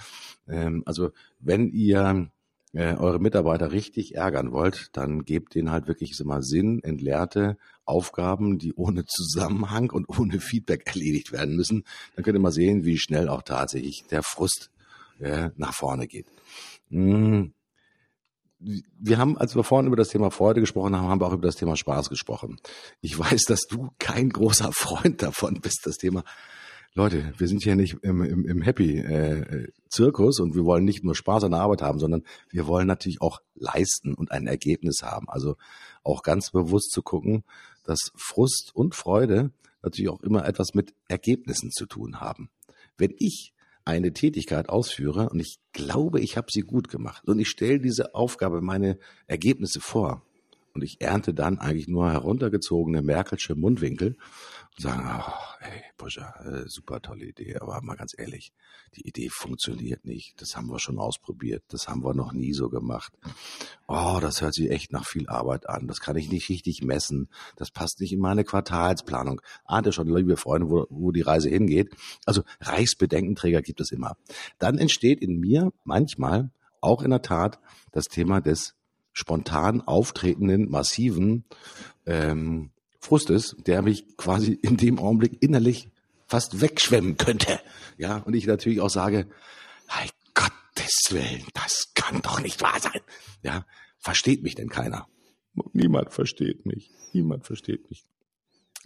Ähm, 0.48 0.82
also 0.88 1.12
wenn 1.40 1.70
ihr 1.70 2.32
äh, 2.74 2.96
eure 2.96 3.20
Mitarbeiter 3.20 3.72
richtig 3.72 4.16
ärgern 4.16 4.52
wollt, 4.52 4.90
dann 4.94 5.26
gebt 5.26 5.56
denen 5.56 5.72
halt 5.72 5.88
wirklich 5.88 6.20
immer 6.20 6.42
Sinn, 6.42 6.82
entleerte 6.84 7.58
Aufgaben, 7.86 8.58
die 8.58 8.74
ohne 8.74 9.06
Zusammenhang 9.08 9.92
und 9.92 10.10
ohne 10.10 10.40
Feedback 10.40 10.88
erledigt 10.88 11.32
werden 11.32 11.56
müssen. 11.56 11.86
Dann 12.16 12.26
könnt 12.26 12.36
ihr 12.36 12.42
mal 12.42 12.52
sehen, 12.52 12.84
wie 12.84 12.98
schnell 12.98 13.30
auch 13.30 13.44
tatsächlich 13.44 14.06
der 14.10 14.24
Frust 14.24 14.72
äh, 15.20 15.50
nach 15.56 15.74
vorne 15.74 16.08
geht. 16.08 16.26
Hm. 16.90 17.54
Wir 18.60 19.18
haben, 19.18 19.38
als 19.38 19.56
wir 19.58 19.64
vorhin 19.64 19.88
über 19.88 19.98
das 19.98 20.08
Thema 20.08 20.32
Freude 20.32 20.62
gesprochen 20.62 20.96
haben, 20.96 21.10
haben 21.10 21.20
wir 21.20 21.28
auch 21.28 21.34
über 21.34 21.48
das 21.48 21.58
Thema 21.58 21.76
Spaß 21.76 22.10
gesprochen. 22.10 22.60
Ich 23.02 23.20
weiß, 23.20 23.44
dass 23.44 23.68
du 23.70 23.90
kein 24.00 24.30
großer 24.30 24.72
Freund 24.72 25.22
davon 25.22 25.60
bist, 25.62 25.82
das 25.84 25.98
Thema 25.98 26.24
Leute, 26.96 27.34
wir 27.38 27.48
sind 27.48 27.64
hier 27.64 27.76
nicht 27.76 27.96
im, 28.04 28.22
im, 28.22 28.46
im 28.46 28.62
Happy-Zirkus 28.62 30.40
äh, 30.40 30.44
und 30.44 30.54
wir 30.54 30.64
wollen 30.64 30.84
nicht 30.84 31.04
nur 31.04 31.16
Spaß 31.16 31.44
an 31.44 31.52
der 31.52 31.62
Arbeit 31.62 31.82
haben, 31.82 31.98
sondern 31.98 32.24
wir 32.52 32.68
wollen 32.68 32.86
natürlich 32.86 33.20
auch 33.20 33.42
leisten 33.56 34.14
und 34.14 34.32
ein 34.32 34.46
Ergebnis 34.46 35.02
haben. 35.02 35.28
Also 35.28 35.56
auch 36.04 36.22
ganz 36.22 36.52
bewusst 36.52 36.92
zu 36.92 37.02
gucken, 37.02 37.46
dass 37.84 38.12
Frust 38.16 38.76
und 38.76 38.94
Freude 38.94 39.52
natürlich 39.82 40.10
auch 40.10 40.22
immer 40.22 40.48
etwas 40.48 40.76
mit 40.76 40.94
Ergebnissen 41.08 41.72
zu 41.72 41.88
tun 41.88 42.22
haben. 42.22 42.52
Wenn 42.96 43.16
ich 43.18 43.56
eine 43.86 44.14
Tätigkeit 44.14 44.70
ausführe 44.70 45.30
und 45.30 45.40
ich 45.40 45.58
glaube, 45.72 46.20
ich 46.20 46.38
habe 46.38 46.48
sie 46.52 46.62
gut 46.62 46.90
gemacht 46.90 47.28
und 47.28 47.40
ich 47.40 47.50
stelle 47.50 47.80
diese 47.80 48.14
Aufgabe, 48.14 48.62
meine 48.62 49.00
Ergebnisse 49.26 49.82
vor 49.82 50.24
und 50.74 50.84
ich 50.84 51.02
ernte 51.02 51.34
dann 51.34 51.60
eigentlich 51.60 51.88
nur 51.88 52.12
heruntergezogene 52.12 53.04
Merkelsche 53.04 53.56
Mundwinkel 53.56 54.18
und 54.76 54.82
sagen, 54.82 55.08
oh, 55.08 55.32
ey, 55.62 55.84
Pusher, 55.98 56.34
äh, 56.46 56.68
super 56.68 57.00
tolle 57.00 57.26
Idee, 57.26 57.58
aber 57.58 57.80
mal 57.84 57.96
ganz 57.96 58.16
ehrlich, 58.18 58.54
die 58.96 59.08
Idee 59.08 59.30
funktioniert 59.30 60.04
nicht. 60.04 60.42
Das 60.42 60.56
haben 60.56 60.68
wir 60.68 60.80
schon 60.80 60.98
ausprobiert. 60.98 61.64
Das 61.68 61.88
haben 61.88 62.04
wir 62.04 62.16
noch 62.16 62.34
nie 62.34 62.54
so 62.54 62.70
gemacht. 62.70 63.14
Oh, 63.88 64.18
das 64.20 64.42
hört 64.42 64.56
sich 64.56 64.72
echt 64.72 64.92
nach 64.92 65.06
viel 65.06 65.28
Arbeit 65.28 65.70
an. 65.70 65.88
Das 65.88 66.00
kann 66.00 66.16
ich 66.16 66.32
nicht 66.32 66.50
richtig 66.50 66.82
messen. 66.84 67.30
Das 67.56 67.70
passt 67.70 68.00
nicht 68.00 68.14
in 68.14 68.20
meine 68.20 68.44
Quartalsplanung. 68.44 69.42
Ahnt 69.66 69.86
ihr 69.86 69.92
schon, 69.92 70.08
liebe 70.08 70.38
Freunde, 70.38 70.70
wo, 70.70 70.88
wo 70.90 71.12
die 71.12 71.22
Reise 71.22 71.50
hingeht? 71.50 71.96
Also 72.26 72.42
Reichsbedenkenträger 72.62 73.62
gibt 73.62 73.80
es 73.80 73.92
immer. 73.92 74.18
Dann 74.58 74.80
entsteht 74.80 75.22
in 75.22 75.40
mir 75.40 75.72
manchmal 75.84 76.50
auch 76.82 77.04
in 77.04 77.12
der 77.12 77.22
Tat 77.22 77.60
das 77.92 78.06
Thema 78.06 78.42
des 78.42 78.76
spontan 79.14 79.82
auftretenden, 79.82 80.70
massiven 80.70 81.46
ähm, 82.06 82.72
Frustes, 83.00 83.56
der 83.66 83.82
mich 83.82 84.18
quasi 84.18 84.54
in 84.54 84.78
dem 84.78 85.00
Augenblick 85.00 85.42
innerlich 85.42 85.90
fast 86.28 86.62
wegschwemmen 86.62 87.18
könnte. 87.18 87.60
Ja, 87.98 88.18
und 88.18 88.34
ich 88.34 88.48
natürlich 88.48 88.82
auch 88.82 88.90
sage, 88.90 89.28
hey 89.88 90.10
Gott, 90.34 90.52
Gottes 90.76 91.12
Willen, 91.12 91.46
das 91.54 91.94
kann 91.94 92.22
doch 92.22 92.40
nicht 92.42 92.62
wahr 92.62 92.80
sein. 92.80 93.02
Ja, 93.44 93.66
versteht 94.00 94.44
mich 94.44 94.56
denn 94.56 94.70
keiner? 94.70 95.08
Niemand 95.74 96.12
versteht 96.12 96.66
mich. 96.66 96.90
Niemand 97.14 97.46
versteht 97.46 97.90
mich. 97.90 98.06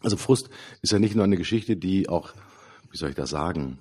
Also 0.01 0.17
Frust 0.17 0.49
ist 0.81 0.91
ja 0.91 0.99
nicht 0.99 1.15
nur 1.15 1.23
eine 1.23 1.37
Geschichte, 1.37 1.77
die 1.77 2.09
auch, 2.09 2.33
wie 2.91 2.97
soll 2.97 3.09
ich 3.09 3.15
das 3.15 3.29
sagen, 3.29 3.79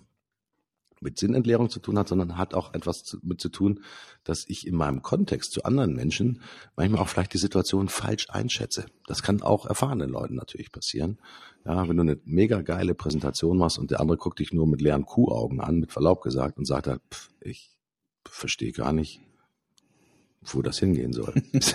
mit 1.01 1.19
Sinnentleerung 1.19 1.71
zu 1.71 1.81
tun 1.81 1.99
hat, 1.99 2.09
sondern 2.09 2.39
hat 2.39 2.55
auch 2.55 2.75
etwas 2.75 3.19
mit 3.23 3.41
zu 3.41 3.49
tun, 3.49 3.81
dass 4.25 4.45
ich 4.49 4.67
in 4.67 4.75
meinem 4.75 5.03
Kontext 5.03 5.53
zu 5.53 5.65
anderen 5.65 5.95
Menschen 5.95 6.41
manchmal 6.77 7.01
auch 7.03 7.09
vielleicht 7.09 7.35
die 7.35 7.39
Situation 7.39 7.89
falsch 7.89 8.29
einschätze. 8.31 8.87
Das 9.07 9.23
kann 9.23 9.43
auch 9.43 9.67
erfahrenen 9.67 10.11
Leuten 10.11 10.35
natürlich 10.35 10.73
passieren. 10.73 11.19
Ja, 11.65 11.89
wenn 11.89 11.97
du 11.97 12.03
eine 12.03 12.19
mega 12.25 12.63
geile 12.63 12.95
Präsentation 12.95 13.59
machst 13.59 13.79
und 13.79 13.91
der 13.91 14.01
andere 14.01 14.19
guckt 14.19 14.39
dich 14.39 14.53
nur 14.53 14.67
mit 14.67 14.81
leeren 14.81 15.05
Kuhaugen 15.05 15.61
an, 15.61 15.81
mit 15.81 15.93
Verlaub 15.93 16.23
gesagt, 16.23 16.59
und 16.59 16.65
sagt 16.65 16.87
halt, 16.87 17.03
pff, 17.13 17.31
ich 17.41 17.71
verstehe 18.25 18.73
gar 18.73 18.93
nicht, 18.93 19.21
wo 20.43 20.63
das 20.63 20.79
hingehen 20.79 21.13
soll. 21.13 21.35
Das, 21.53 21.73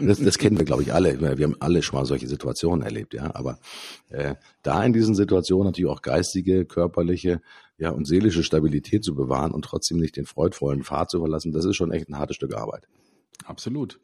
das, 0.00 0.20
das 0.20 0.38
kennen 0.38 0.58
wir, 0.58 0.64
glaube 0.64 0.82
ich, 0.82 0.92
alle. 0.92 1.20
Wir 1.20 1.44
haben 1.44 1.56
alle 1.60 1.82
schon 1.82 1.98
mal 1.98 2.04
solche 2.04 2.28
Situationen 2.28 2.84
erlebt, 2.84 3.14
ja. 3.14 3.34
Aber 3.34 3.58
äh, 4.10 4.34
da 4.62 4.84
in 4.84 4.92
diesen 4.92 5.14
Situationen 5.14 5.66
natürlich 5.66 5.90
auch 5.90 6.02
geistige, 6.02 6.64
körperliche, 6.64 7.40
ja 7.78 7.90
und 7.90 8.06
seelische 8.06 8.42
Stabilität 8.42 9.04
zu 9.04 9.14
bewahren 9.14 9.52
und 9.52 9.64
trotzdem 9.64 9.98
nicht 9.98 10.16
den 10.16 10.26
freudvollen 10.26 10.82
Pfad 10.82 11.10
zu 11.10 11.20
verlassen, 11.20 11.52
das 11.52 11.64
ist 11.64 11.76
schon 11.76 11.92
echt 11.92 12.08
ein 12.08 12.18
hartes 12.18 12.36
Stück 12.36 12.54
Arbeit. 12.54 12.88
Absolut. 13.44 14.00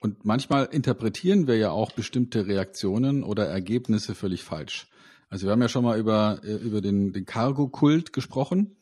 Und 0.00 0.24
manchmal 0.24 0.66
interpretieren 0.66 1.46
wir 1.46 1.56
ja 1.56 1.70
auch 1.70 1.92
bestimmte 1.92 2.46
Reaktionen 2.46 3.22
oder 3.22 3.46
Ergebnisse 3.46 4.14
völlig 4.14 4.44
falsch. 4.44 4.88
Also 5.30 5.46
wir 5.46 5.52
haben 5.52 5.62
ja 5.62 5.68
schon 5.68 5.84
mal 5.84 5.98
über, 5.98 6.40
äh, 6.44 6.56
über 6.56 6.80
den, 6.80 7.12
den 7.12 7.24
Cargo-Kult 7.24 8.12
gesprochen 8.12 8.76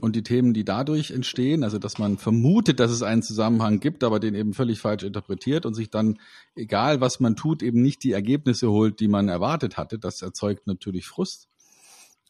und 0.00 0.16
die 0.16 0.22
Themen, 0.22 0.52
die 0.52 0.64
dadurch 0.64 1.10
entstehen, 1.10 1.64
also 1.64 1.78
dass 1.78 1.98
man 1.98 2.18
vermutet, 2.18 2.80
dass 2.80 2.90
es 2.90 3.02
einen 3.02 3.22
Zusammenhang 3.22 3.80
gibt, 3.80 4.04
aber 4.04 4.20
den 4.20 4.34
eben 4.34 4.52
völlig 4.52 4.80
falsch 4.80 5.04
interpretiert 5.04 5.66
und 5.66 5.74
sich 5.74 5.90
dann, 5.90 6.18
egal 6.54 7.00
was 7.00 7.20
man 7.20 7.36
tut, 7.36 7.62
eben 7.62 7.82
nicht 7.82 8.04
die 8.04 8.12
Ergebnisse 8.12 8.70
holt, 8.70 9.00
die 9.00 9.08
man 9.08 9.28
erwartet 9.28 9.76
hatte, 9.76 9.98
das 9.98 10.22
erzeugt 10.22 10.66
natürlich 10.66 11.06
Frust. 11.06 11.48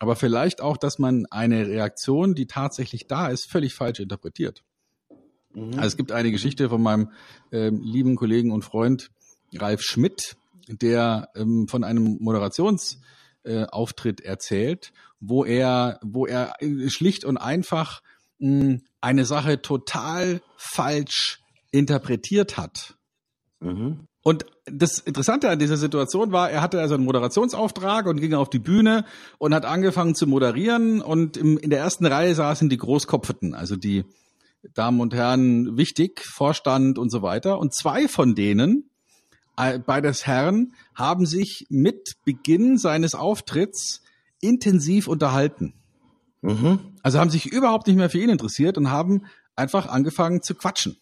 Aber 0.05 0.17
vielleicht 0.17 0.61
auch, 0.61 0.77
dass 0.77 0.99
man 0.99 1.25
eine 1.31 1.67
Reaktion, 1.67 2.35
die 2.35 2.45
tatsächlich 2.45 3.07
da 3.07 3.29
ist, 3.29 3.51
völlig 3.51 3.73
falsch 3.73 4.01
interpretiert. 4.01 4.63
Mhm. 5.55 5.77
Also 5.77 5.87
es 5.87 5.97
gibt 5.97 6.13
eine 6.13 6.31
Geschichte 6.31 6.69
von 6.69 6.83
meinem 6.83 7.11
äh, 7.51 7.71
lieben 7.71 8.15
Kollegen 8.15 8.53
und 8.53 8.67
Freund 8.67 9.11
Ralf 9.55 9.81
Schmidt, 9.81 10.37
der 10.69 11.31
ähm, 11.35 11.69
von 11.69 11.85
einem 11.85 12.19
Moderationsauftritt 12.21 14.21
äh, 14.21 14.25
erzählt 14.25 14.93
wo 15.27 15.45
er, 15.45 15.99
wo 16.03 16.27
er 16.27 16.55
schlicht 16.89 17.25
und 17.25 17.37
einfach 17.37 18.03
mh, 18.39 18.61
hm, 18.61 18.83
eine 19.01 19.25
Sache 19.25 19.63
total 19.63 20.43
falsch 20.57 21.41
interpretiert 21.71 22.57
hat. 22.57 22.97
Mhm. 23.61 24.07
Und 24.25 24.47
das 24.65 24.99
Interessante 25.01 25.51
an 25.51 25.59
dieser 25.59 25.77
Situation 25.77 26.33
war, 26.33 26.51
er 26.51 26.63
hatte 26.63 26.81
also 26.81 26.95
einen 26.95 27.05
Moderationsauftrag 27.05 28.07
und 28.07 28.21
ging 28.21 28.33
auf 28.33 28.49
die 28.49 28.59
Bühne 28.59 29.05
und 29.37 29.55
hat 29.55 29.67
angefangen 29.67 30.15
zu 30.15 30.27
moderieren 30.27 31.03
und 31.03 31.37
im, 31.37 31.59
in 31.59 31.69
der 31.69 31.81
ersten 31.81 32.07
Reihe 32.07 32.35
saßen 32.35 32.71
die 32.71 32.79
Großkopfeten, 32.79 33.55
also 33.55 33.77
die 33.77 34.05
Damen 34.73 35.01
und 35.03 35.13
Herren 35.13 35.77
wichtig, 35.77 36.25
Vorstand 36.25 36.99
und 36.99 37.11
so 37.11 37.21
weiter. 37.21 37.59
Und 37.59 37.75
zwei 37.75 38.09
von 38.09 38.35
denen, 38.35 38.89
äh, 39.59 39.79
beides 39.79 40.27
Herren, 40.27 40.73
haben 40.95 41.27
sich 41.27 41.67
mit 41.69 42.15
Beginn 42.25 42.79
seines 42.79 43.15
Auftritts 43.15 44.01
intensiv 44.41 45.07
unterhalten. 45.07 45.75
Mhm. 46.41 46.79
Also 47.03 47.19
haben 47.19 47.29
sich 47.29 47.53
überhaupt 47.53 47.87
nicht 47.89 47.97
mehr 47.97 48.09
für 48.09 48.21
ihn 48.21 48.31
interessiert 48.31 48.79
und 48.79 48.91
haben 48.91 49.27
einfach 49.55 49.87
angefangen 49.87 50.41
zu 50.41 50.55
quatschen. 50.55 50.97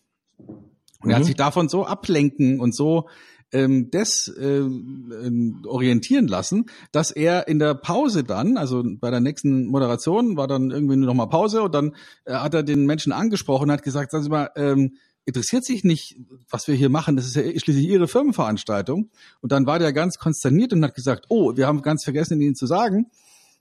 Und 1.02 1.06
mhm. 1.06 1.10
er 1.10 1.16
hat 1.16 1.22
mhm. 1.22 1.26
sich 1.26 1.36
davon 1.36 1.68
so 1.68 1.84
ablenken 1.84 2.60
und 2.60 2.74
so 2.74 3.08
ähm, 3.52 3.90
des 3.90 4.28
äh, 4.28 4.60
äh, 4.60 5.52
orientieren 5.66 6.26
lassen, 6.26 6.66
dass 6.90 7.10
er 7.10 7.48
in 7.48 7.58
der 7.58 7.74
Pause 7.74 8.24
dann, 8.24 8.56
also 8.56 8.82
bei 8.84 9.10
der 9.10 9.20
nächsten 9.20 9.66
Moderation 9.66 10.36
war 10.36 10.48
dann 10.48 10.70
irgendwie 10.70 10.96
nur 10.96 11.06
noch 11.06 11.14
mal 11.14 11.26
Pause 11.26 11.62
und 11.62 11.74
dann 11.74 11.94
äh, 12.24 12.32
hat 12.32 12.54
er 12.54 12.62
den 12.62 12.86
Menschen 12.86 13.12
angesprochen 13.12 13.64
und 13.64 13.72
hat 13.72 13.82
gesagt, 13.82 14.10
sagen 14.10 14.24
Sie 14.24 14.30
mal, 14.30 14.50
ähm, 14.56 14.96
interessiert 15.24 15.64
sich 15.64 15.84
nicht, 15.84 16.16
was 16.50 16.66
wir 16.66 16.74
hier 16.74 16.88
machen. 16.88 17.14
Das 17.14 17.26
ist 17.26 17.36
ja 17.36 17.42
schließlich 17.42 17.86
Ihre 17.86 18.08
Firmenveranstaltung. 18.08 19.10
Und 19.40 19.52
dann 19.52 19.66
war 19.66 19.78
der 19.78 19.92
ganz 19.92 20.18
konsterniert 20.18 20.72
und 20.72 20.82
hat 20.82 20.94
gesagt, 20.94 21.26
oh, 21.28 21.56
wir 21.56 21.66
haben 21.66 21.82
ganz 21.82 22.02
vergessen, 22.02 22.40
Ihnen 22.40 22.56
zu 22.56 22.66
sagen, 22.66 23.06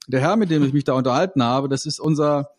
der 0.07 0.21
Herr, 0.21 0.37
mit 0.37 0.49
dem 0.49 0.63
ich 0.63 0.73
mich 0.73 0.85
da 0.85 0.93
unterhalten 0.93 1.43
habe, 1.43 1.69
das 1.69 1.85
ist 1.85 1.99
unser 1.99 2.49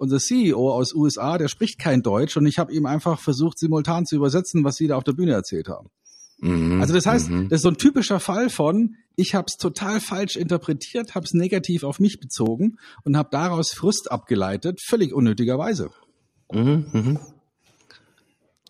unser 0.00 0.18
CEO 0.18 0.72
aus 0.72 0.94
USA, 0.94 1.36
der 1.36 1.48
spricht 1.48 1.78
kein 1.78 2.02
Deutsch 2.02 2.36
und 2.36 2.46
ich 2.46 2.58
habe 2.58 2.72
ihm 2.72 2.86
einfach 2.86 3.20
versucht, 3.20 3.58
simultan 3.58 4.06
zu 4.06 4.16
übersetzen, 4.16 4.64
was 4.64 4.76
Sie 4.76 4.86
da 4.86 4.96
auf 4.96 5.04
der 5.04 5.12
Bühne 5.12 5.32
erzählt 5.32 5.68
haben. 5.68 5.90
Mhm, 6.38 6.80
also 6.80 6.94
das 6.94 7.04
heißt, 7.04 7.28
mhm. 7.28 7.50
das 7.50 7.58
ist 7.58 7.62
so 7.62 7.68
ein 7.68 7.76
typischer 7.76 8.18
Fall 8.18 8.48
von, 8.48 8.96
ich 9.14 9.34
habe 9.34 9.46
es 9.48 9.58
total 9.58 10.00
falsch 10.00 10.36
interpretiert, 10.36 11.14
habe 11.14 11.26
es 11.26 11.34
negativ 11.34 11.84
auf 11.84 12.00
mich 12.00 12.18
bezogen 12.18 12.78
und 13.04 13.14
habe 13.16 13.28
daraus 13.30 13.72
Frust 13.72 14.10
abgeleitet, 14.10 14.80
völlig 14.82 15.12
unnötigerweise. 15.12 15.90
Mhm, 16.50 16.86
mhm. 16.92 17.18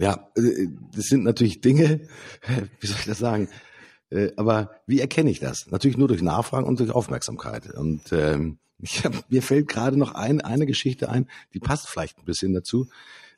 Ja, 0.00 0.28
äh, 0.34 0.66
das 0.96 1.04
sind 1.04 1.22
natürlich 1.22 1.60
Dinge, 1.60 2.08
wie 2.80 2.86
soll 2.88 2.96
ich 2.98 3.06
das 3.06 3.18
sagen? 3.18 3.48
Äh, 4.10 4.32
aber 4.36 4.72
wie 4.88 4.98
erkenne 4.98 5.30
ich 5.30 5.38
das? 5.38 5.68
Natürlich 5.70 5.96
nur 5.96 6.08
durch 6.08 6.22
Nachfragen 6.22 6.66
und 6.66 6.80
durch 6.80 6.90
Aufmerksamkeit. 6.90 7.72
Und 7.72 8.12
ähm, 8.12 8.58
ich 8.82 9.04
hab, 9.04 9.30
mir 9.30 9.42
fällt 9.42 9.68
gerade 9.68 9.96
noch 9.96 10.14
ein, 10.14 10.40
eine 10.40 10.66
Geschichte 10.66 11.08
ein, 11.08 11.28
die 11.54 11.60
passt 11.60 11.88
vielleicht 11.88 12.18
ein 12.18 12.24
bisschen 12.24 12.52
dazu. 12.52 12.88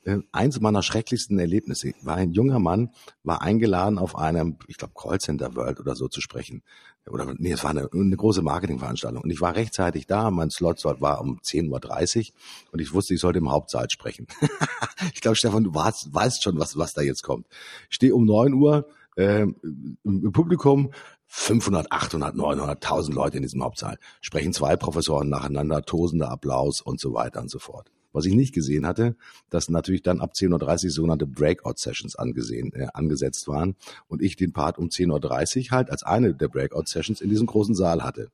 Äh, 0.05 0.19
eins 0.33 0.61
meiner 0.61 0.83
schrecklichsten 0.83 1.39
Erlebnisse 1.39 1.93
war 2.03 2.17
ein 2.17 2.33
junger 2.33 2.59
Mann, 2.59 2.91
war 3.23 3.41
eingeladen 3.43 3.99
auf 3.99 4.17
einem, 4.17 4.57
ich 4.67 4.77
glaube, 4.77 4.95
Callcenter 4.97 5.55
World 5.55 5.79
oder 5.79 5.95
so 5.95 6.09
zu 6.09 6.21
sprechen. 6.21 6.63
Oder 7.09 7.35
nee, 7.37 7.53
es 7.53 7.65
war 7.65 7.71
eine, 7.71 7.89
eine 7.93 8.17
große 8.17 8.43
Marketingveranstaltung. 8.43 9.23
Und 9.23 9.31
ich 9.31 9.41
war 9.41 9.55
rechtzeitig 9.55 10.07
da, 10.07 10.31
mein 10.31 10.51
Slot 10.51 10.85
war 10.85 11.21
um 11.21 11.39
10.30 11.39 12.19
Uhr 12.19 12.35
und 12.73 12.81
ich 12.81 12.93
wusste, 12.93 13.15
ich 13.15 13.21
sollte 13.21 13.39
im 13.39 13.51
Hauptsaal 13.51 13.89
sprechen. 13.91 14.27
ich 15.15 15.21
glaube, 15.21 15.37
Stefan, 15.37 15.65
du 15.65 15.75
weißt, 15.75 16.13
weißt 16.13 16.43
schon, 16.43 16.59
was, 16.59 16.77
was 16.77 16.93
da 16.93 17.03
jetzt 17.03 17.23
kommt. 17.23 17.47
Ich 17.89 17.97
stehe 17.97 18.15
um 18.15 18.25
9 18.25 18.55
Uhr 18.55 18.89
äh, 19.17 19.43
im 19.43 20.33
Publikum 20.33 20.93
500, 21.35 21.91
800, 21.91 22.37
900, 22.37 22.85
1000 22.85 23.15
Leute 23.17 23.39
in 23.39 23.43
diesem 23.43 23.65
Hauptsaal, 23.65 23.97
sprechen 24.21 24.53
zwei 24.53 24.77
Professoren 24.77 25.31
nacheinander, 25.31 25.81
tosender 25.81 26.31
Applaus 26.31 26.83
und 26.83 27.01
so 27.01 27.15
weiter 27.15 27.41
und 27.41 27.51
so 27.51 27.59
fort. 27.59 27.91
Was 28.13 28.27
ich 28.27 28.35
nicht 28.35 28.53
gesehen 28.53 28.87
hatte, 28.87 29.17
dass 29.49 29.71
natürlich 29.71 30.03
dann 30.03 30.21
ab 30.21 30.33
10.30 30.35 30.85
Uhr 30.85 30.91
sogenannte 30.91 31.27
Breakout-Sessions 31.27 32.17
angesehen, 32.17 32.75
äh, 32.75 32.89
angesetzt 32.93 33.49
waren 33.49 33.77
und 34.09 34.21
ich 34.21 34.37
den 34.37 34.53
Part 34.53 34.77
um 34.77 34.89
10.30 34.89 35.65
Uhr 35.65 35.71
halt 35.71 35.91
als 35.91 36.03
eine 36.03 36.35
der 36.35 36.49
Breakout-Sessions 36.49 37.23
in 37.23 37.31
diesem 37.31 37.47
großen 37.47 37.75
Saal 37.75 38.05
hatte. 38.05 38.25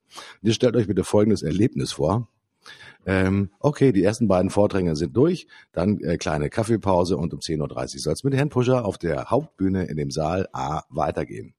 Und 0.43 0.49
jetzt 0.49 0.57
stellt 0.57 0.75
euch 0.75 0.89
bitte 0.89 1.05
folgendes 1.05 1.43
Erlebnis 1.43 1.93
vor. 1.93 2.29
Ähm, 3.07 3.51
okay, 3.61 3.93
die 3.93 4.03
ersten 4.03 4.27
beiden 4.27 4.51
Vorträge 4.51 4.97
sind 4.97 5.17
durch, 5.17 5.47
dann 5.71 6.01
äh, 6.01 6.19
kleine 6.19 6.51
Kaffeepause 6.51 7.17
und 7.17 7.33
um 7.33 7.39
10.30 7.39 7.61
Uhr 7.95 8.01
soll 8.01 8.13
es 8.15 8.25
mit 8.25 8.35
Herrn 8.35 8.49
Puscher 8.49 8.85
auf 8.85 8.99
der 8.99 9.31
Hauptbühne 9.31 9.85
in 9.85 9.97
dem 9.97 10.11
Saal 10.11 10.49
A 10.53 10.83
weitergehen. 10.91 11.55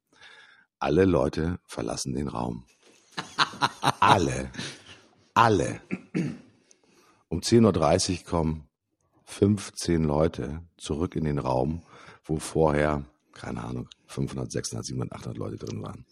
Alle 0.80 1.06
Leute 1.06 1.60
verlassen 1.66 2.14
den 2.14 2.28
Raum. 2.28 2.66
alle. 4.00 4.52
Alle. 5.34 5.82
Um 7.28 7.40
10.30 7.40 8.20
Uhr 8.20 8.26
kommen 8.26 8.70
15 9.26 10.04
Leute 10.04 10.62
zurück 10.78 11.16
in 11.16 11.26
den 11.26 11.38
Raum, 11.38 11.84
wo 12.24 12.40
vorher, 12.40 13.06
keine 13.34 13.64
Ahnung, 13.64 13.90
500, 14.08 14.52
600, 14.52 14.86
700, 14.86 15.20
800 15.20 15.38
Leute 15.38 15.58
drin 15.58 15.84
waren. 15.84 16.06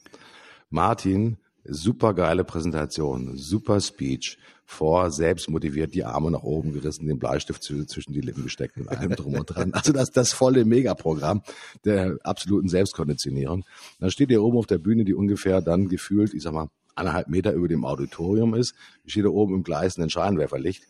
Martin 0.69 1.37
super 1.63 2.13
geile 2.13 2.43
Präsentation, 2.43 3.37
super 3.37 3.81
Speech, 3.81 4.37
vor, 4.69 5.11
selbst 5.11 5.49
motiviert, 5.49 5.93
die 5.93 6.03
Arme 6.03 6.29
nach 6.29 6.43
oben 6.43 6.73
gerissen, 6.73 7.07
den 7.07 7.19
Bleistift 7.19 7.63
zwischen 7.63 8.11
die 8.11 8.19
Lippen 8.19 8.43
gesteckt 8.43 8.75
und 8.77 8.89
allem 8.89 9.15
drum 9.15 9.35
und 9.35 9.45
dran. 9.45 9.73
Also 9.73 9.93
das, 9.93 10.11
das 10.11 10.33
volle 10.33 10.65
Megaprogramm 10.65 11.41
der 11.85 12.19
absoluten 12.23 12.67
Selbstkonditionierung. 12.67 13.63
Dann 14.01 14.11
steht 14.11 14.29
ihr 14.29 14.43
oben 14.43 14.57
auf 14.57 14.67
der 14.67 14.77
Bühne, 14.77 15.05
die 15.05 15.13
ungefähr 15.13 15.61
dann 15.61 15.87
gefühlt, 15.87 16.33
ich 16.33 16.43
sag 16.43 16.51
mal, 16.51 16.67
anderthalb 16.95 17.29
Meter 17.29 17.53
über 17.53 17.69
dem 17.69 17.85
Auditorium 17.85 18.55
ist. 18.55 18.75
Ich 19.05 19.13
stehe 19.13 19.23
da 19.23 19.29
oben 19.29 19.55
im 19.55 19.63
gleißenden 19.63 20.09
Scheinwerferlicht 20.09 20.83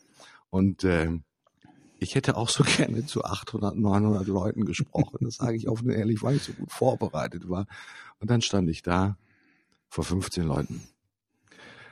und 0.50 0.84
äh, 0.84 1.12
ich 2.00 2.16
hätte 2.16 2.36
auch 2.36 2.50
so 2.50 2.64
gerne 2.78 3.06
zu 3.06 3.24
800, 3.26 3.76
900 3.76 4.26
Leuten 4.26 4.66
gesprochen. 4.66 5.20
Das 5.22 5.36
sage 5.36 5.56
ich 5.56 5.70
offen 5.70 5.90
und 5.90 5.96
ehrlich, 5.96 6.24
weil 6.24 6.38
ich 6.38 6.44
so 6.44 6.54
gut 6.54 6.72
vorbereitet 6.72 7.48
war. 7.48 7.68
Und 8.20 8.32
dann 8.32 8.42
stand 8.42 8.70
ich 8.72 8.82
da 8.82 9.18
vor 9.88 10.04
15 10.04 10.48
Leuten. 10.48 10.82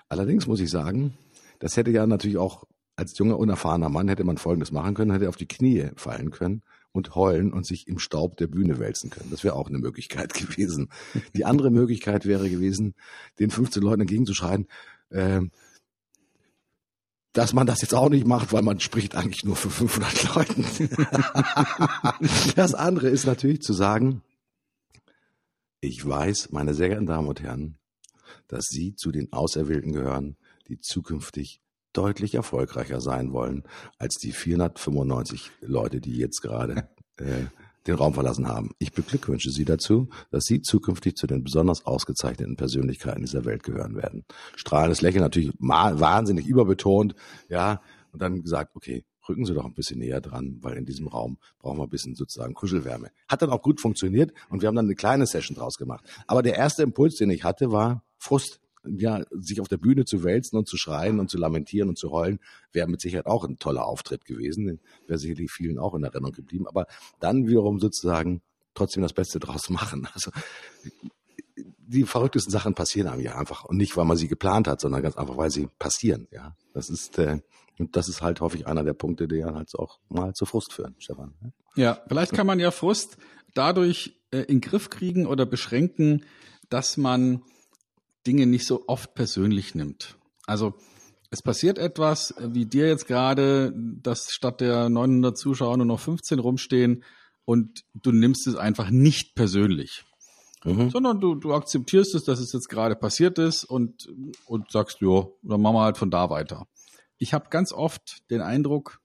Allerdings 0.10 0.48
muss 0.48 0.60
ich 0.60 0.72
sagen, 0.72 1.16
das 1.60 1.78
hätte 1.78 1.92
ja 1.92 2.06
natürlich 2.06 2.38
auch 2.38 2.66
als 2.96 3.18
junger, 3.18 3.38
unerfahrener 3.38 3.90
Mann 3.90 4.08
hätte 4.08 4.24
man 4.24 4.38
Folgendes 4.38 4.72
machen 4.72 4.94
können, 4.96 5.12
hätte 5.12 5.30
auf 5.30 5.36
die 5.36 5.48
Knie 5.48 5.90
fallen 5.96 6.32
können 6.32 6.64
und 6.92 7.14
heulen 7.16 7.52
und 7.52 7.66
sich 7.66 7.88
im 7.88 8.00
Staub 8.00 8.38
der 8.38 8.48
Bühne 8.48 8.80
wälzen 8.80 9.10
können. 9.10 9.30
Das 9.30 9.44
wäre 9.44 9.56
auch 9.56 9.68
eine 9.68 9.80
Möglichkeit 9.80 10.34
gewesen. 10.34 10.90
Die 11.36 11.46
andere 11.46 11.72
Möglichkeit 11.72 12.26
wäre 12.26 12.50
gewesen, 12.50 12.96
den 13.40 13.52
15 13.52 13.84
Leuten 13.84 14.02
entgegenzuschreien, 14.02 14.68
äh, 15.10 15.42
dass 17.34 17.52
man 17.52 17.68
das 17.68 17.82
jetzt 17.82 17.94
auch 17.94 18.10
nicht 18.10 18.26
macht, 18.26 18.54
weil 18.54 18.62
man 18.62 18.80
spricht 18.80 19.16
eigentlich 19.16 19.44
nur 19.44 19.58
für 19.58 19.70
500 19.70 20.36
Leuten. 20.36 20.66
das 22.56 22.74
andere 22.74 23.10
ist 23.10 23.26
natürlich 23.26 23.62
zu 23.62 23.74
sagen, 23.74 24.22
ich 25.82 26.08
weiß, 26.08 26.52
meine 26.52 26.74
sehr 26.74 26.88
geehrten 26.88 27.06
Damen 27.06 27.28
und 27.28 27.42
Herren, 27.42 27.78
dass 28.48 28.66
Sie 28.70 28.96
zu 28.96 29.12
den 29.12 29.34
Auserwählten 29.34 29.92
gehören, 29.92 30.38
die 30.68 30.80
zukünftig 30.80 31.62
deutlich 31.94 32.36
erfolgreicher 32.36 33.02
sein 33.02 33.32
wollen 33.32 33.64
als 33.98 34.16
die 34.16 34.32
495 34.32 35.52
Leute, 35.62 36.02
die 36.02 36.18
jetzt 36.18 36.42
gerade 36.42 36.90
äh, 37.18 37.46
den 37.88 37.96
Raum 37.96 38.14
verlassen 38.14 38.48
haben. 38.48 38.72
Ich 38.80 38.94
beglückwünsche 38.94 39.52
Sie 39.52 39.64
dazu, 39.64 40.10
dass 40.32 40.46
Sie 40.46 40.62
zukünftig 40.62 41.16
zu 41.16 41.28
den 41.28 41.44
besonders 41.44 41.86
ausgezeichneten 41.86 42.56
Persönlichkeiten 42.56 43.22
dieser 43.22 43.46
Welt 43.46 43.64
gehören 43.64 43.96
werden. 43.96 44.26
Strahlendes 44.56 45.02
Lächeln 45.02 45.22
natürlich 45.22 45.52
wahnsinnig 45.60 46.48
überbetont, 46.48 47.16
ja, 47.48 47.82
und 48.12 48.22
dann 48.22 48.42
gesagt, 48.42 48.76
okay, 48.76 49.06
rücken 49.28 49.46
Sie 49.46 49.54
doch 49.54 49.66
ein 49.66 49.74
bisschen 49.74 50.00
näher 50.00 50.22
dran, 50.22 50.58
weil 50.62 50.78
in 50.78 50.86
diesem 50.86 51.08
Raum 51.08 51.38
brauchen 51.60 51.78
wir 51.78 51.84
ein 51.84 51.90
bisschen 51.90 52.16
sozusagen 52.16 52.54
Kuschelwärme. 52.54 53.10
Hat 53.28 53.42
dann 53.42 53.50
auch 53.50 53.62
gut 53.62 53.82
funktioniert 53.82 54.32
und 54.50 54.62
wir 54.62 54.68
haben 54.68 54.76
dann 54.76 54.86
eine 54.86 54.96
kleine 54.96 55.26
Session 55.26 55.56
draus 55.56 55.76
gemacht. 55.76 56.06
Aber 56.28 56.42
der 56.42 56.56
erste 56.56 56.84
Impuls, 56.84 57.16
den 57.16 57.30
ich 57.30 57.44
hatte, 57.44 57.72
war 57.72 58.04
Frust 58.18 58.62
ja, 58.88 59.24
sich 59.32 59.62
auf 59.62 59.68
der 59.68 59.78
Bühne 59.78 60.06
zu 60.06 60.24
wälzen 60.24 60.58
und 60.58 60.68
zu 60.68 60.78
schreien 60.78 61.20
und 61.20 61.30
zu 61.30 61.38
lamentieren 61.38 61.90
und 61.90 61.98
zu 61.98 62.12
heulen, 62.12 62.40
wäre 62.72 62.88
mit 62.88 63.02
Sicherheit 63.02 63.26
auch 63.26 63.44
ein 63.44 63.60
toller 63.60 63.86
Auftritt 63.86 64.26
gewesen. 64.26 64.80
Wäre 65.08 65.20
sicherlich 65.20 65.52
vielen 65.52 65.80
auch 65.80 65.94
in 65.96 66.04
Erinnerung 66.04 66.34
geblieben. 66.34 66.68
Aber 66.68 66.88
dann 67.20 67.48
wiederum 67.48 67.80
sozusagen 67.80 68.42
trotzdem 68.74 69.04
das 69.04 69.14
Beste 69.14 69.40
draus 69.40 69.70
machen. 69.70 70.08
Also 70.14 70.32
die 71.88 72.04
verrücktesten 72.04 72.52
Sachen 72.52 72.74
passieren 72.74 73.08
einem 73.08 73.22
ja 73.22 73.38
einfach 73.38 73.64
und 73.64 73.78
nicht, 73.78 73.96
weil 73.96 74.06
man 74.06 74.18
sie 74.18 74.28
geplant 74.28 74.68
hat, 74.68 74.82
sondern 74.82 75.04
ganz 75.04 75.16
einfach, 75.18 75.38
weil 75.38 75.52
sie 75.52 75.68
passieren. 75.78 76.28
Ja, 76.32 76.56
das 76.74 76.90
ist 76.90 77.20
äh, 77.20 77.40
und 77.78 77.96
das 77.96 78.08
ist 78.08 78.22
halt 78.22 78.42
häufig 78.42 78.68
einer 78.68 78.84
der 78.84 78.94
Punkte, 78.94 79.28
die 79.28 79.44
halt 79.44 79.74
auch 79.76 80.00
mal 80.10 80.34
zu 80.34 80.46
Frust 80.46 80.74
führen, 80.74 80.96
Stefan. 80.98 81.34
Ja, 81.76 82.02
vielleicht 82.08 82.34
kann 82.34 82.48
man 82.48 82.60
ja 82.60 82.72
Frust 82.72 83.18
dadurch 83.54 84.22
äh, 84.32 84.40
in 84.40 84.60
den 84.60 84.62
Griff 84.62 84.90
kriegen 84.90 85.26
oder 85.26 85.46
beschränken, 85.46 86.26
dass 86.70 86.98
man 86.98 87.42
Dinge 88.26 88.46
nicht 88.46 88.66
so 88.66 88.84
oft 88.88 89.14
persönlich 89.14 89.76
nimmt. 89.76 90.18
Also 90.46 90.76
es 91.32 91.42
passiert 91.42 91.78
etwas, 91.78 92.34
wie 92.40 92.66
dir 92.66 92.88
jetzt 92.88 93.08
gerade, 93.08 93.74
dass 93.76 94.32
statt 94.32 94.62
der 94.62 94.90
900 94.90 95.38
Zuschauer 95.38 95.78
nur 95.78 95.86
noch 95.86 96.00
15 96.00 96.40
rumstehen 96.40 97.04
und 97.46 97.84
du 97.94 98.12
nimmst 98.12 98.48
es 98.48 98.56
einfach 98.56 98.90
nicht 98.90 99.36
persönlich. 99.36 100.04
Mhm. 100.64 100.90
Sondern 100.90 101.20
du, 101.20 101.36
du 101.36 101.54
akzeptierst 101.54 102.16
es, 102.16 102.24
dass 102.24 102.40
es 102.40 102.52
jetzt 102.54 102.70
gerade 102.70 102.96
passiert 102.96 103.38
ist 103.38 103.66
und, 103.66 104.08
und 104.46 104.72
sagst, 104.72 105.00
jo, 105.00 105.38
dann 105.44 105.62
machen 105.62 105.76
wir 105.76 105.82
halt 105.82 105.98
von 105.98 106.10
da 106.10 106.30
weiter. 106.30 106.68
Ich 107.18 107.34
habe 107.34 107.50
ganz 107.50 107.72
oft 107.72 108.30
den 108.32 108.42
Eindruck, 108.42 109.00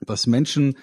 dass 0.00 0.26
Menschen 0.26 0.76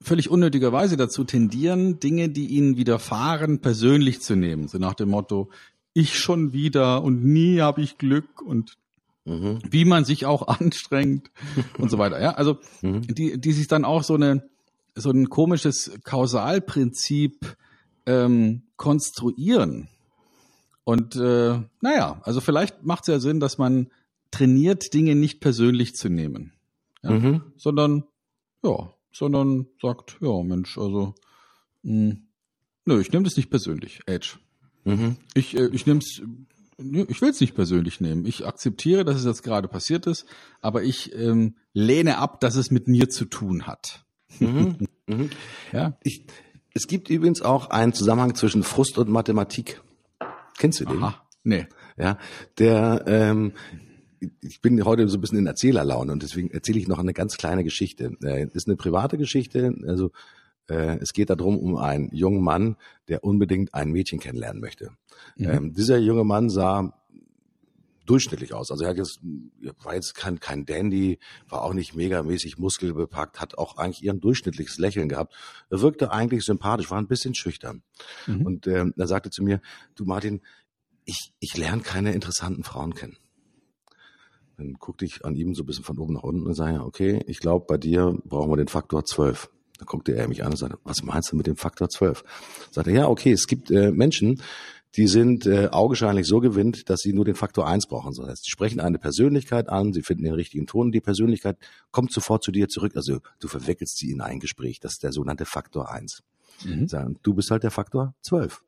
völlig 0.00 0.30
unnötigerweise 0.30 0.96
dazu 0.96 1.24
tendieren, 1.24 1.98
Dinge, 1.98 2.28
die 2.28 2.48
ihnen 2.48 2.76
widerfahren, 2.76 3.60
persönlich 3.60 4.20
zu 4.20 4.36
nehmen. 4.36 4.68
So 4.68 4.78
nach 4.78 4.94
dem 4.94 5.08
Motto, 5.08 5.50
ich 5.98 6.18
schon 6.18 6.52
wieder 6.52 7.02
und 7.02 7.24
nie 7.24 7.60
habe 7.60 7.82
ich 7.82 7.98
Glück 7.98 8.40
und 8.42 8.76
mhm. 9.24 9.58
wie 9.68 9.84
man 9.84 10.04
sich 10.04 10.26
auch 10.26 10.46
anstrengt 10.48 11.30
und 11.78 11.90
so 11.90 11.98
weiter. 11.98 12.20
Ja, 12.20 12.32
also 12.32 12.58
mhm. 12.82 13.02
die, 13.02 13.40
die 13.40 13.52
sich 13.52 13.68
dann 13.68 13.84
auch 13.84 14.02
so 14.02 14.14
eine 14.14 14.48
so 14.94 15.10
ein 15.10 15.28
komisches 15.28 15.92
Kausalprinzip 16.04 17.56
ähm, 18.06 18.62
konstruieren. 18.76 19.88
Und 20.84 21.16
äh, 21.16 21.60
naja, 21.80 22.20
also 22.24 22.40
vielleicht 22.40 22.84
macht 22.84 23.02
es 23.02 23.08
ja 23.08 23.20
Sinn, 23.20 23.40
dass 23.40 23.58
man 23.58 23.90
trainiert, 24.30 24.92
Dinge 24.94 25.14
nicht 25.14 25.40
persönlich 25.40 25.94
zu 25.94 26.08
nehmen. 26.08 26.52
Ja? 27.02 27.10
Mhm. 27.10 27.42
Sondern, 27.56 28.04
ja, 28.62 28.92
sondern 29.12 29.66
sagt, 29.80 30.16
ja, 30.20 30.42
Mensch, 30.42 30.78
also, 30.78 31.14
mh, 31.82 32.10
hm, 32.10 32.28
nö, 32.86 33.00
ich 33.00 33.12
nehme 33.12 33.24
das 33.24 33.36
nicht 33.36 33.50
persönlich, 33.50 34.00
Edge. 34.06 34.38
Mhm. 34.88 35.16
Ich, 35.34 35.56
äh, 35.56 35.68
ich 35.72 35.86
nehme 35.86 36.00
es, 36.00 36.22
ich 36.78 37.20
will 37.20 37.30
es 37.30 37.40
nicht 37.40 37.54
persönlich 37.54 38.00
nehmen. 38.00 38.24
Ich 38.24 38.46
akzeptiere, 38.46 39.04
dass 39.04 39.16
es 39.16 39.24
jetzt 39.24 39.42
gerade 39.42 39.68
passiert 39.68 40.06
ist, 40.06 40.26
aber 40.60 40.82
ich 40.82 41.14
ähm, 41.14 41.56
lehne 41.72 42.18
ab, 42.18 42.40
dass 42.40 42.56
es 42.56 42.70
mit 42.70 42.88
mir 42.88 43.08
zu 43.08 43.24
tun 43.24 43.66
hat. 43.66 44.04
Mhm. 44.40 44.76
Mhm. 45.10 45.30
ja. 45.72 45.96
Ich, 46.02 46.26
es 46.74 46.86
gibt 46.86 47.08
übrigens 47.08 47.40
auch 47.40 47.70
einen 47.70 47.94
Zusammenhang 47.94 48.34
zwischen 48.34 48.62
Frust 48.62 48.98
und 48.98 49.08
Mathematik. 49.08 49.80
Kennst 50.58 50.80
du 50.80 50.84
den? 50.84 51.02
Aha. 51.02 51.26
Nee. 51.44 51.66
Ja, 51.96 52.18
der 52.58 53.04
ähm, 53.06 53.54
ich 54.40 54.60
bin 54.60 54.84
heute 54.84 55.08
so 55.08 55.16
ein 55.16 55.20
bisschen 55.20 55.38
in 55.38 55.46
Erzählerlaune 55.46 56.12
und 56.12 56.22
deswegen 56.22 56.50
erzähle 56.50 56.78
ich 56.78 56.88
noch 56.88 56.98
eine 56.98 57.12
ganz 57.12 57.36
kleine 57.36 57.64
Geschichte. 57.64 58.16
Äh, 58.22 58.48
ist 58.52 58.68
eine 58.68 58.76
private 58.76 59.18
Geschichte. 59.18 59.74
Also 59.86 60.10
es 60.74 61.12
geht 61.12 61.30
darum, 61.30 61.58
um 61.58 61.76
einen 61.76 62.14
jungen 62.14 62.42
Mann, 62.42 62.76
der 63.08 63.24
unbedingt 63.24 63.74
ein 63.74 63.90
Mädchen 63.90 64.20
kennenlernen 64.20 64.60
möchte. 64.60 64.90
Mhm. 65.36 65.48
Ähm, 65.48 65.72
dieser 65.72 65.98
junge 65.98 66.24
Mann 66.24 66.50
sah 66.50 66.92
durchschnittlich 68.08 68.54
aus. 68.54 68.70
Also 68.70 68.84
er 68.84 68.90
hat 68.90 68.96
jetzt, 68.96 69.20
war 69.82 69.94
jetzt 69.94 70.14
kein, 70.14 70.40
kein 70.40 70.64
Dandy, 70.64 71.18
war 71.48 71.62
auch 71.62 71.74
nicht 71.74 71.94
megamäßig 71.94 72.58
muskelbepackt, 72.58 73.40
hat 73.40 73.58
auch 73.58 73.76
eigentlich 73.76 74.04
eher 74.04 74.14
ein 74.14 74.20
durchschnittliches 74.20 74.78
Lächeln 74.78 75.08
gehabt. 75.08 75.34
Er 75.70 75.80
wirkte 75.82 76.10
eigentlich 76.10 76.44
sympathisch, 76.44 76.90
war 76.90 76.98
ein 76.98 77.06
bisschen 77.06 77.34
schüchtern. 77.34 77.82
Mhm. 78.26 78.46
Und 78.46 78.66
ähm, 78.66 78.94
er 78.96 79.06
sagte 79.06 79.30
zu 79.30 79.42
mir, 79.42 79.60
du 79.94 80.04
Martin, 80.04 80.40
ich, 81.04 81.32
ich 81.38 81.56
lerne 81.56 81.82
keine 81.82 82.12
interessanten 82.12 82.64
Frauen 82.64 82.94
kennen. 82.94 83.16
Dann 84.56 84.74
guckte 84.74 85.04
ich 85.04 85.24
an 85.24 85.36
ihm 85.36 85.54
so 85.54 85.62
ein 85.62 85.66
bisschen 85.66 85.84
von 85.84 85.98
oben 85.98 86.14
nach 86.14 86.24
unten 86.24 86.46
und 86.46 86.54
sage, 86.54 86.82
okay, 86.82 87.22
ich 87.26 87.38
glaube, 87.38 87.66
bei 87.68 87.76
dir 87.76 88.18
brauchen 88.24 88.50
wir 88.50 88.56
den 88.56 88.68
Faktor 88.68 89.04
12. 89.04 89.50
Da 89.78 89.84
guckte 89.84 90.14
er 90.14 90.28
mich 90.28 90.44
an 90.44 90.50
und 90.50 90.56
sagte, 90.58 90.78
was 90.84 91.02
meinst 91.02 91.32
du 91.32 91.36
mit 91.36 91.46
dem 91.46 91.56
Faktor 91.56 91.88
12? 91.88 92.24
Sagte, 92.70 92.90
ja, 92.92 93.08
okay, 93.08 93.32
es 93.32 93.46
gibt 93.46 93.70
äh, 93.70 93.90
Menschen, 93.90 94.42
die 94.96 95.06
sind 95.06 95.46
äh, 95.46 95.68
augenscheinlich 95.70 96.26
so 96.26 96.40
gewinnt, 96.40 96.88
dass 96.88 97.00
sie 97.00 97.12
nur 97.12 97.24
den 97.24 97.34
Faktor 97.34 97.68
1 97.68 97.86
brauchen. 97.86 98.12
Das 98.16 98.26
heißt, 98.26 98.44
sie 98.44 98.50
sprechen 98.50 98.80
eine 98.80 98.98
Persönlichkeit 98.98 99.68
an, 99.68 99.92
sie 99.92 100.02
finden 100.02 100.24
den 100.24 100.34
richtigen 100.34 100.66
Ton, 100.66 100.90
die 100.90 101.00
Persönlichkeit 101.00 101.58
kommt 101.90 102.12
sofort 102.12 102.42
zu 102.42 102.50
dir 102.50 102.68
zurück. 102.68 102.92
Also 102.96 103.20
du 103.38 103.48
verwickelst 103.48 103.98
sie 103.98 104.10
in 104.10 104.20
ein 104.20 104.40
Gespräch. 104.40 104.80
Das 104.80 104.92
ist 104.92 105.02
der 105.02 105.12
sogenannte 105.12 105.44
Faktor 105.44 105.90
1. 105.92 106.22
Mhm. 106.64 106.88
Sagen, 106.88 107.18
du 107.22 107.34
bist 107.34 107.50
halt 107.50 107.62
der 107.62 107.70
Faktor 107.70 108.14
12. 108.22 108.62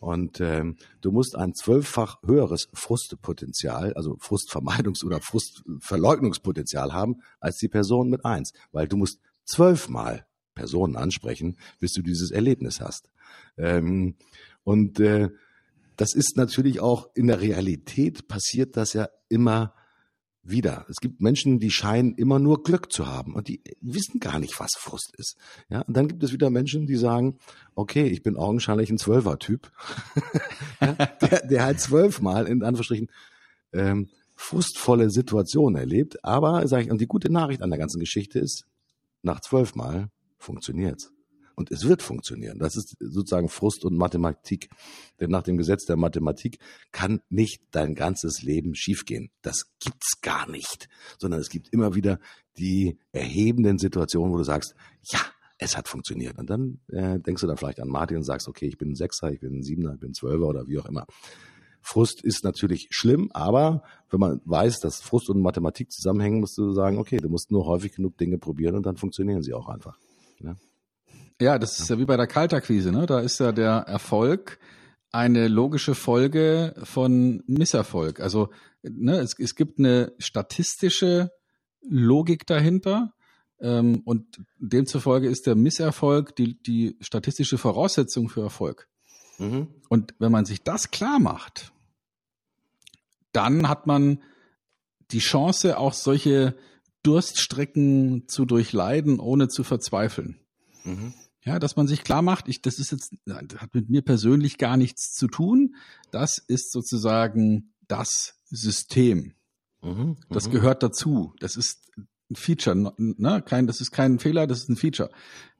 Und 0.00 0.40
ähm, 0.40 0.76
du 1.00 1.12
musst 1.12 1.36
ein 1.36 1.54
zwölffach 1.54 2.18
höheres 2.24 2.68
Frustpotenzial, 2.74 3.94
also 3.94 4.16
Frustvermeidungs- 4.16 5.04
oder 5.04 5.20
Frustverleugnungspotenzial 5.20 6.92
haben 6.92 7.22
als 7.40 7.56
die 7.58 7.68
Person 7.68 8.10
mit 8.10 8.24
eins, 8.24 8.52
weil 8.70 8.86
du 8.86 8.96
musst 8.96 9.20
zwölfmal 9.44 10.26
Personen 10.54 10.96
ansprechen, 10.96 11.56
bis 11.78 11.92
du 11.92 12.02
dieses 12.02 12.30
Erlebnis 12.30 12.80
hast. 12.80 13.10
Ähm, 13.56 14.16
und 14.62 15.00
äh, 15.00 15.30
das 15.96 16.14
ist 16.14 16.36
natürlich 16.36 16.80
auch 16.80 17.08
in 17.14 17.26
der 17.26 17.40
Realität 17.40 18.26
passiert 18.26 18.76
das 18.76 18.92
ja 18.92 19.08
immer 19.28 19.74
wieder. 20.42 20.84
Es 20.88 20.96
gibt 20.96 21.20
Menschen, 21.20 21.58
die 21.58 21.70
scheinen 21.70 22.14
immer 22.14 22.38
nur 22.38 22.62
Glück 22.62 22.92
zu 22.92 23.06
haben 23.06 23.34
und 23.34 23.48
die 23.48 23.62
wissen 23.80 24.20
gar 24.20 24.38
nicht, 24.38 24.58
was 24.60 24.72
Frust 24.76 25.14
ist. 25.16 25.36
Ja, 25.68 25.80
und 25.82 25.96
dann 25.96 26.08
gibt 26.08 26.22
es 26.22 26.32
wieder 26.32 26.50
Menschen, 26.50 26.86
die 26.86 26.96
sagen, 26.96 27.38
okay, 27.74 28.06
ich 28.06 28.22
bin 28.22 28.36
augenscheinlich 28.36 28.90
ein 28.90 28.98
Zwölfer-Typ, 28.98 29.70
ja, 30.80 30.92
der, 30.92 31.46
der 31.46 31.64
halt 31.64 31.80
zwölfmal 31.80 32.46
in 32.46 32.62
Anführungsstrichen 32.62 33.10
ähm, 33.72 34.08
frustvolle 34.36 35.10
Situationen 35.10 35.76
erlebt. 35.76 36.22
Aber 36.24 36.66
sage 36.68 36.84
ich, 36.84 36.90
und 36.90 37.00
die 37.00 37.06
gute 37.06 37.32
Nachricht 37.32 37.62
an 37.62 37.70
der 37.70 37.78
ganzen 37.78 38.00
Geschichte 38.00 38.38
ist, 38.38 38.66
nach 39.22 39.40
zwölfmal 39.40 40.10
funktioniert's. 40.44 41.10
Und 41.56 41.70
es 41.70 41.86
wird 41.86 42.02
funktionieren. 42.02 42.58
Das 42.58 42.76
ist 42.76 42.96
sozusagen 42.98 43.48
Frust 43.48 43.84
und 43.84 43.96
Mathematik. 43.96 44.70
Denn 45.20 45.30
nach 45.30 45.42
dem 45.42 45.56
Gesetz 45.56 45.84
der 45.84 45.96
Mathematik 45.96 46.58
kann 46.90 47.20
nicht 47.28 47.62
dein 47.70 47.94
ganzes 47.94 48.42
Leben 48.42 48.74
schiefgehen. 48.74 49.30
Das 49.42 49.66
gibt's 49.78 50.20
gar 50.20 50.50
nicht. 50.50 50.88
Sondern 51.18 51.40
es 51.40 51.50
gibt 51.50 51.68
immer 51.72 51.94
wieder 51.94 52.18
die 52.58 52.98
erhebenden 53.12 53.78
Situationen, 53.78 54.32
wo 54.32 54.38
du 54.38 54.44
sagst, 54.44 54.74
ja, 55.02 55.20
es 55.58 55.76
hat 55.76 55.88
funktioniert. 55.88 56.38
Und 56.38 56.50
dann 56.50 56.80
äh, 56.88 57.20
denkst 57.20 57.40
du 57.40 57.46
dann 57.46 57.56
vielleicht 57.56 57.80
an 57.80 57.88
Martin 57.88 58.16
und 58.16 58.24
sagst, 58.24 58.48
okay, 58.48 58.66
ich 58.66 58.76
bin 58.76 58.90
ein 58.90 58.96
Sechser, 58.96 59.30
ich 59.30 59.40
bin 59.40 59.58
ein 59.58 59.62
Siebener, 59.62 59.94
ich 59.94 60.00
bin 60.00 60.10
ein 60.10 60.14
Zwölfer 60.14 60.46
oder 60.46 60.66
wie 60.66 60.78
auch 60.78 60.86
immer. 60.86 61.06
Frust 61.80 62.24
ist 62.24 62.44
natürlich 62.44 62.88
schlimm, 62.90 63.30
aber 63.32 63.82
wenn 64.08 64.18
man 64.18 64.40
weiß, 64.46 64.80
dass 64.80 65.02
Frust 65.02 65.28
und 65.28 65.42
Mathematik 65.42 65.92
zusammenhängen, 65.92 66.40
musst 66.40 66.56
du 66.56 66.72
sagen, 66.72 66.98
okay, 66.98 67.18
du 67.18 67.28
musst 67.28 67.50
nur 67.50 67.66
häufig 67.66 67.92
genug 67.92 68.16
Dinge 68.16 68.38
probieren 68.38 68.74
und 68.74 68.86
dann 68.86 68.96
funktionieren 68.96 69.42
sie 69.42 69.52
auch 69.52 69.68
einfach. 69.68 69.98
Ne? 70.40 70.56
Ja, 71.40 71.58
das 71.58 71.78
ist 71.78 71.90
ja 71.90 71.98
wie 71.98 72.04
bei 72.04 72.16
der 72.16 72.26
Kaltakquise, 72.26 72.92
ne? 72.92 73.06
Da 73.06 73.20
ist 73.20 73.40
ja 73.40 73.52
der 73.52 73.72
Erfolg 73.72 74.58
eine 75.10 75.48
logische 75.48 75.94
Folge 75.94 76.74
von 76.82 77.42
Misserfolg. 77.46 78.20
Also 78.20 78.50
ne, 78.82 79.18
es, 79.18 79.38
es 79.38 79.54
gibt 79.54 79.78
eine 79.78 80.12
statistische 80.18 81.30
Logik 81.82 82.46
dahinter. 82.46 83.14
Ähm, 83.60 84.02
und 84.04 84.42
demzufolge 84.58 85.28
ist 85.28 85.46
der 85.46 85.54
Misserfolg 85.54 86.34
die, 86.36 86.60
die 86.60 86.96
statistische 87.00 87.58
Voraussetzung 87.58 88.28
für 88.28 88.42
Erfolg. 88.42 88.88
Mhm. 89.38 89.68
Und 89.88 90.14
wenn 90.18 90.32
man 90.32 90.44
sich 90.44 90.62
das 90.62 90.90
klar 90.90 91.18
macht, 91.20 91.72
dann 93.32 93.68
hat 93.68 93.86
man 93.86 94.22
die 95.10 95.18
Chance, 95.18 95.78
auch 95.78 95.92
solche 95.92 96.56
Durststrecken 97.04 98.26
zu 98.26 98.44
durchleiden, 98.44 99.20
ohne 99.20 99.48
zu 99.48 99.62
verzweifeln. 99.62 100.40
Mhm. 100.84 101.14
Ja, 101.44 101.58
dass 101.58 101.76
man 101.76 101.86
sich 101.86 102.02
klar 102.02 102.22
macht, 102.22 102.48
ich, 102.48 102.62
das 102.62 102.78
ist 102.78 102.90
jetzt, 102.90 103.14
das 103.26 103.60
hat 103.60 103.74
mit 103.74 103.90
mir 103.90 104.02
persönlich 104.02 104.56
gar 104.56 104.76
nichts 104.76 105.12
zu 105.12 105.28
tun. 105.28 105.76
Das 106.10 106.38
ist 106.38 106.72
sozusagen 106.72 107.74
das 107.86 108.40
System. 108.46 109.34
Mhm, 109.82 110.16
das 110.30 110.48
mhm. 110.48 110.52
gehört 110.52 110.82
dazu. 110.82 111.34
Das 111.40 111.56
ist 111.56 111.90
ein 112.30 112.36
Feature, 112.36 112.94
ne? 112.96 113.42
Kein, 113.46 113.66
das 113.66 113.82
ist 113.82 113.90
kein 113.90 114.18
Fehler, 114.18 114.46
das 114.46 114.60
ist 114.60 114.70
ein 114.70 114.76
Feature. 114.76 115.10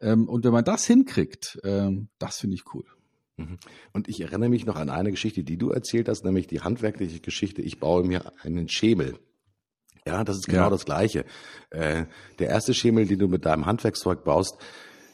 Ähm, 0.01 0.29
und 0.29 0.45
wenn 0.45 0.53
man 0.53 0.65
das 0.65 0.87
hinkriegt, 0.87 1.61
ähm, 1.63 2.09
das 2.19 2.39
finde 2.39 2.57
ich 2.57 2.75
cool. 2.75 2.87
Mhm. 3.37 3.59
Und 3.93 4.09
ich 4.09 4.21
erinnere 4.21 4.49
mich 4.49 4.65
noch 4.65 4.77
an 4.77 4.89
eine 4.89 5.11
Geschichte, 5.11 5.45
die 5.45 5.59
du 5.59 5.71
erzählt 5.71 6.09
hast, 6.09 6.25
nämlich 6.25 6.47
die 6.47 6.61
handwerkliche 6.61 7.21
Geschichte. 7.21 7.61
Ich 7.61 7.79
baue 7.79 8.05
mir 8.05 8.33
einen 8.43 8.69
Schemel. 8.69 9.19
Ja, 10.07 10.23
das 10.23 10.37
ist 10.37 10.47
genau 10.47 10.65
ja. 10.65 10.71
das 10.71 10.85
Gleiche. 10.85 11.25
Äh, 11.71 12.05
der 12.39 12.49
erste 12.49 12.75
Schemel, 12.75 13.07
den 13.07 13.19
du 13.19 13.29
mit 13.29 13.47
deinem 13.47 13.65
Handwerkszeug 13.65 14.23
baust, 14.25 14.57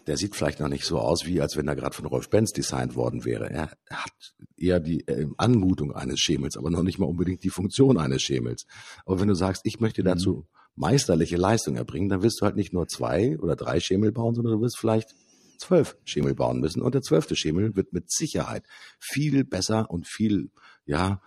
der 0.06 0.16
sieht 0.16 0.34
vielleicht 0.34 0.58
noch 0.58 0.68
nicht 0.68 0.84
so 0.84 0.98
aus, 0.98 1.26
wie 1.26 1.40
als 1.40 1.56
wenn 1.56 1.68
er 1.68 1.76
gerade 1.76 1.94
von 1.94 2.06
Rolf 2.06 2.28
Benz 2.30 2.50
designt 2.52 2.96
worden 2.96 3.24
wäre. 3.24 3.48
Er 3.50 3.70
hat 3.90 4.34
eher 4.56 4.80
die 4.80 5.06
äh, 5.06 5.28
Anmutung 5.36 5.92
eines 5.92 6.18
Schemels, 6.18 6.56
aber 6.56 6.70
noch 6.70 6.82
nicht 6.82 6.98
mal 6.98 7.06
unbedingt 7.06 7.44
die 7.44 7.50
Funktion 7.50 7.98
eines 7.98 8.22
Schemels. 8.22 8.66
Aber 9.06 9.20
wenn 9.20 9.28
du 9.28 9.34
sagst, 9.34 9.62
ich 9.64 9.78
möchte 9.78 10.02
dazu 10.02 10.36
mhm. 10.36 10.44
meisterliche 10.74 11.36
Leistung 11.36 11.76
erbringen, 11.76 12.08
dann 12.08 12.22
wirst 12.22 12.40
du 12.40 12.46
halt 12.46 12.56
nicht 12.56 12.72
nur 12.72 12.88
zwei 12.88 13.38
oder 13.38 13.54
drei 13.54 13.78
Schemel 13.78 14.10
bauen, 14.10 14.34
sondern 14.34 14.54
du 14.54 14.60
wirst 14.60 14.78
vielleicht 14.78 15.14
zwölf 15.58 15.96
Schemel 16.04 16.34
bauen 16.34 16.58
müssen. 16.58 16.82
Und 16.82 16.94
der 16.94 17.02
zwölfte 17.02 17.36
Schemel 17.36 17.76
wird 17.76 17.92
mit 17.92 18.10
Sicherheit 18.10 18.64
viel 18.98 19.44
besser 19.44 19.90
und 19.90 20.08
viel, 20.08 20.50
ja, 20.86 21.20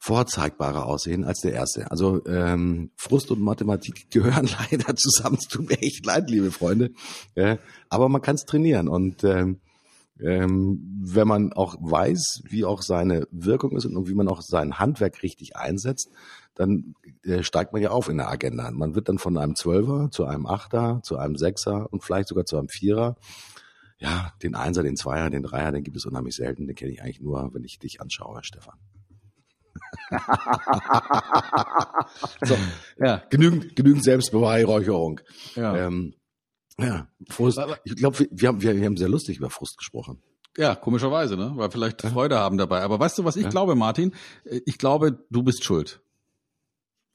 vorzeigbarer 0.00 0.86
aussehen 0.86 1.24
als 1.24 1.40
der 1.40 1.52
erste. 1.52 1.90
Also 1.90 2.24
ähm, 2.26 2.90
Frust 2.96 3.30
und 3.30 3.40
Mathematik 3.40 4.06
gehören 4.10 4.48
leider 4.58 4.96
zusammen. 4.96 5.36
Es 5.38 5.46
tut 5.46 5.68
mir 5.68 5.80
echt 5.80 6.04
leid, 6.06 6.30
liebe 6.30 6.50
Freunde. 6.50 6.90
Ja, 7.36 7.58
aber 7.90 8.08
man 8.08 8.22
kann 8.22 8.34
es 8.34 8.46
trainieren. 8.46 8.88
Und 8.88 9.22
ähm, 9.24 9.60
ähm, 10.18 11.00
wenn 11.02 11.28
man 11.28 11.52
auch 11.52 11.76
weiß, 11.80 12.42
wie 12.48 12.64
auch 12.64 12.80
seine 12.82 13.26
Wirkung 13.30 13.76
ist 13.76 13.84
und 13.84 14.08
wie 14.08 14.14
man 14.14 14.28
auch 14.28 14.40
sein 14.40 14.78
Handwerk 14.78 15.22
richtig 15.22 15.56
einsetzt, 15.56 16.10
dann 16.54 16.94
äh, 17.22 17.42
steigt 17.42 17.74
man 17.74 17.82
ja 17.82 17.90
auf 17.90 18.08
in 18.08 18.16
der 18.16 18.30
Agenda. 18.30 18.70
Man 18.70 18.94
wird 18.94 19.08
dann 19.10 19.18
von 19.18 19.36
einem 19.36 19.54
Zwölfer 19.54 20.10
zu 20.10 20.24
einem 20.24 20.46
Achter, 20.46 21.00
zu 21.02 21.18
einem 21.18 21.36
Sechser 21.36 21.92
und 21.92 22.02
vielleicht 22.02 22.28
sogar 22.28 22.46
zu 22.46 22.56
einem 22.56 22.68
Vierer. 22.68 23.16
Ja, 23.98 24.32
den 24.42 24.54
Einser, 24.54 24.82
den 24.82 24.96
Zweier, 24.96 25.28
den 25.28 25.42
Dreier, 25.42 25.72
den 25.72 25.84
gibt 25.84 25.98
es 25.98 26.06
unheimlich 26.06 26.36
selten. 26.36 26.66
Den 26.66 26.74
kenne 26.74 26.90
ich 26.90 27.02
eigentlich 27.02 27.20
nur, 27.20 27.52
wenn 27.52 27.64
ich 27.64 27.78
dich 27.78 28.00
anschaue, 28.00 28.42
Stefan. 28.42 28.78
so, 32.42 32.56
ja, 32.98 33.22
genügend, 33.30 33.76
genügend 33.76 34.04
Selbstbeweihräucherung. 34.04 35.20
Ja. 35.54 35.76
Ähm, 35.76 36.14
ja, 36.78 37.08
Frust. 37.28 37.60
Ich 37.84 37.96
glaube, 37.96 38.26
wir, 38.30 38.48
haben, 38.48 38.62
wir, 38.62 38.84
haben 38.84 38.96
sehr 38.96 39.08
lustig 39.08 39.38
über 39.38 39.50
Frust 39.50 39.78
gesprochen. 39.78 40.22
Ja, 40.56 40.74
komischerweise, 40.74 41.36
ne? 41.36 41.52
Weil 41.54 41.70
vielleicht 41.70 42.02
ja. 42.02 42.10
Freude 42.10 42.38
haben 42.38 42.58
dabei. 42.58 42.82
Aber 42.82 42.98
weißt 42.98 43.18
du, 43.18 43.24
was 43.24 43.36
ich 43.36 43.44
ja. 43.44 43.50
glaube, 43.50 43.74
Martin? 43.74 44.14
Ich 44.66 44.78
glaube, 44.78 45.24
du 45.30 45.42
bist 45.42 45.64
schuld. 45.64 46.00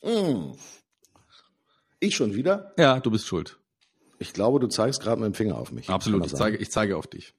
Hm. 0.02 0.54
Ich 2.00 2.16
schon 2.16 2.36
wieder? 2.36 2.74
Ja, 2.78 3.00
du 3.00 3.12
bist 3.12 3.28
schuld. 3.28 3.60
Ich 4.20 4.34
glaube, 4.34 4.60
du 4.60 4.68
zeigst 4.68 5.02
gerade 5.02 5.20
mit 5.20 5.28
dem 5.28 5.34
Finger 5.34 5.58
auf 5.58 5.72
mich. 5.72 5.90
Absolut, 5.90 6.26
ich 6.26 6.34
zeige, 6.34 6.58
ich 6.58 6.72
zeige 6.72 6.96
auf 6.96 7.08
dich. 7.08 7.34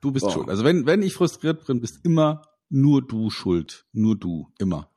Du 0.00 0.12
bist 0.12 0.26
oh. 0.26 0.30
schuld. 0.30 0.48
Also 0.48 0.64
wenn, 0.64 0.86
wenn 0.86 1.02
ich 1.02 1.14
frustriert 1.14 1.66
bin, 1.66 1.80
bist 1.80 2.00
immer 2.04 2.42
nur 2.70 3.06
du 3.06 3.30
schuld. 3.30 3.84
Nur 3.92 4.16
du. 4.16 4.48
Immer. 4.58 4.90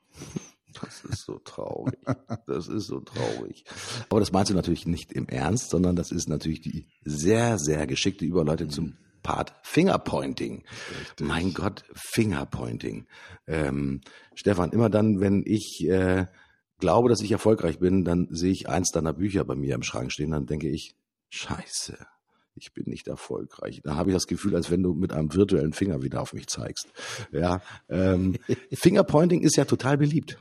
Das 0.81 1.03
ist 1.03 1.25
so 1.25 1.39
traurig. 1.39 1.99
Das 2.47 2.67
ist 2.67 2.87
so 2.87 2.99
traurig. 2.99 3.63
Aber 4.09 4.19
das 4.19 4.31
meinst 4.31 4.51
du 4.51 4.55
natürlich 4.55 4.85
nicht 4.85 5.13
im 5.13 5.27
Ernst, 5.27 5.69
sondern 5.69 5.95
das 5.95 6.11
ist 6.11 6.27
natürlich 6.29 6.61
die 6.61 6.87
sehr, 7.03 7.57
sehr 7.57 7.87
geschickte 7.87 8.25
Überleitung 8.25 8.69
zum 8.69 8.97
Part 9.23 9.53
Fingerpointing. 9.63 10.63
Richtig. 10.99 11.27
Mein 11.27 11.53
Gott, 11.53 11.85
Fingerpointing. 11.93 13.07
Ähm, 13.47 14.01
Stefan, 14.35 14.71
immer 14.71 14.89
dann, 14.89 15.19
wenn 15.21 15.43
ich 15.45 15.87
äh, 15.87 16.27
glaube, 16.79 17.09
dass 17.09 17.21
ich 17.21 17.31
erfolgreich 17.31 17.79
bin, 17.79 18.03
dann 18.03 18.27
sehe 18.29 18.51
ich 18.51 18.67
eins 18.67 18.91
deiner 18.91 19.13
Bücher 19.13 19.45
bei 19.45 19.55
mir 19.55 19.75
im 19.75 19.83
Schrank 19.83 20.11
stehen, 20.11 20.31
dann 20.31 20.45
denke 20.45 20.69
ich, 20.69 20.95
scheiße, 21.29 21.97
ich 22.55 22.73
bin 22.73 22.85
nicht 22.87 23.07
erfolgreich. 23.07 23.81
Da 23.83 23.95
habe 23.95 24.09
ich 24.09 24.15
das 24.15 24.27
Gefühl, 24.27 24.55
als 24.55 24.69
wenn 24.69 24.83
du 24.83 24.93
mit 24.93 25.13
einem 25.13 25.33
virtuellen 25.33 25.73
Finger 25.73 26.01
wieder 26.01 26.21
auf 26.21 26.33
mich 26.33 26.47
zeigst. 26.47 26.87
Ja, 27.31 27.61
ähm, 27.89 28.37
Fingerpointing 28.73 29.41
ist 29.41 29.55
ja 29.55 29.65
total 29.65 29.97
beliebt. 29.97 30.37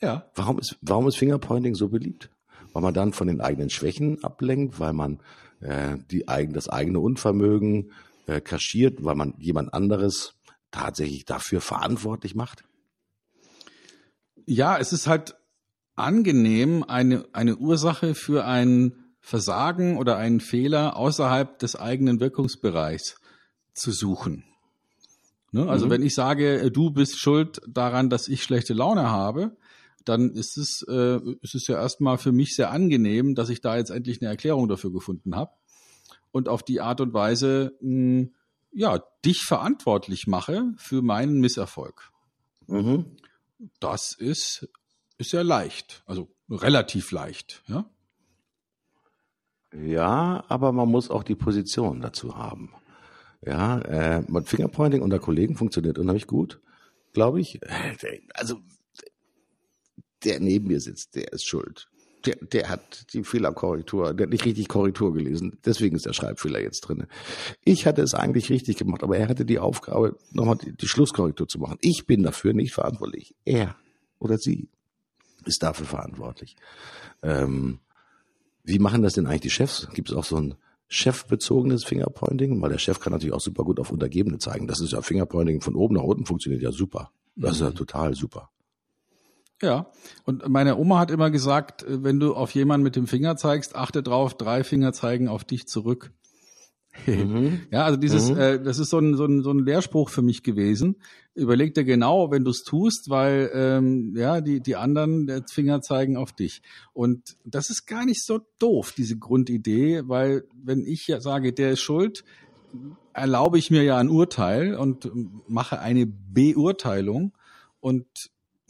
Ja. 0.00 0.30
Warum 0.34 0.58
ist, 0.58 0.76
warum 0.82 1.08
ist 1.08 1.16
Fingerpointing 1.16 1.74
so 1.74 1.88
beliebt? 1.88 2.30
Weil 2.72 2.82
man 2.82 2.94
dann 2.94 3.12
von 3.12 3.28
den 3.28 3.40
eigenen 3.40 3.70
Schwächen 3.70 4.22
ablenkt, 4.22 4.78
weil 4.78 4.92
man 4.92 5.20
äh, 5.60 5.96
die 6.10 6.28
eigen, 6.28 6.52
das 6.52 6.68
eigene 6.68 7.00
Unvermögen 7.00 7.92
äh, 8.26 8.40
kaschiert, 8.40 9.04
weil 9.04 9.14
man 9.14 9.34
jemand 9.38 9.72
anderes 9.72 10.34
tatsächlich 10.70 11.24
dafür 11.24 11.60
verantwortlich 11.60 12.34
macht? 12.34 12.64
Ja, 14.46 14.76
es 14.78 14.92
ist 14.92 15.06
halt 15.06 15.36
angenehm, 15.94 16.82
eine, 16.82 17.24
eine 17.32 17.56
Ursache 17.56 18.14
für 18.14 18.44
ein 18.44 19.03
Versagen 19.24 19.96
oder 19.96 20.18
einen 20.18 20.38
Fehler 20.38 20.98
außerhalb 20.98 21.58
des 21.58 21.76
eigenen 21.76 22.20
Wirkungsbereichs 22.20 23.16
zu 23.72 23.90
suchen. 23.90 24.44
Ne? 25.50 25.66
Also 25.66 25.86
mhm. 25.86 25.90
wenn 25.90 26.02
ich 26.02 26.14
sage, 26.14 26.60
äh, 26.60 26.70
du 26.70 26.90
bist 26.90 27.18
schuld 27.18 27.62
daran, 27.66 28.10
dass 28.10 28.28
ich 28.28 28.42
schlechte 28.42 28.74
Laune 28.74 29.10
habe, 29.10 29.56
dann 30.04 30.30
ist 30.30 30.58
es, 30.58 30.84
äh, 30.86 31.18
ist 31.40 31.54
es 31.54 31.66
ja 31.68 31.76
erstmal 31.76 32.18
für 32.18 32.32
mich 32.32 32.54
sehr 32.54 32.70
angenehm, 32.70 33.34
dass 33.34 33.48
ich 33.48 33.62
da 33.62 33.78
jetzt 33.78 33.88
endlich 33.88 34.20
eine 34.20 34.28
Erklärung 34.28 34.68
dafür 34.68 34.92
gefunden 34.92 35.34
habe 35.34 35.52
und 36.30 36.50
auf 36.50 36.62
die 36.62 36.82
Art 36.82 37.00
und 37.00 37.14
Weise 37.14 37.72
mh, 37.80 38.28
ja 38.72 39.02
dich 39.24 39.40
verantwortlich 39.40 40.26
mache 40.26 40.74
für 40.76 41.00
meinen 41.00 41.40
Misserfolg. 41.40 42.10
Mhm. 42.66 43.16
Das 43.80 44.12
ist 44.12 44.68
ist 45.16 45.32
ja 45.32 45.40
leicht, 45.40 46.02
also 46.04 46.28
relativ 46.50 47.10
leicht, 47.10 47.62
ja. 47.68 47.88
Ja, 49.82 50.44
aber 50.48 50.72
man 50.72 50.88
muss 50.88 51.10
auch 51.10 51.24
die 51.24 51.34
Position 51.34 52.00
dazu 52.00 52.36
haben. 52.36 52.70
Ja, 53.44 53.80
äh, 53.80 54.22
Fingerpointing 54.44 55.02
unter 55.02 55.18
Kollegen 55.18 55.56
funktioniert 55.56 55.98
unheimlich 55.98 56.26
gut, 56.26 56.60
glaube 57.12 57.40
ich. 57.40 57.60
Also 58.34 58.60
der 60.24 60.40
neben 60.40 60.68
mir 60.68 60.80
sitzt, 60.80 61.14
der 61.14 61.32
ist 61.32 61.46
schuld. 61.46 61.88
Der, 62.24 62.36
der 62.36 62.70
hat 62.70 63.12
die 63.12 63.22
Fehlerkorrektur, 63.22 64.14
der 64.14 64.24
hat 64.26 64.32
nicht 64.32 64.46
richtig 64.46 64.68
Korrektur 64.68 65.12
gelesen. 65.12 65.58
Deswegen 65.66 65.94
ist 65.94 66.06
der 66.06 66.14
Schreibfehler 66.14 66.60
jetzt 66.60 66.80
drin. 66.80 67.06
Ich 67.64 67.86
hatte 67.86 68.00
es 68.00 68.14
eigentlich 68.14 68.48
richtig 68.48 68.78
gemacht, 68.78 69.02
aber 69.02 69.18
er 69.18 69.28
hatte 69.28 69.44
die 69.44 69.58
Aufgabe, 69.58 70.16
nochmal 70.30 70.56
die, 70.56 70.72
die 70.74 70.88
Schlusskorrektur 70.88 71.46
zu 71.48 71.58
machen. 71.58 71.76
Ich 71.82 72.06
bin 72.06 72.22
dafür 72.22 72.54
nicht 72.54 72.72
verantwortlich. 72.72 73.34
Er 73.44 73.76
oder 74.18 74.38
sie 74.38 74.70
ist 75.44 75.62
dafür 75.62 75.84
verantwortlich. 75.84 76.56
Ähm, 77.22 77.80
wie 78.64 78.78
machen 78.78 79.02
das 79.02 79.12
denn 79.12 79.26
eigentlich 79.26 79.42
die 79.42 79.50
Chefs? 79.50 79.88
Gibt 79.92 80.10
es 80.10 80.16
auch 80.16 80.24
so 80.24 80.36
ein 80.36 80.54
chefbezogenes 80.88 81.84
Fingerpointing? 81.84 82.60
Weil 82.60 82.70
der 82.70 82.78
Chef 82.78 82.98
kann 82.98 83.12
natürlich 83.12 83.34
auch 83.34 83.40
super 83.40 83.62
gut 83.62 83.78
auf 83.78 83.92
Untergebene 83.92 84.38
zeigen. 84.38 84.66
Das 84.66 84.80
ist 84.80 84.92
ja 84.92 85.02
Fingerpointing 85.02 85.60
von 85.60 85.76
oben 85.76 85.96
nach 85.96 86.02
unten 86.02 86.24
funktioniert 86.24 86.62
ja 86.62 86.72
super. 86.72 87.10
Das 87.36 87.52
ist 87.56 87.60
ja 87.60 87.70
mhm. 87.70 87.74
total 87.74 88.14
super. 88.14 88.50
Ja, 89.62 89.86
und 90.24 90.48
meine 90.48 90.76
Oma 90.76 90.98
hat 90.98 91.10
immer 91.10 91.30
gesagt, 91.30 91.84
wenn 91.88 92.20
du 92.20 92.34
auf 92.34 92.50
jemanden 92.52 92.84
mit 92.84 92.96
dem 92.96 93.06
Finger 93.06 93.36
zeigst, 93.36 93.76
achte 93.76 94.02
drauf, 94.02 94.34
drei 94.34 94.64
Finger 94.64 94.92
zeigen 94.92 95.28
auf 95.28 95.44
dich 95.44 95.68
zurück. 95.68 96.12
Mhm. 97.06 97.60
Ja, 97.70 97.84
also 97.84 97.98
dieses, 97.98 98.30
mhm. 98.30 98.38
äh, 98.38 98.62
das 98.62 98.78
ist 98.78 98.90
so 98.90 98.98
ein, 98.98 99.16
so, 99.16 99.24
ein, 99.24 99.42
so 99.42 99.50
ein 99.50 99.58
Lehrspruch 99.58 100.10
für 100.10 100.22
mich 100.22 100.42
gewesen. 100.42 100.96
Überleg 101.34 101.74
dir 101.74 101.84
genau, 101.84 102.30
wenn 102.30 102.44
du 102.44 102.50
es 102.50 102.62
tust, 102.62 103.10
weil 103.10 103.50
ähm, 103.52 104.14
ja 104.16 104.40
die 104.40 104.60
die 104.60 104.76
anderen 104.76 105.26
der 105.26 105.42
Finger 105.50 105.80
zeigen 105.80 106.16
auf 106.16 106.32
dich. 106.32 106.62
Und 106.92 107.36
das 107.44 107.70
ist 107.70 107.86
gar 107.86 108.04
nicht 108.04 108.24
so 108.24 108.40
doof 108.58 108.94
diese 108.96 109.18
Grundidee, 109.18 110.02
weil 110.06 110.44
wenn 110.62 110.84
ich 110.86 111.08
ja 111.08 111.20
sage, 111.20 111.52
der 111.52 111.72
ist 111.72 111.80
schuld, 111.80 112.24
erlaube 113.12 113.58
ich 113.58 113.70
mir 113.70 113.82
ja 113.82 113.96
ein 113.98 114.08
Urteil 114.08 114.74
und 114.74 115.10
mache 115.48 115.80
eine 115.80 116.06
Beurteilung 116.06 117.32
und 117.80 118.06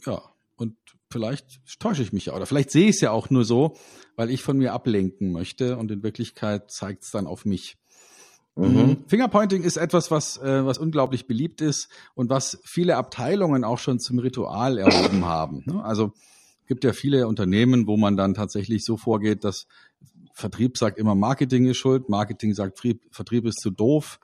ja 0.05 0.21
und 0.55 0.75
vielleicht 1.11 1.61
täusche 1.79 2.01
ich 2.01 2.13
mich 2.13 2.27
ja 2.27 2.35
oder 2.35 2.45
vielleicht 2.45 2.71
sehe 2.71 2.89
ich 2.89 2.95
es 2.95 3.01
ja 3.01 3.11
auch 3.11 3.29
nur 3.29 3.43
so, 3.43 3.75
weil 4.15 4.29
ich 4.31 4.41
von 4.41 4.57
mir 4.57 4.73
ablenken 4.73 5.31
möchte 5.31 5.77
und 5.77 5.91
in 5.91 6.03
Wirklichkeit 6.03 6.71
zeigt 6.71 7.03
es 7.03 7.11
dann 7.11 7.27
auf 7.27 7.45
mich. 7.45 7.77
Mhm. 8.55 8.65
mhm. 8.65 8.97
Fingerpointing 9.07 9.63
ist 9.63 9.77
etwas, 9.77 10.11
was, 10.11 10.37
äh, 10.37 10.65
was 10.65 10.77
unglaublich 10.77 11.27
beliebt 11.27 11.61
ist 11.61 11.89
und 12.13 12.29
was 12.29 12.59
viele 12.63 12.97
Abteilungen 12.97 13.63
auch 13.63 13.79
schon 13.79 13.99
zum 13.99 14.19
Ritual 14.19 14.77
erhoben 14.77 15.25
haben. 15.25 15.63
Ne? 15.65 15.83
Also 15.83 16.13
gibt 16.67 16.83
ja 16.83 16.93
viele 16.93 17.27
Unternehmen, 17.27 17.87
wo 17.87 17.97
man 17.97 18.17
dann 18.17 18.33
tatsächlich 18.33 18.83
so 18.85 18.97
vorgeht, 18.97 19.43
dass 19.43 19.67
Vertrieb 20.33 20.77
sagt 20.77 20.97
immer, 20.97 21.15
Marketing 21.15 21.65
ist 21.65 21.77
schuld, 21.77 22.09
Marketing 22.09 22.53
sagt, 22.53 22.81
Vertrieb 23.11 23.45
ist 23.45 23.59
zu 23.59 23.71
doof. 23.71 24.19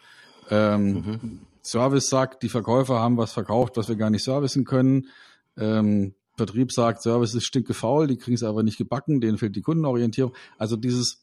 Ähm, 0.50 0.94
mhm. 0.94 1.40
Service 1.64 2.10
sagt, 2.10 2.44
die 2.44 2.50
Verkäufer 2.50 3.00
haben 3.00 3.18
was 3.18 3.32
verkauft, 3.32 3.78
was 3.78 3.88
wir 3.88 3.96
gar 3.96 4.10
nicht 4.10 4.24
servicen 4.24 4.66
können. 4.66 5.08
Ähm, 5.58 6.16
Vertrieb 6.36 6.72
sagt, 6.72 7.04
Service 7.04 7.36
ist 7.36 7.46
stinke 7.46 7.74
faul, 7.74 8.08
die 8.08 8.18
kriegen 8.18 8.36
es 8.36 8.44
aber 8.44 8.64
nicht 8.64 8.78
gebacken, 8.78 9.22
denen 9.22 9.38
fehlt 9.38 9.56
die 9.56 9.62
Kundenorientierung. 9.62 10.34
Also 10.58 10.76
dieses 10.76 11.22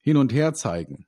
Hin 0.00 0.16
und 0.16 0.32
Her 0.32 0.54
zeigen. 0.54 1.06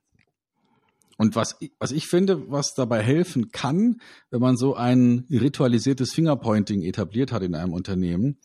Und 1.17 1.35
was, 1.35 1.57
was 1.79 1.91
ich 1.91 2.07
finde, 2.07 2.51
was 2.51 2.73
dabei 2.73 3.01
helfen 3.01 3.51
kann, 3.51 4.01
wenn 4.31 4.41
man 4.41 4.57
so 4.57 4.75
ein 4.75 5.25
ritualisiertes 5.29 6.13
Fingerpointing 6.13 6.83
etabliert 6.83 7.31
hat 7.31 7.41
in 7.43 7.55
einem 7.55 7.73
Unternehmen, 7.73 8.37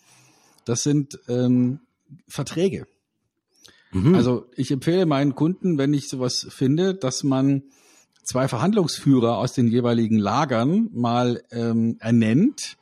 das 0.64 0.82
sind 0.82 1.18
ähm, 1.28 1.80
Verträge. 2.28 2.86
Mhm. 3.92 4.14
Also 4.14 4.46
ich 4.56 4.70
empfehle 4.70 5.06
meinen 5.06 5.34
Kunden, 5.34 5.78
wenn 5.78 5.92
ich 5.92 6.08
sowas 6.08 6.46
finde, 6.48 6.94
dass 6.94 7.24
man 7.24 7.64
zwei 8.22 8.46
Verhandlungsführer 8.46 9.38
aus 9.38 9.52
den 9.52 9.66
jeweiligen 9.66 10.18
Lagern 10.18 10.88
mal 10.92 11.42
ähm, 11.50 11.96
ernennt. 11.98 12.76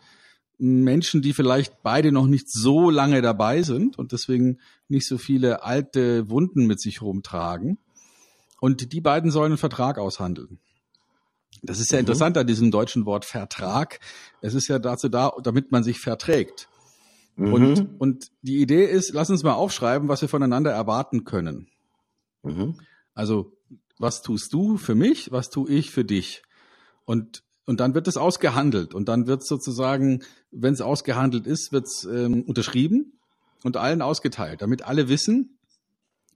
Menschen, 0.58 1.22
die 1.22 1.32
vielleicht 1.32 1.82
beide 1.82 2.10
noch 2.12 2.26
nicht 2.26 2.50
so 2.50 2.90
lange 2.90 3.22
dabei 3.22 3.62
sind 3.62 3.96
und 3.96 4.12
deswegen 4.12 4.58
nicht 4.88 5.06
so 5.06 5.16
viele 5.16 5.62
alte 5.62 6.28
Wunden 6.28 6.66
mit 6.66 6.80
sich 6.80 7.00
rumtragen. 7.00 7.78
Und 8.60 8.92
die 8.92 9.00
beiden 9.00 9.30
sollen 9.30 9.52
einen 9.52 9.58
Vertrag 9.58 9.98
aushandeln. 9.98 10.58
Das 11.62 11.80
ist 11.80 11.90
ja 11.90 11.98
mhm. 11.98 12.00
interessant 12.00 12.36
an 12.36 12.46
diesem 12.46 12.70
deutschen 12.70 13.06
Wort 13.06 13.24
Vertrag. 13.24 14.00
Es 14.40 14.54
ist 14.54 14.68
ja 14.68 14.78
dazu 14.78 15.08
da, 15.08 15.32
damit 15.42 15.72
man 15.72 15.82
sich 15.82 16.00
verträgt. 16.00 16.68
Mhm. 17.36 17.52
Und, 17.52 18.00
und 18.00 18.30
die 18.42 18.60
Idee 18.60 18.84
ist, 18.84 19.12
lass 19.12 19.30
uns 19.30 19.42
mal 19.42 19.54
aufschreiben, 19.54 20.08
was 20.08 20.22
wir 20.22 20.28
voneinander 20.28 20.72
erwarten 20.72 21.24
können. 21.24 21.68
Mhm. 22.42 22.80
Also, 23.14 23.52
was 23.98 24.22
tust 24.22 24.52
du 24.52 24.76
für 24.76 24.94
mich, 24.94 25.32
was 25.32 25.50
tue 25.50 25.70
ich 25.70 25.90
für 25.90 26.04
dich? 26.04 26.42
Und, 27.04 27.42
und 27.64 27.80
dann 27.80 27.94
wird 27.94 28.06
es 28.06 28.16
ausgehandelt. 28.16 28.94
Und 28.94 29.08
dann 29.08 29.26
wird 29.26 29.44
sozusagen, 29.44 30.22
wenn 30.50 30.74
es 30.74 30.80
ausgehandelt 30.80 31.46
ist, 31.46 31.72
wird 31.72 31.86
es 31.86 32.04
ähm, 32.04 32.42
unterschrieben 32.42 33.18
und 33.64 33.76
allen 33.76 34.02
ausgeteilt, 34.02 34.62
damit 34.62 34.82
alle 34.82 35.08
wissen, 35.08 35.57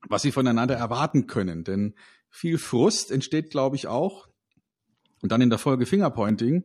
was 0.08 0.22
sie 0.22 0.32
voneinander 0.32 0.76
erwarten 0.76 1.26
können. 1.26 1.64
Denn 1.64 1.94
viel 2.28 2.58
Frust 2.58 3.10
entsteht, 3.10 3.50
glaube 3.50 3.76
ich, 3.76 3.86
auch, 3.86 4.28
und 5.22 5.30
dann 5.30 5.40
in 5.40 5.50
der 5.50 5.58
Folge 5.58 5.86
Fingerpointing, 5.86 6.64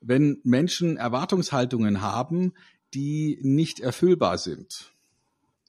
wenn 0.00 0.40
Menschen 0.44 0.96
Erwartungshaltungen 0.96 2.00
haben, 2.00 2.54
die 2.94 3.38
nicht 3.42 3.80
erfüllbar 3.80 4.38
sind. 4.38 4.92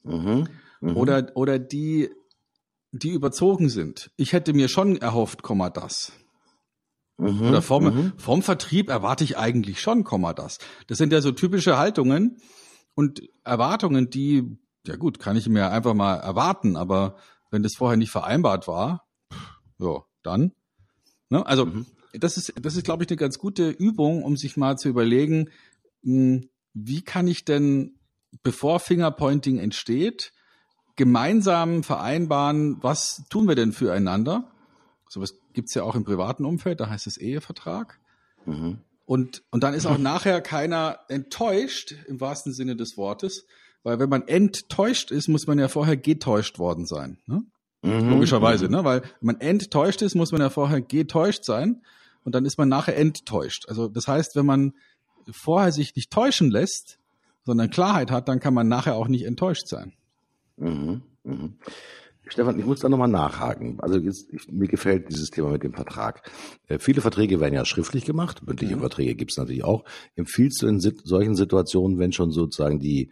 Mhm, 0.04 0.48
mh. 0.80 0.94
Oder, 0.94 1.32
oder 1.34 1.58
die, 1.58 2.10
die 2.92 3.10
überzogen 3.10 3.68
sind. 3.68 4.10
Ich 4.16 4.32
hätte 4.32 4.52
mir 4.52 4.68
schon 4.68 4.96
erhofft, 4.96 5.42
Komma 5.42 5.70
das. 5.70 6.12
Mhm, 7.18 7.42
oder 7.42 7.62
vom, 7.62 7.84
mhm. 7.84 8.12
vom 8.16 8.42
Vertrieb 8.42 8.88
erwarte 8.88 9.24
ich 9.24 9.36
eigentlich 9.36 9.80
schon, 9.80 10.04
Komma 10.04 10.32
das. 10.32 10.58
Das 10.86 10.98
sind 10.98 11.12
ja 11.12 11.20
so 11.20 11.32
typische 11.32 11.76
Haltungen 11.76 12.38
und 12.94 13.22
Erwartungen, 13.44 14.08
die, 14.08 14.56
ja 14.88 14.96
gut, 14.96 15.18
kann 15.18 15.36
ich 15.36 15.48
mir 15.48 15.70
einfach 15.70 15.94
mal 15.94 16.16
erwarten, 16.16 16.76
aber 16.76 17.16
wenn 17.50 17.62
das 17.62 17.74
vorher 17.76 17.96
nicht 17.96 18.10
vereinbart 18.10 18.66
war, 18.66 19.06
ja, 19.78 20.02
dann. 20.22 20.52
Ne? 21.30 21.44
Also 21.46 21.66
mhm. 21.66 21.86
das 22.12 22.36
ist, 22.36 22.54
das 22.60 22.76
ist, 22.76 22.84
glaube 22.84 23.04
ich, 23.04 23.10
eine 23.10 23.16
ganz 23.16 23.38
gute 23.38 23.70
Übung, 23.70 24.22
um 24.24 24.36
sich 24.36 24.56
mal 24.56 24.76
zu 24.76 24.88
überlegen, 24.88 25.50
hm, 26.02 26.48
wie 26.74 27.02
kann 27.02 27.28
ich 27.28 27.44
denn, 27.44 27.98
bevor 28.42 28.80
Fingerpointing 28.80 29.58
entsteht, 29.58 30.32
gemeinsam 30.96 31.82
vereinbaren, 31.84 32.82
was 32.82 33.22
tun 33.30 33.46
wir 33.46 33.54
denn 33.54 33.72
füreinander? 33.72 34.50
Sowas 35.08 35.34
gibt's 35.52 35.74
ja 35.74 35.82
auch 35.82 35.94
im 35.94 36.04
privaten 36.04 36.44
Umfeld, 36.44 36.80
da 36.80 36.90
heißt 36.90 37.06
es 37.06 37.16
Ehevertrag. 37.16 38.00
Mhm. 38.46 38.78
Und, 39.06 39.42
und 39.50 39.62
dann 39.62 39.72
ist 39.72 39.86
auch 39.86 39.96
nachher 39.96 40.42
keiner 40.42 40.98
enttäuscht, 41.08 41.94
im 42.08 42.20
wahrsten 42.20 42.52
Sinne 42.52 42.76
des 42.76 42.98
Wortes, 42.98 43.46
weil 43.88 43.98
wenn 43.98 44.10
man 44.10 44.28
enttäuscht 44.28 45.10
ist, 45.10 45.28
muss 45.28 45.46
man 45.46 45.58
ja 45.58 45.68
vorher 45.68 45.96
getäuscht 45.96 46.58
worden 46.58 46.84
sein. 46.84 47.16
Ne? 47.26 47.42
Mhm. 47.82 48.10
Logischerweise, 48.10 48.68
ne? 48.68 48.84
weil 48.84 49.00
wenn 49.00 49.26
man 49.26 49.40
enttäuscht 49.40 50.02
ist, 50.02 50.14
muss 50.14 50.30
man 50.30 50.42
ja 50.42 50.50
vorher 50.50 50.82
getäuscht 50.82 51.44
sein 51.44 51.80
und 52.22 52.34
dann 52.34 52.44
ist 52.44 52.58
man 52.58 52.68
nachher 52.68 52.98
enttäuscht. 52.98 53.64
Also 53.66 53.88
das 53.88 54.06
heißt, 54.06 54.36
wenn 54.36 54.44
man 54.44 54.74
vorher 55.32 55.72
sich 55.72 55.96
nicht 55.96 56.10
täuschen 56.10 56.50
lässt, 56.50 56.98
sondern 57.44 57.70
Klarheit 57.70 58.10
hat, 58.10 58.28
dann 58.28 58.40
kann 58.40 58.52
man 58.52 58.68
nachher 58.68 58.94
auch 58.94 59.08
nicht 59.08 59.24
enttäuscht 59.24 59.68
sein. 59.68 59.94
Mhm. 60.58 61.00
Mhm. 61.24 61.54
Stefan, 62.26 62.58
ich 62.58 62.66
muss 62.66 62.80
da 62.80 62.90
nochmal 62.90 63.08
nachhaken. 63.08 63.80
Also 63.80 63.98
jetzt, 63.98 64.28
ich, 64.30 64.52
mir 64.52 64.68
gefällt 64.68 65.08
dieses 65.10 65.30
Thema 65.30 65.48
mit 65.48 65.62
dem 65.62 65.72
Vertrag. 65.72 66.30
Äh, 66.66 66.78
viele 66.78 67.00
Verträge 67.00 67.40
werden 67.40 67.54
ja 67.54 67.64
schriftlich 67.64 68.04
gemacht, 68.04 68.46
mündliche 68.46 68.76
mhm. 68.76 68.80
Verträge 68.80 69.14
gibt 69.14 69.30
es 69.30 69.38
natürlich 69.38 69.64
auch. 69.64 69.84
Empfiehlst 70.14 70.60
du 70.60 70.66
in 70.66 70.78
sit 70.78 71.00
solchen 71.04 71.34
Situationen, 71.34 71.98
wenn 71.98 72.12
schon 72.12 72.30
sozusagen 72.30 72.80
die, 72.80 73.10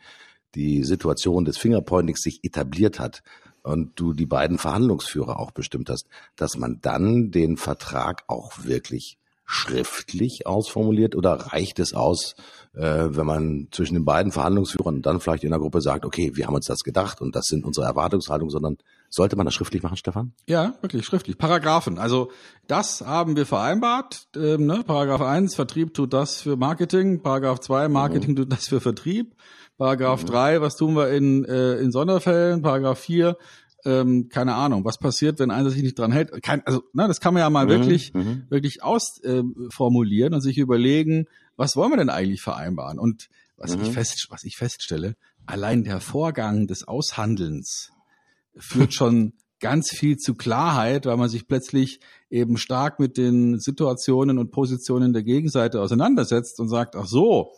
die 0.55 0.85
Situation 0.85 1.45
des 1.45 1.59
Fingerpointings 1.59 2.23
sich 2.23 2.45
etabliert 2.45 2.99
hat 2.99 3.23
und 3.63 3.99
du 3.99 4.13
die 4.13 4.27
beiden 4.27 4.59
Verhandlungsführer 4.59 5.39
auch 5.39 5.51
bestimmt 5.51 5.91
hast, 5.91 6.07
dass 6.37 6.57
man 6.57 6.81
dann 6.81 7.31
den 7.31 7.57
Vertrag 7.57 8.25
auch 8.29 8.65
wirklich 8.65 9.19
schriftlich 9.47 10.47
ausformuliert 10.47 11.15
oder 11.15 11.35
reicht 11.35 11.79
es 11.79 11.95
aus, 11.95 12.35
äh, 12.75 13.09
wenn 13.11 13.27
man 13.27 13.69
zwischen 13.71 13.95
den 13.95 14.05
beiden 14.05 14.33
Verhandlungsführern 14.33 15.03
dann 15.03 15.21
vielleicht 15.21 15.45
in 15.45 15.51
der 15.51 15.61
Gruppe 15.61 15.81
sagt, 15.81 16.05
okay, 16.05 16.33
wir 16.35 16.47
haben 16.47 16.55
uns 16.55 16.67
das 16.67 16.81
gedacht 16.81 17.21
und 17.21 17.37
das 17.37 17.47
sind 17.47 17.65
unsere 17.65 17.87
Erwartungshaltungen, 17.87 18.51
sondern 18.51 18.77
sollte 19.09 19.37
man 19.37 19.47
das 19.47 19.55
schriftlich 19.55 19.85
machen, 19.85 19.97
Stefan? 19.97 20.33
Ja, 20.49 20.75
wirklich 20.81 21.07
schriftlich. 21.07 21.39
Paragraphen. 21.39 21.99
Also 21.99 22.33
das 22.67 23.03
haben 23.03 23.37
wir 23.37 23.47
vereinbart. 23.47 24.27
Ähm, 24.35 24.67
ne? 24.67 24.83
Paragraph 24.85 25.23
1, 25.23 25.55
Vertrieb 25.55 25.95
tut 25.95 26.13
das 26.13 26.41
für 26.41 26.57
Marketing. 26.57 27.23
Paragraph 27.23 27.61
2, 27.61 27.89
Marketing 27.89 28.33
mhm. 28.33 28.37
tut 28.37 28.53
das 28.53 28.67
für 28.67 28.81
Vertrieb. 28.81 29.37
Paragraph 29.79 30.23
mhm. 30.23 30.27
3, 30.27 30.61
was 30.61 30.77
tun 30.77 30.97
wir 30.97 31.11
in, 31.11 31.45
äh, 31.45 31.77
in 31.77 31.93
Sonderfällen? 31.93 32.63
Paragraph 32.63 32.99
4, 32.99 33.37
ähm, 33.87 34.29
keine 34.29 34.55
Ahnung, 34.55 34.85
was 34.85 34.99
passiert, 34.99 35.39
wenn 35.39 35.51
einer 35.51 35.71
sich 35.71 35.83
nicht 35.83 35.99
dran 35.99 36.13
hält. 36.13 36.43
Kein, 36.43 36.67
also, 36.67 36.83
ne, 36.93 37.07
das 37.07 37.21
kann 37.21 37.33
man 37.33 37.41
ja 37.41 37.51
mal 37.51 37.67
mhm, 37.67 37.71
wirklich, 37.71 38.13
mhm. 38.13 38.43
wirklich 38.49 38.83
ausformulieren 38.83 40.33
äh, 40.33 40.37
und 40.37 40.43
sich 40.43 40.59
überlegen, 40.59 41.27
was 41.57 41.77
wollen 41.77 41.93
wir 41.93 41.97
denn 41.97 42.11
eigentlich 42.11 42.43
vereinbaren? 42.43 42.99
Und 42.99 43.29
was 43.57 43.77
mhm. 43.77 43.85
ich 43.85 43.93
fest, 43.93 44.27
was 44.29 44.45
ich 44.45 44.57
feststelle, 44.57 45.17
allein 45.47 45.85
der 45.85 46.01
Vorgang 46.01 46.67
des 46.67 46.87
Aushandelns 46.87 47.93
führt 48.57 48.93
schon 48.95 49.35
ganz 49.61 49.89
viel 49.91 50.17
zu 50.17 50.35
Klarheit, 50.35 51.07
weil 51.07 51.17
man 51.17 51.31
sich 51.31 51.47
plötzlich 51.47 52.01
eben 52.29 52.59
stark 52.59 53.01
mit 53.01 53.17
den 53.17 53.59
Situationen 53.59 54.39
und 54.39 54.51
Positionen 54.51 55.13
der 55.13 55.23
Gegenseite 55.23 55.81
auseinandersetzt 55.81 56.61
und 56.61 56.69
sagt, 56.69 56.95
ach 56.97 57.07
so, 57.07 57.53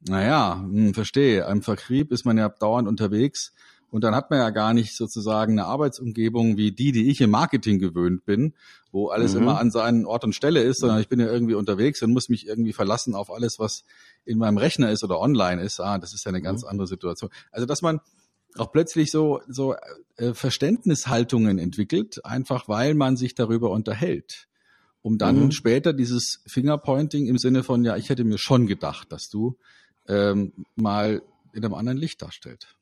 naja, 0.00 0.60
hm, 0.62 0.94
verstehe, 0.94 1.44
im 1.50 1.62
Vertrieb 1.62 2.12
ist 2.12 2.26
man 2.26 2.38
ja 2.38 2.48
dauernd 2.48 2.86
unterwegs 2.86 3.52
und 3.90 4.04
dann 4.04 4.14
hat 4.14 4.30
man 4.30 4.40
ja 4.40 4.50
gar 4.50 4.74
nicht 4.74 4.96
sozusagen 4.96 5.52
eine 5.52 5.66
Arbeitsumgebung 5.66 6.56
wie 6.56 6.72
die, 6.72 6.92
die 6.92 7.10
ich 7.10 7.20
im 7.20 7.30
Marketing 7.30 7.78
gewöhnt 7.78 8.24
bin, 8.24 8.54
wo 8.90 9.08
alles 9.08 9.34
mhm. 9.34 9.42
immer 9.42 9.60
an 9.60 9.70
seinen 9.70 10.06
Ort 10.06 10.24
und 10.24 10.34
Stelle 10.34 10.62
ist, 10.62 10.80
sondern 10.80 11.00
ich 11.00 11.08
bin 11.08 11.20
ja 11.20 11.26
irgendwie 11.26 11.54
unterwegs 11.54 12.02
und 12.02 12.12
muss 12.12 12.28
mich 12.28 12.46
irgendwie 12.46 12.72
verlassen 12.72 13.14
auf 13.14 13.30
alles, 13.30 13.58
was 13.58 13.84
in 14.24 14.38
meinem 14.38 14.58
Rechner 14.58 14.90
ist 14.90 15.04
oder 15.04 15.20
online 15.20 15.62
ist. 15.62 15.80
Ah, 15.80 15.98
das 15.98 16.14
ist 16.14 16.24
ja 16.24 16.30
eine 16.30 16.42
ganz 16.42 16.62
mhm. 16.62 16.68
andere 16.70 16.86
Situation. 16.88 17.30
Also, 17.52 17.66
dass 17.66 17.82
man 17.82 18.00
auch 18.58 18.72
plötzlich 18.72 19.10
so, 19.10 19.40
so 19.48 19.74
äh, 20.16 20.34
Verständnishaltungen 20.34 21.58
entwickelt, 21.58 22.24
einfach 22.24 22.68
weil 22.68 22.94
man 22.94 23.16
sich 23.16 23.34
darüber 23.34 23.70
unterhält. 23.70 24.48
Um 25.02 25.18
dann 25.18 25.44
mhm. 25.44 25.50
später 25.52 25.92
dieses 25.92 26.42
Fingerpointing 26.46 27.26
im 27.26 27.38
Sinne 27.38 27.62
von, 27.62 27.84
ja, 27.84 27.96
ich 27.96 28.08
hätte 28.08 28.24
mir 28.24 28.38
schon 28.38 28.66
gedacht, 28.66 29.12
dass 29.12 29.28
du 29.28 29.56
ähm, 30.08 30.52
mal 30.74 31.22
in 31.52 31.64
einem 31.64 31.74
anderen 31.74 31.98
Licht 31.98 32.22
darstellt. 32.22 32.75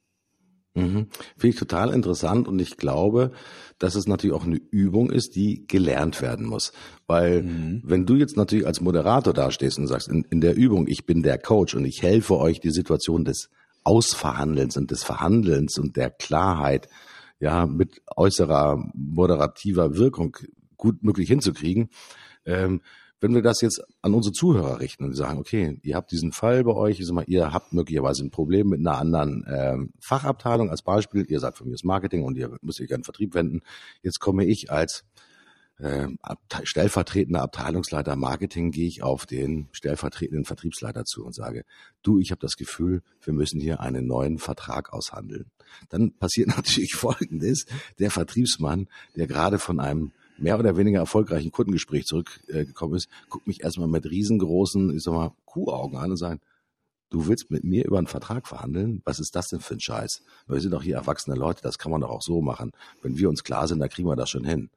Mhm. 0.74 1.06
Finde 1.36 1.54
ich 1.54 1.56
total 1.56 1.92
interessant 1.92 2.48
und 2.48 2.58
ich 2.58 2.76
glaube, 2.76 3.30
dass 3.78 3.94
es 3.94 4.08
natürlich 4.08 4.34
auch 4.34 4.44
eine 4.44 4.60
Übung 4.70 5.10
ist, 5.10 5.36
die 5.36 5.66
gelernt 5.68 6.20
werden 6.20 6.46
muss. 6.46 6.72
Weil 7.06 7.42
mhm. 7.42 7.82
wenn 7.84 8.06
du 8.06 8.16
jetzt 8.16 8.36
natürlich 8.36 8.66
als 8.66 8.80
Moderator 8.80 9.32
dastehst 9.32 9.78
und 9.78 9.86
sagst, 9.86 10.08
in, 10.08 10.24
in 10.30 10.40
der 10.40 10.56
Übung, 10.56 10.88
ich 10.88 11.06
bin 11.06 11.22
der 11.22 11.38
Coach 11.38 11.74
und 11.74 11.84
ich 11.84 12.02
helfe 12.02 12.36
euch, 12.38 12.60
die 12.60 12.70
Situation 12.70 13.24
des 13.24 13.50
Ausverhandelns 13.84 14.76
und 14.76 14.90
des 14.90 15.04
Verhandelns 15.04 15.78
und 15.78 15.96
der 15.96 16.10
Klarheit 16.10 16.88
ja 17.38 17.66
mit 17.66 18.02
äußerer 18.16 18.90
moderativer 18.94 19.96
Wirkung 19.96 20.36
gut 20.76 21.02
möglich 21.04 21.28
hinzukriegen, 21.28 21.88
ähm, 22.46 22.80
wenn 23.24 23.34
wir 23.34 23.40
das 23.40 23.62
jetzt 23.62 23.82
an 24.02 24.12
unsere 24.12 24.34
Zuhörer 24.34 24.80
richten 24.80 25.02
und 25.02 25.16
sagen, 25.16 25.38
okay, 25.38 25.78
ihr 25.82 25.96
habt 25.96 26.12
diesen 26.12 26.32
Fall 26.32 26.62
bei 26.62 26.74
euch, 26.74 27.00
ich 27.00 27.06
sag 27.06 27.14
mal, 27.14 27.24
ihr 27.26 27.54
habt 27.54 27.72
möglicherweise 27.72 28.22
ein 28.22 28.30
Problem 28.30 28.68
mit 28.68 28.80
einer 28.80 28.98
anderen 28.98 29.46
ähm, 29.50 29.92
Fachabteilung 29.98 30.68
als 30.68 30.82
Beispiel, 30.82 31.24
ihr 31.26 31.40
seid 31.40 31.56
von 31.56 31.66
mir 31.66 31.72
das 31.72 31.84
Marketing 31.84 32.22
und 32.22 32.36
ihr 32.36 32.54
müsst 32.60 32.82
euch 32.82 32.92
an 32.92 32.98
den 32.98 33.04
Vertrieb 33.04 33.32
wenden. 33.32 33.62
Jetzt 34.02 34.20
komme 34.20 34.44
ich 34.44 34.70
als 34.70 35.04
äh, 35.78 36.08
stellvertretender 36.64 37.40
Abteilungsleiter 37.40 38.14
Marketing, 38.14 38.72
gehe 38.72 38.88
ich 38.88 39.02
auf 39.02 39.24
den 39.24 39.68
stellvertretenden 39.72 40.44
Vertriebsleiter 40.44 41.06
zu 41.06 41.24
und 41.24 41.34
sage, 41.34 41.64
du, 42.02 42.18
ich 42.18 42.30
habe 42.30 42.42
das 42.42 42.56
Gefühl, 42.56 43.00
wir 43.22 43.32
müssen 43.32 43.58
hier 43.58 43.80
einen 43.80 44.06
neuen 44.06 44.36
Vertrag 44.36 44.92
aushandeln. 44.92 45.50
Dann 45.88 46.12
passiert 46.12 46.48
natürlich 46.56 46.94
Folgendes, 46.94 47.64
der 47.98 48.10
Vertriebsmann, 48.10 48.86
der 49.16 49.26
gerade 49.26 49.58
von 49.58 49.80
einem 49.80 50.12
mehr 50.38 50.58
oder 50.58 50.76
weniger 50.76 50.98
erfolgreichen 50.98 51.52
Kundengespräch 51.52 52.06
zurückgekommen 52.06 52.94
ist, 52.94 53.08
guckt 53.28 53.46
mich 53.46 53.62
erstmal 53.62 53.88
mit 53.88 54.06
riesengroßen, 54.06 54.94
ich 54.94 55.02
sag 55.02 55.12
mal, 55.12 55.32
Kuhaugen 55.44 55.98
an 55.98 56.10
und 56.10 56.16
sagt, 56.16 56.42
du 57.10 57.26
willst 57.26 57.50
mit 57.50 57.64
mir 57.64 57.84
über 57.84 57.98
einen 57.98 58.06
Vertrag 58.06 58.46
verhandeln? 58.46 59.02
Was 59.04 59.20
ist 59.20 59.36
das 59.36 59.48
denn 59.48 59.60
für 59.60 59.74
ein 59.74 59.80
Scheiß? 59.80 60.22
Wir 60.48 60.60
sind 60.60 60.72
doch 60.72 60.82
hier 60.82 60.96
erwachsene 60.96 61.36
Leute, 61.36 61.62
das 61.62 61.78
kann 61.78 61.92
man 61.92 62.00
doch 62.00 62.10
auch 62.10 62.22
so 62.22 62.40
machen. 62.40 62.72
Wenn 63.02 63.18
wir 63.18 63.28
uns 63.28 63.44
klar 63.44 63.68
sind, 63.68 63.78
dann 63.78 63.88
kriegen 63.88 64.08
wir 64.08 64.16
das 64.16 64.30
schon 64.30 64.44
hin. 64.44 64.70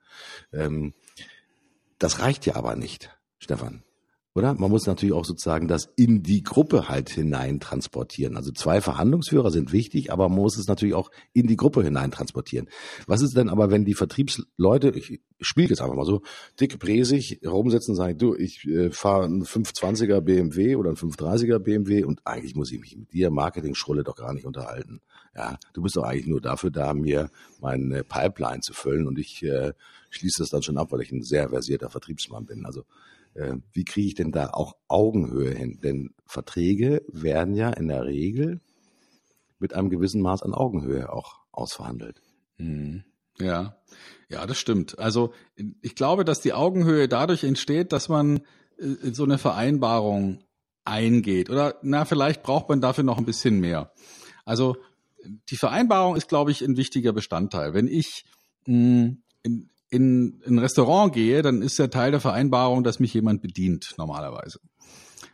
Ähm, 0.54 0.94
das 1.98 2.20
reicht 2.20 2.46
ja 2.46 2.56
aber 2.56 2.76
nicht, 2.76 3.10
Stefan 3.40 3.84
oder? 4.38 4.54
Man 4.54 4.70
muss 4.70 4.86
natürlich 4.86 5.14
auch 5.14 5.26
sozusagen 5.26 5.68
das 5.68 5.90
in 5.96 6.22
die 6.22 6.44
Gruppe 6.44 6.88
halt 6.88 7.10
hinein 7.10 7.60
transportieren. 7.60 8.38
Also 8.38 8.52
zwei 8.52 8.82
Verhandlungsführer 8.82 9.50
sind 9.50 9.72
wichtig, 9.74 10.12
aber 10.12 10.30
man 10.30 10.38
muss 10.38 10.58
es 10.58 10.68
natürlich 10.68 10.94
auch 10.94 11.10
in 11.34 11.48
die 11.48 11.56
Gruppe 11.56 11.84
hinein 11.84 12.12
transportieren. 12.12 12.70
Was 13.08 13.24
ist 13.24 13.36
denn 13.36 13.50
aber, 13.50 13.72
wenn 13.72 13.84
die 13.84 13.96
Vertriebsleute, 13.96 14.92
ich 14.92 15.22
spiele 15.40 15.70
jetzt 15.70 15.82
einfach 15.82 15.96
mal 15.96 16.06
so, 16.06 16.22
dick 16.60 16.78
bräsig 16.78 17.42
rumsetzen 17.44 17.94
und 17.94 17.96
sagen, 17.98 18.18
du, 18.20 18.36
ich 18.36 18.64
äh, 18.68 18.92
fahre 18.92 19.26
einen 19.26 19.44
520er 19.44 20.22
BMW 20.22 20.76
oder 20.76 20.90
einen 20.90 20.98
530er 20.98 21.58
BMW 21.58 22.04
und 22.04 22.22
eigentlich 22.24 22.56
muss 22.56 22.72
ich 22.72 22.80
mich 22.80 22.96
mit 22.96 23.12
dir 23.14 23.32
Marketing-Schrulle 23.32 24.04
doch 24.04 24.16
gar 24.16 24.34
nicht 24.36 24.46
unterhalten. 24.46 25.02
Ja, 25.36 25.58
du 25.74 25.82
bist 25.82 25.96
doch 25.96 26.04
eigentlich 26.04 26.28
nur 26.28 26.42
dafür 26.42 26.70
da, 26.70 26.94
mir 26.94 27.32
meine 27.60 28.04
Pipeline 28.04 28.62
zu 28.62 28.74
füllen 28.74 29.08
und 29.08 29.18
ich 29.18 29.42
äh, 29.42 29.74
schließe 30.12 30.44
das 30.44 30.50
dann 30.50 30.62
schon 30.62 30.78
ab, 30.78 30.92
weil 30.92 31.02
ich 31.02 31.12
ein 31.12 31.24
sehr 31.24 31.50
versierter 31.50 31.90
Vertriebsmann 31.90 32.46
bin. 32.46 32.66
Also 32.66 32.84
wie 33.74 33.86
kriege 33.86 34.08
ich 34.08 34.16
denn 34.16 34.32
da 34.32 34.50
auch 34.52 34.74
Augenhöhe 34.88 35.54
hin? 35.54 35.80
Denn 35.84 36.16
Verträge 36.26 37.04
werden 37.08 37.56
ja 37.56 37.70
in 37.70 37.88
der 37.88 38.06
Regel 38.06 38.62
mit 39.60 39.74
einem 39.74 39.90
gewissen 39.90 40.22
Maß 40.22 40.44
an 40.44 40.54
Augenhöhe 40.54 41.12
auch 41.12 41.40
ausverhandelt. 41.52 42.22
Mhm. 42.58 43.04
Ja, 43.40 43.78
ja, 44.30 44.46
das 44.48 44.58
stimmt. 44.58 44.98
Also 44.98 45.32
ich 45.82 45.96
glaube, 45.96 46.26
dass 46.26 46.42
die 46.42 46.54
Augenhöhe 46.54 47.08
dadurch 47.08 47.44
entsteht, 47.44 47.92
dass 47.92 48.10
man 48.10 48.42
äh, 48.78 49.12
so 49.12 49.24
eine 49.24 49.38
Vereinbarung 49.38 50.44
eingeht. 50.84 51.50
Oder 51.50 51.76
na, 51.84 52.06
vielleicht 52.06 52.42
braucht 52.42 52.70
man 52.70 52.82
dafür 52.82 53.04
noch 53.04 53.18
ein 53.18 53.26
bisschen 53.26 53.60
mehr. 53.60 53.92
Also 54.46 54.78
die 55.50 55.58
Vereinbarung 55.58 56.16
ist, 56.16 56.30
glaube 56.30 56.52
ich, 56.52 56.64
ein 56.64 56.78
wichtiger 56.78 57.14
Bestandteil. 57.14 57.74
Wenn 57.74 57.88
ich 57.88 58.26
mh, 58.66 59.18
in, 59.44 59.70
in 59.90 60.42
ein 60.46 60.60
Restaurant 60.60 61.14
gehe, 61.14 61.42
dann 61.42 61.62
ist 61.62 61.80
der 61.80 61.90
Teil 61.90 62.12
der 62.12 62.20
Vereinbarung, 62.20 62.84
dass 62.84 63.00
mich 63.00 63.14
jemand 63.14 63.42
bedient, 63.42 63.94
normalerweise. 63.98 64.60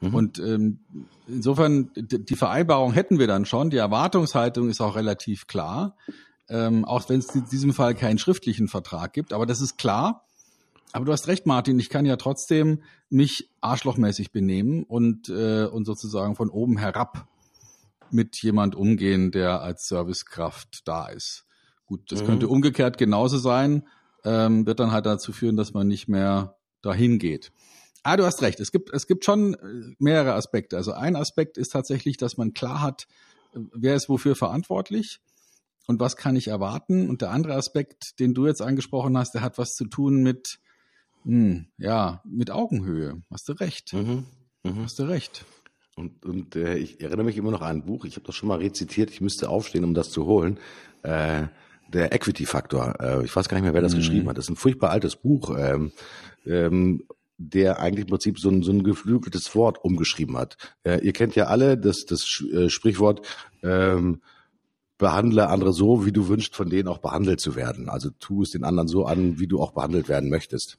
Mhm. 0.02 0.16
Und 0.16 0.40
ähm, 0.40 0.80
insofern, 1.28 1.92
die 1.96 2.36
Vereinbarung 2.36 2.94
hätten 2.94 3.20
wir 3.20 3.28
dann 3.28 3.46
schon. 3.46 3.70
Die 3.70 3.78
Erwartungshaltung 3.78 4.70
ist 4.70 4.82
auch 4.82 4.96
relativ 4.96 5.48
klar, 5.48 5.96
ähm, 6.50 6.86
auch 6.86 7.08
wenn 7.10 7.20
es 7.20 7.34
in 7.34 7.46
diesem 7.46 7.74
Fall 7.74 7.96
keinen 7.96 8.18
schriftlichen 8.18 8.68
Vertrag 8.68 9.14
gibt. 9.14 9.34
Aber 9.34 9.46
das 9.46 9.62
ist 9.62 9.78
klar. 9.78 10.26
Aber 10.92 11.06
du 11.06 11.12
hast 11.12 11.28
recht, 11.28 11.48
Martin, 11.48 11.80
ich 11.80 11.90
kann 11.90 12.06
ja 12.06 12.18
trotzdem 12.18 12.84
mich 13.10 13.50
arschlochmäßig 13.62 14.32
benehmen 14.32 14.84
und, 14.84 15.28
äh, 15.30 15.66
und 15.66 15.86
sozusagen 15.86 16.36
von 16.36 16.50
oben 16.50 16.78
herab 16.78 17.28
mit 18.12 18.44
jemand 18.44 18.76
umgehen, 18.76 19.32
der 19.32 19.62
als 19.62 19.88
Servicekraft 19.88 20.88
da 20.88 21.08
ist. 21.08 21.46
Gut, 21.88 22.12
das 22.12 22.22
mhm. 22.22 22.28
könnte 22.28 22.48
umgekehrt 22.48 23.00
genauso 23.00 23.40
sein 23.40 23.88
ähm, 24.24 24.66
wird 24.66 24.80
dann 24.80 24.92
halt 24.92 25.06
dazu 25.06 25.32
führen, 25.32 25.58
dass 25.58 25.74
man 25.74 25.88
nicht 25.88 26.08
mehr 26.08 26.58
dahin 26.82 27.20
geht. 27.20 27.52
Ah, 28.04 28.18
du 28.18 28.26
hast 28.26 28.42
recht. 28.42 28.60
Es 28.60 28.72
gibt, 28.72 28.94
es 28.94 29.08
gibt 29.08 29.24
schon 29.24 29.54
äh, 29.54 29.96
mehrere 30.00 30.34
Aspekte. 30.34 30.76
Also 30.76 30.92
ein 30.92 31.16
Aspekt 31.16 31.58
ist 31.58 31.70
tatsächlich, 31.70 32.18
dass 32.18 32.38
man 32.38 32.54
klar 32.54 32.82
hat, 32.82 33.08
äh, 33.54 33.60
wer 33.74 33.96
ist 33.96 34.10
wofür 34.10 34.36
verantwortlich 34.36 35.22
und 35.88 36.00
was 36.00 36.18
kann 36.18 36.36
ich 36.36 36.50
erwarten. 36.50 37.10
Und 37.10 37.22
der 37.22 37.32
andere 37.32 37.56
Aspekt, 37.56 38.20
den 38.20 38.34
du 38.34 38.46
jetzt 38.46 38.62
angesprochen 38.62 39.18
hast, 39.18 39.34
der 39.34 39.42
hat 39.42 39.58
was 39.58 39.76
zu 39.76 39.86
tun 39.86 40.22
mit, 40.22 40.60
hm, 41.24 41.68
ja, 41.78 42.22
mit 42.26 42.52
Augenhöhe. 42.52 43.22
Hast 43.32 43.48
du 43.48 43.54
recht. 43.54 43.94
Mhm. 43.94 44.26
Mhm. 44.64 44.84
Hast 44.84 45.00
du 45.00 45.04
recht. 45.04 45.46
Und, 45.96 46.26
und 46.26 46.56
äh, 46.56 46.76
ich 46.76 47.02
erinnere 47.02 47.26
mich 47.26 47.38
immer 47.38 47.52
noch 47.52 47.62
an 47.62 47.78
ein 47.78 47.86
Buch, 47.86 48.06
ich 48.06 48.16
habe 48.16 48.26
das 48.26 48.36
schon 48.36 48.50
mal 48.50 48.58
rezitiert, 48.58 49.12
ich 49.12 49.22
müsste 49.22 49.50
aufstehen, 49.50 49.84
um 49.84 49.94
das 49.94 50.10
zu 50.10 50.26
holen. 50.26 50.60
Äh, 51.04 51.48
der 51.94 52.14
Equity-Faktor. 52.14 52.96
Äh, 53.00 53.26
ich 53.26 53.36
weiß 53.36 53.48
gar 53.48 53.58
nicht 53.58 53.64
mehr, 53.64 53.74
wer 53.74 53.82
das 53.82 53.94
mhm. 53.94 53.98
geschrieben 53.98 54.30
hat. 54.30 54.38
Das 54.38 54.46
ist 54.46 54.52
ein 54.52 54.56
furchtbar 54.56 54.90
altes 54.90 55.16
Buch, 55.16 55.56
ähm, 55.58 55.92
ähm, 56.46 57.04
der 57.38 57.80
eigentlich 57.80 58.06
im 58.06 58.10
Prinzip 58.10 58.40
so 58.40 58.50
ein, 58.50 58.64
so 58.64 58.72
ein 58.72 58.84
geflügeltes 58.84 59.56
Wort 59.56 59.84
umgeschrieben 59.84 60.38
hat. 60.38 60.58
Äh, 60.84 61.06
ihr 61.06 61.14
kennt 61.14 61.36
ja 61.36 61.46
alle 61.46 61.78
das, 61.78 62.06
das 62.06 62.44
äh, 62.54 62.70
Sprichwort, 62.70 63.26
ähm, 63.64 64.22
behandle 64.98 65.50
andere 65.50 65.74
so, 65.74 66.06
wie 66.06 66.12
du 66.12 66.28
wünschst, 66.28 66.56
von 66.56 66.70
denen 66.70 66.88
auch 66.88 67.00
behandelt 67.00 67.40
zu 67.40 67.56
werden. 67.56 67.90
Also 67.90 68.10
tu 68.20 68.44
es 68.44 68.52
den 68.52 68.64
anderen 68.64 68.88
so 68.88 69.06
an, 69.06 69.40
wie 69.40 69.48
du 69.48 69.60
auch 69.62 69.72
behandelt 69.72 70.08
werden 70.08 70.30
möchtest. 70.30 70.78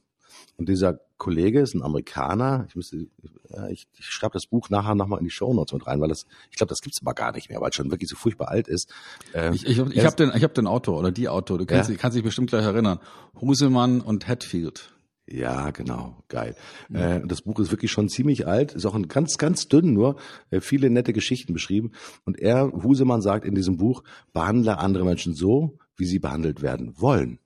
Und 0.57 0.69
dieser 0.69 0.99
Kollege 1.17 1.61
ist 1.61 1.73
ein 1.73 1.83
Amerikaner. 1.83 2.65
Ich 2.67 2.75
müsste, 2.75 3.07
ja, 3.49 3.67
ich, 3.67 3.87
ich 3.97 4.05
schreibe 4.05 4.33
das 4.33 4.47
Buch 4.47 4.69
nachher 4.69 4.95
nochmal 4.95 5.19
in 5.19 5.25
die 5.25 5.31
Show 5.31 5.53
Notes 5.53 5.73
mit 5.73 5.87
rein, 5.87 6.01
weil 6.01 6.09
das, 6.09 6.25
ich 6.51 6.57
glaube, 6.57 6.69
das 6.69 6.81
gibt's 6.81 6.99
aber 7.01 7.13
gar 7.13 7.33
nicht 7.33 7.49
mehr, 7.49 7.61
weil 7.61 7.69
es 7.69 7.75
schon 7.75 7.91
wirklich 7.91 8.09
so 8.09 8.15
furchtbar 8.15 8.49
alt 8.49 8.67
ist. 8.67 8.93
Ähm, 9.33 9.53
ich 9.53 9.65
ich, 9.65 9.77
ich 9.79 10.05
habe 10.05 10.15
den, 10.15 10.31
ich 10.35 10.43
habe 10.43 10.53
den 10.53 10.67
Autor 10.67 10.99
oder 10.99 11.11
die 11.11 11.29
Autor. 11.29 11.57
Du 11.57 11.65
kannst, 11.65 11.89
ja? 11.89 11.95
kannst 11.97 12.15
dich 12.15 12.23
bestimmt 12.23 12.49
gleich 12.49 12.65
erinnern. 12.65 12.99
Husemann 13.39 14.01
und 14.01 14.27
Hatfield. 14.27 14.95
Ja, 15.27 15.71
genau, 15.71 16.23
geil. 16.27 16.55
Mhm. 16.89 16.95
Äh, 16.95 17.21
das 17.25 17.41
Buch 17.41 17.59
ist 17.59 17.71
wirklich 17.71 17.91
schon 17.91 18.09
ziemlich 18.09 18.45
alt, 18.45 18.73
ist 18.73 18.85
auch 18.85 18.93
ein 18.93 19.07
ganz, 19.07 19.37
ganz 19.37 19.67
dünn, 19.67 19.93
nur 19.93 20.17
äh, 20.51 20.61
viele 20.61 20.89
nette 20.89 21.13
Geschichten 21.13 21.53
beschrieben. 21.53 21.93
Und 22.25 22.39
er, 22.39 22.71
Husemann, 22.71 23.21
sagt 23.21 23.45
in 23.45 23.55
diesem 23.55 23.77
Buch, 23.77 24.03
behandle 24.33 24.77
andere 24.77 25.03
Menschen 25.03 25.33
so, 25.33 25.79
wie 25.97 26.05
sie 26.05 26.19
behandelt 26.19 26.61
werden 26.61 26.93
wollen. 27.01 27.39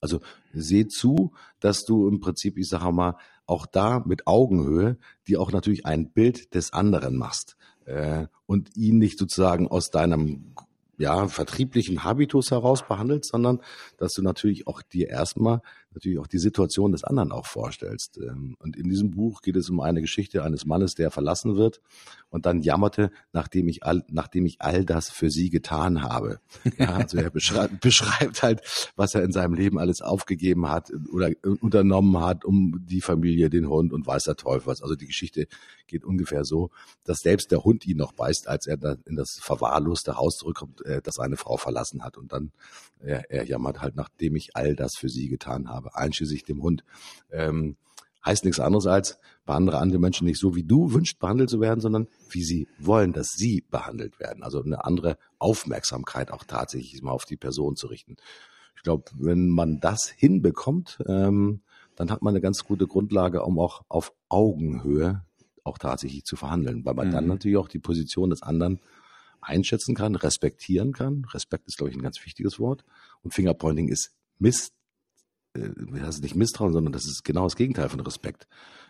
Also 0.00 0.20
seh 0.52 0.86
zu, 0.86 1.32
dass 1.60 1.84
du 1.84 2.08
im 2.08 2.20
Prinzip, 2.20 2.56
ich 2.56 2.68
sage 2.68 2.92
mal, 2.92 3.16
auch 3.46 3.66
da 3.66 4.00
mit 4.04 4.26
Augenhöhe, 4.26 4.98
die 5.26 5.36
auch 5.36 5.52
natürlich 5.52 5.86
ein 5.86 6.10
Bild 6.10 6.54
des 6.54 6.72
anderen 6.72 7.16
machst 7.16 7.56
äh, 7.86 8.26
und 8.46 8.76
ihn 8.76 8.98
nicht 8.98 9.18
sozusagen 9.18 9.68
aus 9.68 9.90
deinem 9.90 10.54
ja, 10.98 11.28
vertrieblichen 11.28 12.04
Habitus 12.04 12.50
heraus 12.50 12.86
behandelt, 12.86 13.24
sondern 13.24 13.60
dass 13.96 14.12
du 14.12 14.22
natürlich 14.22 14.66
auch 14.66 14.82
dir 14.82 15.08
erstmal 15.08 15.62
natürlich 15.94 16.18
auch 16.18 16.26
die 16.26 16.38
Situation 16.38 16.92
des 16.92 17.04
anderen 17.04 17.32
auch 17.32 17.46
vorstellst. 17.46 18.18
Ähm, 18.18 18.56
und 18.58 18.76
in 18.76 18.88
diesem 18.88 19.10
Buch 19.10 19.42
geht 19.42 19.56
es 19.56 19.70
um 19.70 19.80
eine 19.80 20.00
Geschichte 20.00 20.42
eines 20.42 20.64
Mannes, 20.64 20.94
der 20.94 21.10
verlassen 21.10 21.56
wird 21.56 21.80
und 22.30 22.46
dann 22.46 22.62
jammerte, 22.62 23.10
nachdem 23.32 23.68
ich 23.68 23.84
all, 23.84 24.04
nachdem 24.08 24.46
ich 24.46 24.60
all 24.60 24.84
das 24.84 25.10
für 25.10 25.30
sie 25.30 25.50
getan 25.50 26.02
habe. 26.02 26.40
Ja, 26.78 26.96
also 26.96 27.18
er 27.18 27.30
beschreibt, 27.30 27.80
beschreibt 27.80 28.42
halt, 28.42 28.92
was 28.96 29.14
er 29.14 29.22
in 29.22 29.32
seinem 29.32 29.54
Leben 29.54 29.78
alles 29.78 30.02
aufgegeben 30.02 30.68
hat 30.68 30.92
oder 31.12 31.30
unternommen 31.60 32.20
hat, 32.20 32.44
um 32.44 32.84
die 32.86 33.00
Familie, 33.00 33.50
den 33.50 33.68
Hund 33.68 33.92
und 33.92 34.06
weiß 34.06 34.24
der 34.24 34.36
Teufel 34.36 34.66
was. 34.66 34.82
Also 34.82 34.94
die 34.94 35.06
Geschichte 35.06 35.46
geht 35.86 36.04
ungefähr 36.04 36.44
so, 36.44 36.70
dass 37.04 37.18
selbst 37.20 37.50
der 37.50 37.64
Hund 37.64 37.86
ihn 37.86 37.96
noch 37.96 38.12
beißt, 38.12 38.48
als 38.48 38.66
er 38.66 38.98
in 39.06 39.16
das 39.16 39.38
verwahrloste 39.40 40.16
Haus 40.16 40.36
zurückkommt, 40.36 40.84
äh, 40.84 41.00
das 41.02 41.18
eine 41.18 41.36
Frau 41.36 41.56
verlassen 41.56 42.04
hat. 42.04 42.16
Und 42.16 42.32
dann, 42.32 42.52
er, 43.00 43.30
er 43.30 43.44
jammert 43.44 43.80
halt, 43.80 43.96
nachdem 43.96 44.36
ich 44.36 44.54
all 44.54 44.76
das 44.76 44.96
für 44.96 45.08
sie 45.08 45.28
getan 45.28 45.68
habe, 45.68 45.77
einschließlich 45.92 46.44
dem 46.44 46.62
Hund. 46.62 46.84
Ähm, 47.30 47.76
heißt 48.24 48.44
nichts 48.44 48.60
anderes 48.60 48.86
als, 48.86 49.18
behandle 49.46 49.78
andere 49.78 49.98
Menschen 49.98 50.26
nicht 50.26 50.38
so, 50.38 50.54
wie 50.54 50.64
du 50.64 50.92
wünschst, 50.92 51.18
behandelt 51.18 51.50
zu 51.50 51.60
werden, 51.60 51.80
sondern 51.80 52.08
wie 52.30 52.42
sie 52.42 52.68
wollen, 52.78 53.12
dass 53.12 53.30
sie 53.30 53.64
behandelt 53.70 54.20
werden. 54.20 54.42
Also 54.42 54.62
eine 54.62 54.84
andere 54.84 55.18
Aufmerksamkeit 55.38 56.30
auch 56.30 56.44
tatsächlich 56.44 57.00
mal 57.02 57.12
auf 57.12 57.24
die 57.24 57.36
Person 57.36 57.76
zu 57.76 57.86
richten. 57.86 58.16
Ich 58.76 58.82
glaube, 58.82 59.04
wenn 59.18 59.48
man 59.48 59.80
das 59.80 60.08
hinbekommt, 60.08 60.98
ähm, 61.06 61.62
dann 61.96 62.10
hat 62.10 62.22
man 62.22 62.32
eine 62.32 62.40
ganz 62.40 62.64
gute 62.64 62.86
Grundlage, 62.86 63.42
um 63.42 63.58
auch 63.58 63.82
auf 63.88 64.12
Augenhöhe 64.28 65.24
auch 65.64 65.78
tatsächlich 65.78 66.24
zu 66.24 66.36
verhandeln, 66.36 66.84
weil 66.84 66.94
man 66.94 67.08
mhm. 67.08 67.12
dann 67.12 67.26
natürlich 67.26 67.56
auch 67.56 67.68
die 67.68 67.80
Position 67.80 68.30
des 68.30 68.42
anderen 68.42 68.80
einschätzen 69.40 69.94
kann, 69.94 70.14
respektieren 70.14 70.92
kann. 70.92 71.24
Respekt 71.32 71.66
ist, 71.66 71.78
glaube 71.78 71.90
ich, 71.90 71.96
ein 71.96 72.02
ganz 72.02 72.24
wichtiges 72.24 72.58
Wort. 72.58 72.84
Und 73.22 73.34
Fingerpointing 73.34 73.88
ist 73.88 74.12
Mist, 74.38 74.74
das 75.58 76.16
ist 76.16 76.22
nicht 76.22 76.34
Misstrauen, 76.34 76.72
sondern 76.72 76.92
das 76.92 77.06
ist 77.06 77.24
genau 77.24 77.44
das 77.44 77.56
Gegenteil 77.56 77.88
von 77.88 78.00
Respekt. 78.00 78.46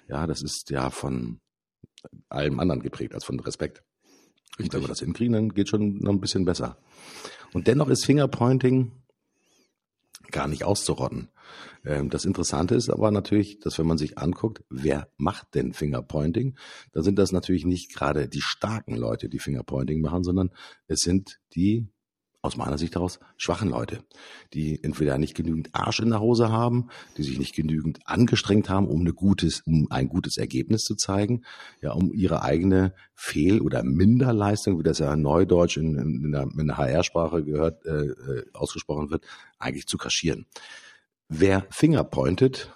Ja, 0.09 0.27
das 0.27 0.43
ist 0.43 0.71
ja 0.71 0.91
von 0.91 1.41
allem 2.29 2.61
anderen 2.61 2.83
geprägt 2.83 3.15
als 3.15 3.25
von 3.25 3.41
Respekt. 3.41 3.83
Und 4.59 4.73
wenn 4.73 4.81
wir 4.81 4.89
das 4.89 5.01
hinkriegen, 5.01 5.35
dann 5.35 5.49
geht 5.51 5.69
schon 5.69 5.99
noch 5.99 6.13
ein 6.13 6.21
bisschen 6.21 6.45
besser. 6.45 6.79
Und 7.53 7.67
dennoch 7.67 7.89
ist 7.89 8.05
Fingerpointing 8.05 8.93
gar 10.31 10.49
nicht 10.49 10.65
auszurotten. 10.65 11.29
Ähm, 11.85 12.11
das 12.11 12.25
Interessante 12.25 12.75
ist 12.75 12.91
aber 12.91 13.11
natürlich, 13.11 13.61
dass 13.61 13.79
wenn 13.79 13.87
man 13.87 13.99
sich 13.99 14.19
anguckt, 14.19 14.63
wer 14.69 15.09
macht 15.17 15.55
denn 15.55 15.73
Fingerpointing, 15.73 16.57
dann 16.93 17.03
sind 17.03 17.19
das 17.19 17.33
natürlich 17.33 17.65
nicht 17.65 17.95
gerade 17.95 18.29
die 18.29 18.43
starken 18.43 18.97
Leute, 18.97 19.29
die 19.29 19.39
Fingerpointing 19.39 20.01
machen, 20.01 20.25
sondern 20.25 20.51
es 20.87 21.01
sind 21.01 21.39
die 21.55 21.89
aus 22.41 22.57
meiner 22.57 22.79
Sicht 22.79 22.95
daraus 22.95 23.19
schwachen 23.37 23.69
Leute, 23.69 23.99
die 24.55 24.83
entweder 24.83 25.19
nicht 25.19 25.35
genügend 25.35 25.71
Arsch 25.73 25.99
in 25.99 26.11
der 26.11 26.21
Hose 26.21 26.51
haben, 26.51 26.89
die 27.17 27.25
sich 27.25 27.39
nicht 27.39 27.55
genügend 27.55 28.01
angestrengt 28.07 28.69
haben, 28.69 28.87
um, 28.87 29.01
eine 29.01 29.13
gutes, 29.13 29.63
um 29.63 29.89
ein 29.91 30.09
gutes 30.09 30.37
Ergebnis 30.37 30.85
zu 30.85 30.95
zeigen, 30.95 31.43
ja, 31.81 31.93
um 31.93 32.13
ihre 32.13 32.43
eigene 32.43 32.95
Fehl- 33.15 33.61
oder 33.61 33.83
Minderleistung, 33.83 34.79
wie 34.79 34.85
das 34.85 35.01
ja 35.01 35.17
neudeutsch 35.17 35.79
in, 35.79 35.97
in, 35.97 36.33
der, 36.33 36.49
in 36.57 36.69
der 36.69 36.77
HR-Sprache 36.77 37.43
gehört, 37.43 37.85
äh, 37.85 38.07
äh, 38.07 38.47
ausgesprochen 38.53 39.11
wird, 39.11 39.25
eigentlich 39.59 39.89
zu 39.89 39.99
kaschieren. 39.99 40.47
Wer 41.29 41.67
Fingerpointet, 41.71 42.73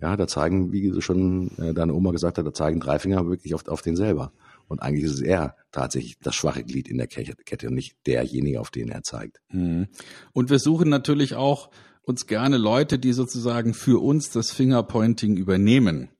ja, 0.00 0.16
da 0.16 0.26
zeigen, 0.26 0.72
wie 0.72 1.00
schon 1.02 1.50
äh, 1.58 1.74
deine 1.74 1.92
Oma 1.92 2.10
gesagt 2.10 2.38
hat, 2.38 2.46
da 2.46 2.54
zeigen 2.54 2.80
drei 2.80 2.98
Finger 2.98 3.28
wirklich 3.28 3.54
auf, 3.54 3.68
auf 3.68 3.82
den 3.82 3.96
selber. 3.96 4.32
Und 4.70 4.80
eigentlich 4.82 5.04
ist 5.04 5.14
es 5.14 5.20
er 5.20 5.56
tatsächlich 5.72 6.16
das 6.22 6.36
schwache 6.36 6.62
Glied 6.62 6.88
in 6.88 6.96
der 6.96 7.08
Kette 7.08 7.66
und 7.66 7.74
nicht 7.74 7.96
derjenige, 8.06 8.60
auf 8.60 8.70
den 8.70 8.88
er 8.88 9.02
zeigt. 9.02 9.40
Mhm. 9.50 9.88
Und 10.32 10.48
wir 10.48 10.60
suchen 10.60 10.88
natürlich 10.88 11.34
auch 11.34 11.70
uns 12.02 12.26
gerne 12.26 12.56
Leute, 12.56 13.00
die 13.00 13.12
sozusagen 13.12 13.74
für 13.74 14.00
uns 14.00 14.30
das 14.30 14.52
Fingerpointing 14.52 15.36
übernehmen. 15.36 16.10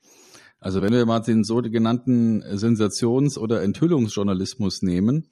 Also 0.58 0.82
wenn 0.82 0.92
wir 0.92 1.06
mal 1.06 1.20
den 1.20 1.44
sogenannten 1.44 2.42
Sensations- 2.42 3.38
oder 3.38 3.62
Enthüllungsjournalismus 3.62 4.82
nehmen, 4.82 5.28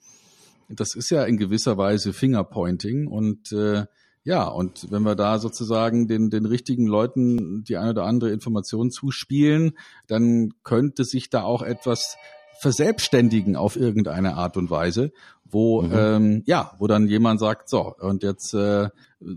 das 0.69 0.95
ist 0.95 1.09
ja 1.11 1.25
in 1.25 1.35
gewisser 1.35 1.77
Weise 1.77 2.13
Fingerpointing 2.13 3.07
und 3.07 3.51
äh, 3.51 3.85
ja, 4.23 4.47
und 4.47 4.91
wenn 4.91 5.03
wir 5.03 5.15
da 5.15 5.39
sozusagen 5.39 6.07
den, 6.07 6.29
den 6.29 6.45
richtigen 6.45 6.87
Leuten 6.87 7.63
die 7.63 7.77
eine 7.77 7.91
oder 7.91 8.05
andere 8.05 8.31
Information 8.31 8.91
zuspielen, 8.91 9.77
dann 10.07 10.53
könnte 10.63 11.03
sich 11.03 11.29
da 11.29 11.43
auch 11.43 11.63
etwas 11.63 12.15
verselbstständigen 12.59 13.55
auf 13.55 13.75
irgendeine 13.75 14.35
Art 14.35 14.57
und 14.57 14.69
Weise, 14.69 15.11
wo 15.45 15.81
mhm. 15.81 15.91
ähm, 15.93 16.43
ja, 16.45 16.75
wo 16.79 16.87
dann 16.87 17.07
jemand 17.07 17.39
sagt, 17.39 17.69
so 17.69 17.95
und 17.99 18.23
jetzt 18.23 18.53
äh, 18.53 18.89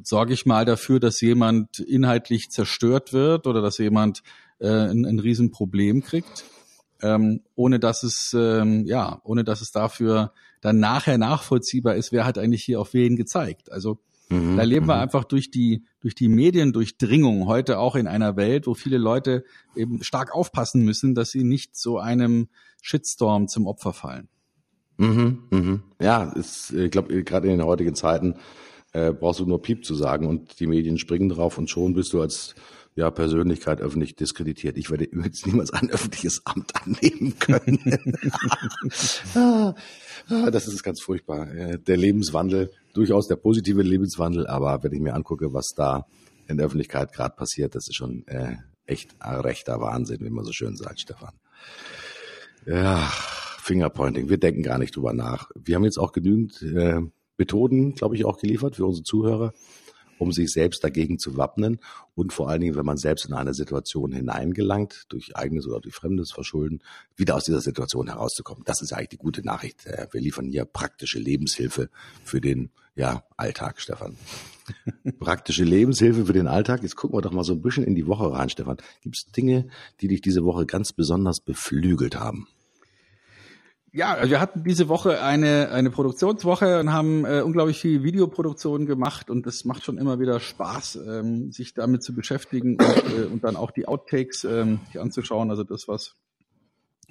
sorge 0.02 0.34
ich 0.34 0.46
mal 0.46 0.64
dafür, 0.64 1.00
dass 1.00 1.20
jemand 1.20 1.78
inhaltlich 1.78 2.50
zerstört 2.50 3.12
wird 3.12 3.46
oder 3.46 3.62
dass 3.62 3.78
jemand 3.78 4.22
äh, 4.58 4.68
ein, 4.68 5.04
ein 5.04 5.18
Riesenproblem 5.18 6.02
kriegt, 6.02 6.44
ähm, 7.00 7.40
ohne 7.54 7.78
dass 7.78 8.02
es 8.02 8.34
ähm, 8.38 8.84
ja, 8.86 9.20
ohne 9.24 9.44
dass 9.44 9.60
es 9.60 9.72
dafür 9.72 10.32
dann 10.60 10.78
nachher 10.78 11.18
nachvollziehbar 11.18 11.96
ist, 11.96 12.12
wer 12.12 12.24
hat 12.24 12.38
eigentlich 12.38 12.64
hier 12.64 12.80
auf 12.80 12.94
wen 12.94 13.16
gezeigt. 13.16 13.72
Also 13.72 13.98
mhm, 14.32 14.56
da 14.56 14.62
leben 14.62 14.86
wir 14.86 14.96
mhm. 14.96 15.02
einfach 15.02 15.24
durch 15.24 15.50
die 15.50 15.84
durch 16.00 16.14
die 16.14 16.28
Mediendurchdringung 16.28 17.46
heute 17.46 17.78
auch 17.78 17.94
in 17.94 18.06
einer 18.06 18.36
Welt, 18.36 18.66
wo 18.66 18.74
viele 18.74 18.98
Leute 18.98 19.44
eben 19.76 20.02
stark 20.02 20.34
aufpassen 20.34 20.84
müssen, 20.84 21.14
dass 21.14 21.30
sie 21.30 21.44
nicht 21.44 21.76
so 21.76 21.98
einem 21.98 22.48
Shitstorm 22.80 23.48
zum 23.48 23.66
Opfer 23.66 23.92
fallen. 23.92 24.28
Mhm, 24.98 25.44
mhm. 25.50 25.82
Ja, 26.00 26.24
ist, 26.32 26.72
ich 26.72 26.90
glaube, 26.90 27.24
gerade 27.24 27.48
in 27.48 27.58
den 27.58 27.66
heutigen 27.66 27.94
Zeiten 27.94 28.36
äh, 28.92 29.12
brauchst 29.12 29.40
du 29.40 29.46
nur 29.46 29.62
Piep 29.62 29.84
zu 29.84 29.94
sagen 29.94 30.26
und 30.26 30.60
die 30.60 30.66
Medien 30.66 30.98
springen 30.98 31.28
drauf 31.28 31.58
und 31.58 31.70
schon 31.70 31.94
bist 31.94 32.12
du 32.12 32.20
als 32.20 32.54
ja, 32.94 33.10
Persönlichkeit 33.10 33.80
öffentlich 33.80 34.16
diskreditiert. 34.16 34.76
Ich 34.76 34.90
werde 34.90 35.04
übrigens 35.04 35.46
niemals 35.46 35.72
ein 35.72 35.90
öffentliches 35.90 36.42
Amt 36.44 36.72
annehmen 36.82 37.38
können. 37.38 37.78
Ah, 39.34 39.74
ah, 40.28 40.50
das 40.50 40.68
ist 40.68 40.82
ganz 40.82 41.00
furchtbar. 41.00 41.50
Äh, 41.54 41.78
der 41.78 41.96
Lebenswandel, 41.96 42.70
durchaus 42.92 43.26
der 43.26 43.36
positive 43.36 43.82
Lebenswandel, 43.82 44.46
aber 44.46 44.82
wenn 44.82 44.92
ich 44.92 45.00
mir 45.00 45.14
angucke, 45.14 45.52
was 45.54 45.68
da 45.74 46.06
in 46.48 46.58
der 46.58 46.66
Öffentlichkeit 46.66 47.12
gerade 47.12 47.34
passiert, 47.34 47.74
das 47.74 47.88
ist 47.88 47.96
schon 47.96 48.26
äh, 48.26 48.56
echt 48.84 49.14
rechter 49.22 49.80
Wahnsinn, 49.80 50.20
wie 50.20 50.30
man 50.30 50.44
so 50.44 50.52
schön 50.52 50.76
sagt, 50.76 51.00
Stefan. 51.00 51.32
Ja, 52.66 53.10
Fingerpointing, 53.58 54.28
wir 54.28 54.38
denken 54.38 54.62
gar 54.62 54.78
nicht 54.78 54.94
drüber 54.94 55.12
nach. 55.12 55.50
Wir 55.54 55.76
haben 55.76 55.84
jetzt 55.84 55.98
auch 55.98 56.12
genügend 56.12 56.60
äh, 56.62 57.00
Methoden, 57.38 57.94
glaube 57.94 58.16
ich, 58.16 58.24
auch 58.24 58.38
geliefert 58.38 58.76
für 58.76 58.86
unsere 58.86 59.04
Zuhörer, 59.04 59.52
um 60.22 60.32
sich 60.32 60.52
selbst 60.52 60.84
dagegen 60.84 61.18
zu 61.18 61.36
wappnen 61.36 61.80
und 62.14 62.32
vor 62.32 62.48
allen 62.48 62.60
Dingen, 62.60 62.76
wenn 62.76 62.86
man 62.86 62.96
selbst 62.96 63.26
in 63.26 63.34
eine 63.34 63.54
Situation 63.54 64.12
hineingelangt, 64.12 65.04
durch 65.08 65.36
eigenes 65.36 65.66
oder 65.66 65.80
durch 65.80 65.94
fremdes 65.94 66.30
Verschulden, 66.32 66.80
wieder 67.16 67.34
aus 67.34 67.44
dieser 67.44 67.60
Situation 67.60 68.06
herauszukommen. 68.06 68.62
Das 68.64 68.80
ist 68.80 68.92
eigentlich 68.92 69.10
die 69.10 69.18
gute 69.18 69.44
Nachricht. 69.44 69.84
Äh, 69.86 70.06
wir 70.12 70.20
liefern 70.20 70.46
hier 70.46 70.64
praktische 70.64 71.18
Lebenshilfe 71.18 71.90
für 72.24 72.40
den 72.40 72.70
ja, 72.94 73.24
Alltag, 73.36 73.80
Stefan. 73.80 74.16
Praktische 75.18 75.64
Lebenshilfe 75.64 76.26
für 76.26 76.32
den 76.32 76.46
Alltag. 76.46 76.82
Jetzt 76.82 76.94
gucken 76.94 77.16
wir 77.16 77.22
doch 77.22 77.32
mal 77.32 77.42
so 77.42 77.54
ein 77.54 77.62
bisschen 77.62 77.84
in 77.84 77.94
die 77.94 78.06
Woche 78.06 78.30
rein, 78.30 78.48
Stefan. 78.48 78.76
Gibt 79.00 79.16
es 79.16 79.24
Dinge, 79.32 79.66
die 80.00 80.08
dich 80.08 80.20
diese 80.20 80.44
Woche 80.44 80.66
ganz 80.66 80.92
besonders 80.92 81.40
beflügelt 81.40 82.16
haben? 82.20 82.46
Ja, 83.94 84.14
also 84.14 84.30
wir 84.30 84.40
hatten 84.40 84.64
diese 84.64 84.88
Woche 84.88 85.22
eine, 85.22 85.68
eine 85.70 85.90
Produktionswoche 85.90 86.80
und 86.80 86.94
haben 86.94 87.26
äh, 87.26 87.42
unglaublich 87.42 87.78
viel 87.78 88.02
Videoproduktion 88.02 88.86
gemacht 88.86 89.28
und 89.28 89.46
es 89.46 89.66
macht 89.66 89.84
schon 89.84 89.98
immer 89.98 90.18
wieder 90.18 90.40
Spaß, 90.40 90.98
ähm, 91.06 91.52
sich 91.52 91.74
damit 91.74 92.02
zu 92.02 92.14
beschäftigen 92.14 92.78
und, 92.78 93.18
äh, 93.18 93.24
und 93.30 93.44
dann 93.44 93.54
auch 93.54 93.70
die 93.70 93.86
Outtakes 93.86 94.44
ähm, 94.44 94.80
sich 94.86 94.98
anzuschauen. 94.98 95.50
Also 95.50 95.62
das, 95.62 95.88
was 95.88 96.16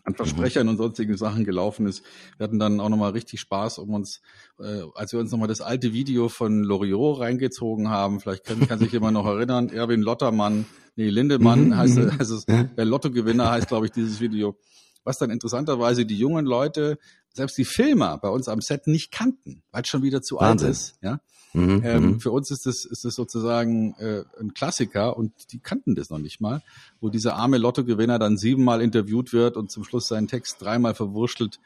an 0.04 0.16
Versprechern 0.16 0.68
und 0.70 0.78
sonstigen 0.78 1.16
Sachen 1.18 1.46
gelaufen 1.46 1.86
ist. 1.86 2.04
Wir 2.38 2.46
hatten 2.46 2.58
dann 2.58 2.80
auch 2.80 2.90
nochmal 2.90 3.12
richtig 3.12 3.40
Spaß, 3.42 3.78
um 3.78 3.94
uns, 3.94 4.22
äh, 4.60 4.82
als 4.96 5.14
wir 5.14 5.20
uns 5.20 5.32
nochmal 5.32 5.48
das 5.48 5.62
alte 5.62 5.94
Video 5.94 6.30
von 6.30 6.64
Loriot 6.64 7.20
reingezogen 7.20 7.90
haben, 7.90 8.20
vielleicht 8.20 8.44
kann, 8.44 8.68
kann 8.68 8.80
sich 8.80 8.92
jemand 8.92 9.14
noch 9.14 9.28
erinnern, 9.28 9.70
Erwin 9.70 10.02
Lottermann, 10.02 10.66
nee, 10.96 11.10
Lindemann 11.10 11.68
mhm, 11.68 11.78
heißt, 11.78 11.98
mhm. 11.98 12.18
heißt 12.18 12.32
es, 12.32 12.46
der 12.46 12.86
Lottogewinner 12.86 13.52
heißt, 13.52 13.68
glaube 13.68 13.86
ich, 13.86 13.92
dieses 13.92 14.20
Video 14.20 14.58
was 15.04 15.18
dann 15.18 15.30
interessanterweise 15.30 16.06
die 16.06 16.18
jungen 16.18 16.46
Leute, 16.46 16.98
selbst 17.34 17.58
die 17.58 17.66
Filmer 17.66 18.18
bei 18.18 18.30
uns 18.30 18.48
am 18.48 18.62
Set 18.62 18.88
nicht 18.88 19.12
kannten, 19.12 19.64
weil 19.72 19.84
es 19.84 19.88
schon 19.88 20.04
wieder 20.04 20.22
zu 20.22 20.38
Wahnsinn. 20.38 20.68
alt 20.68 20.76
ist. 20.76 20.96
Ja? 21.02 21.20
Mhm, 21.54 21.82
ähm, 21.84 22.04
mhm. 22.04 22.20
für 22.20 22.32
uns 22.32 22.50
ist 22.50 22.66
das, 22.66 22.86
ist 22.86 23.04
das 23.04 23.16
sozusagen 23.16 23.94
äh, 23.96 24.24
ein 24.40 24.54
Klassiker 24.54 25.18
und 25.18 25.52
die 25.52 25.60
kannten 25.60 25.96
das 25.96 26.10
noch 26.10 26.20
nicht 26.20 26.40
mal, 26.40 26.62
wo 27.02 27.10
dieser 27.10 27.36
arme 27.36 27.58
Lottogewinner 27.58 28.20
dann 28.20 28.38
siebenmal 28.38 28.82
interviewt 28.82 29.34
wird 29.34 29.58
und 29.58 29.70
zum 29.70 29.84
Schluss 29.84 30.08
seinen 30.08 30.28
Text 30.28 30.62
dreimal 30.62 30.96
verwurschtelt, 30.96 31.60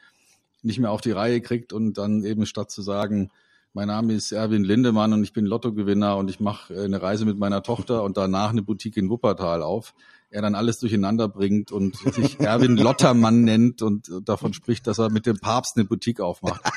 nicht 0.62 0.80
mehr 0.80 0.90
auf 0.90 1.00
die 1.00 1.12
Reihe 1.12 1.40
kriegt 1.40 1.72
und 1.72 1.98
dann 1.98 2.24
eben 2.24 2.46
statt 2.46 2.70
zu 2.70 2.82
sagen, 2.82 3.30
mein 3.74 3.88
Name 3.88 4.14
ist 4.14 4.32
Erwin 4.32 4.64
Lindemann 4.64 5.12
und 5.12 5.22
ich 5.22 5.34
bin 5.34 5.44
Lottogewinner 5.44 6.16
und 6.16 6.30
ich 6.30 6.40
mache 6.40 6.74
äh, 6.74 6.84
eine 6.84 7.02
Reise 7.02 7.24
mit 7.24 7.38
meiner 7.38 7.62
Tochter 7.62 8.02
und 8.02 8.16
danach 8.16 8.50
eine 8.50 8.62
Boutique 8.62 8.96
in 8.96 9.10
Wuppertal 9.10 9.62
auf. 9.62 9.94
Er 10.36 10.42
dann 10.42 10.54
alles 10.54 10.78
durcheinander 10.78 11.28
bringt 11.28 11.72
und 11.72 11.96
sich 11.96 12.38
Erwin 12.40 12.76
Lottermann 12.76 13.40
nennt 13.40 13.80
und 13.80 14.10
davon 14.22 14.52
spricht, 14.52 14.86
dass 14.86 14.98
er 14.98 15.08
mit 15.08 15.24
dem 15.24 15.38
Papst 15.38 15.76
eine 15.76 15.86
Boutique 15.86 16.20
aufmacht. 16.20 16.60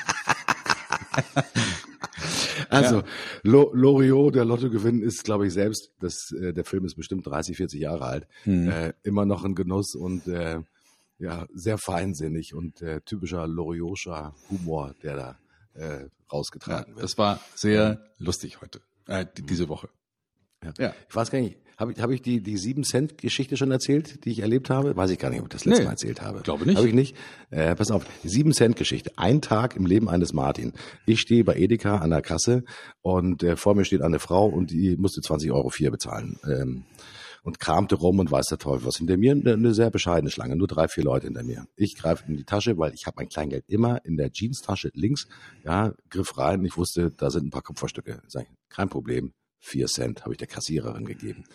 Also 2.70 2.97
ja. 2.97 3.03
Loriot, 3.41 4.36
der 4.36 4.45
Lottogewinn, 4.45 5.01
ist, 5.01 5.24
glaube 5.24 5.47
ich, 5.47 5.53
selbst, 5.53 5.91
das, 5.99 6.32
äh, 6.32 6.53
der 6.53 6.64
Film 6.64 6.86
ist 6.86 6.95
bestimmt 6.95 7.26
30, 7.26 7.57
40 7.57 7.82
Jahre 7.82 8.05
alt, 8.05 8.28
mhm. 8.45 8.70
äh, 8.70 8.93
immer 9.01 9.26
noch 9.26 9.43
ein 9.43 9.55
Genuss 9.55 9.95
und 9.95 10.28
äh, 10.28 10.60
ja, 11.18 11.47
sehr 11.51 11.80
feinsinnig 11.80 12.53
und 12.53 12.84
äh, 12.84 13.01
typischer 13.01 13.47
Loriotscher 13.47 14.36
Humor, 14.51 14.93
der 15.01 15.16
da 15.16 15.38
äh, 15.74 16.05
rausgetragen 16.32 16.91
ja, 16.91 16.95
wird. 16.95 17.03
Das 17.03 17.18
war 17.18 17.39
sehr 17.55 18.05
lustig 18.20 18.62
heute, 18.62 18.82
äh, 19.07 19.26
diese 19.36 19.68
Woche. 19.68 19.89
Ja. 20.64 20.74
ja. 20.78 20.93
Ich 21.07 21.16
weiß 21.16 21.32
gar 21.32 21.39
nicht, 21.39 21.57
habe 21.80 21.93
ich, 21.93 22.01
hab 22.01 22.10
ich 22.10 22.22
die, 22.22 22.41
die 22.41 22.57
7-Cent-Geschichte 22.57 23.55
schon 23.55 23.72
erzählt, 23.72 24.26
die 24.26 24.32
ich 24.32 24.39
erlebt 24.39 24.70
habe? 24.70 24.97
Weiß 24.97 25.10
ich 25.12 25.18
gar 25.18 25.30
nicht, 25.30 25.39
ob 25.39 25.45
ich 25.45 25.53
das 25.53 25.64
letzte 25.64 25.84
nee, 25.84 25.86
Mal 25.86 25.91
erzählt 25.91 26.22
habe. 26.22 26.41
Glaube 26.41 26.66
nicht. 26.66 26.76
Habe 26.76 26.89
ich 26.89 26.93
nicht. 26.93 27.16
Äh, 27.51 27.74
pass 27.76 27.89
auf, 27.89 28.05
7-Cent-Geschichte. 28.26 29.12
Ein 29.16 29.41
Tag 29.41 29.78
im 29.78 29.86
Leben 29.86 30.10
eines 30.10 30.34
Martin. 30.34 30.74
Ich 31.05 31.22
stehe 31.22 31.45
bei 31.45 31.55
Edeka 31.55 31.99
an 31.99 32.10
der 32.10 32.22
Kasse 32.22 32.66
und 33.01 33.43
äh, 33.43 33.55
vor 33.55 33.76
mir 33.76 33.86
steht 33.86 34.01
eine 34.01 34.20
Frau 34.20 34.47
und 34.47 34.72
die 34.72 34.97
musste 34.97 35.22
20 35.22 35.53
Euro 35.53 35.70
vier 35.70 35.89
bezahlen. 35.89 36.38
Ähm, 36.45 36.84
und 37.43 37.62
kramte 37.62 37.95
rum 37.95 38.20
und 38.20 38.30
weiß 38.30 38.47
der 38.47 38.57
Teufel 38.57 38.86
was. 38.86 38.97
Hinter 38.97 39.16
mir 39.16 39.32
eine 39.32 39.74
sehr 39.74 39.89
bescheidene 39.89 40.30
Schlange, 40.30 40.57
nur 40.57 40.68
drei, 40.68 40.89
vier 40.89 41.05
Leute 41.05 41.28
hinter 41.28 41.43
mir. 41.43 41.66
Ich 41.78 41.95
greife 41.95 42.26
in 42.28 42.36
die 42.36 42.43
Tasche, 42.43 42.78
weil 42.78 42.93
ich 42.93 43.05
habe 43.05 43.16
mein 43.18 43.30
Kleingeld 43.30 43.64
immer 43.68 44.03
in 44.03 44.18
der 44.18 44.32
Jeans-Tasche 44.32 44.91
links, 44.93 45.30
ja, 45.64 45.93
griff 46.10 46.38
rein. 46.38 46.66
Ich 46.66 46.76
wusste, 46.76 47.12
da 47.12 47.30
sind 47.30 47.45
ein 47.45 47.49
paar 47.49 47.62
Kupferstücke. 47.62 48.22
Sag 48.28 48.43
ich, 48.43 48.49
kein 48.68 48.89
Problem. 48.89 49.32
Vier 49.60 49.88
Cent 49.88 50.24
habe 50.24 50.34
ich 50.34 50.38
der 50.38 50.47
Kassiererin 50.47 51.05
gegeben. 51.05 51.45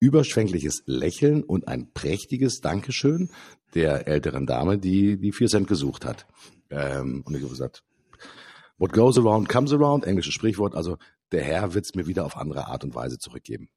Überschwängliches 0.00 0.82
Lächeln 0.86 1.44
und 1.44 1.68
ein 1.68 1.92
prächtiges 1.92 2.60
Dankeschön 2.60 3.30
der 3.74 4.08
älteren 4.08 4.46
Dame, 4.46 4.78
die 4.78 5.16
die 5.16 5.32
vier 5.32 5.48
Cent 5.48 5.68
gesucht 5.68 6.04
hat. 6.04 6.26
Ähm, 6.70 7.22
und 7.24 7.34
ich 7.34 7.42
habe 7.42 7.50
gesagt, 7.50 7.84
what 8.78 8.92
goes 8.92 9.16
around 9.16 9.48
comes 9.48 9.72
around, 9.72 10.04
englisches 10.04 10.34
Sprichwort. 10.34 10.74
Also 10.74 10.98
der 11.30 11.44
Herr 11.44 11.74
wird 11.74 11.84
es 11.84 11.94
mir 11.94 12.06
wieder 12.06 12.24
auf 12.24 12.36
andere 12.36 12.66
Art 12.66 12.84
und 12.84 12.94
Weise 12.94 13.18
zurückgeben. 13.18 13.68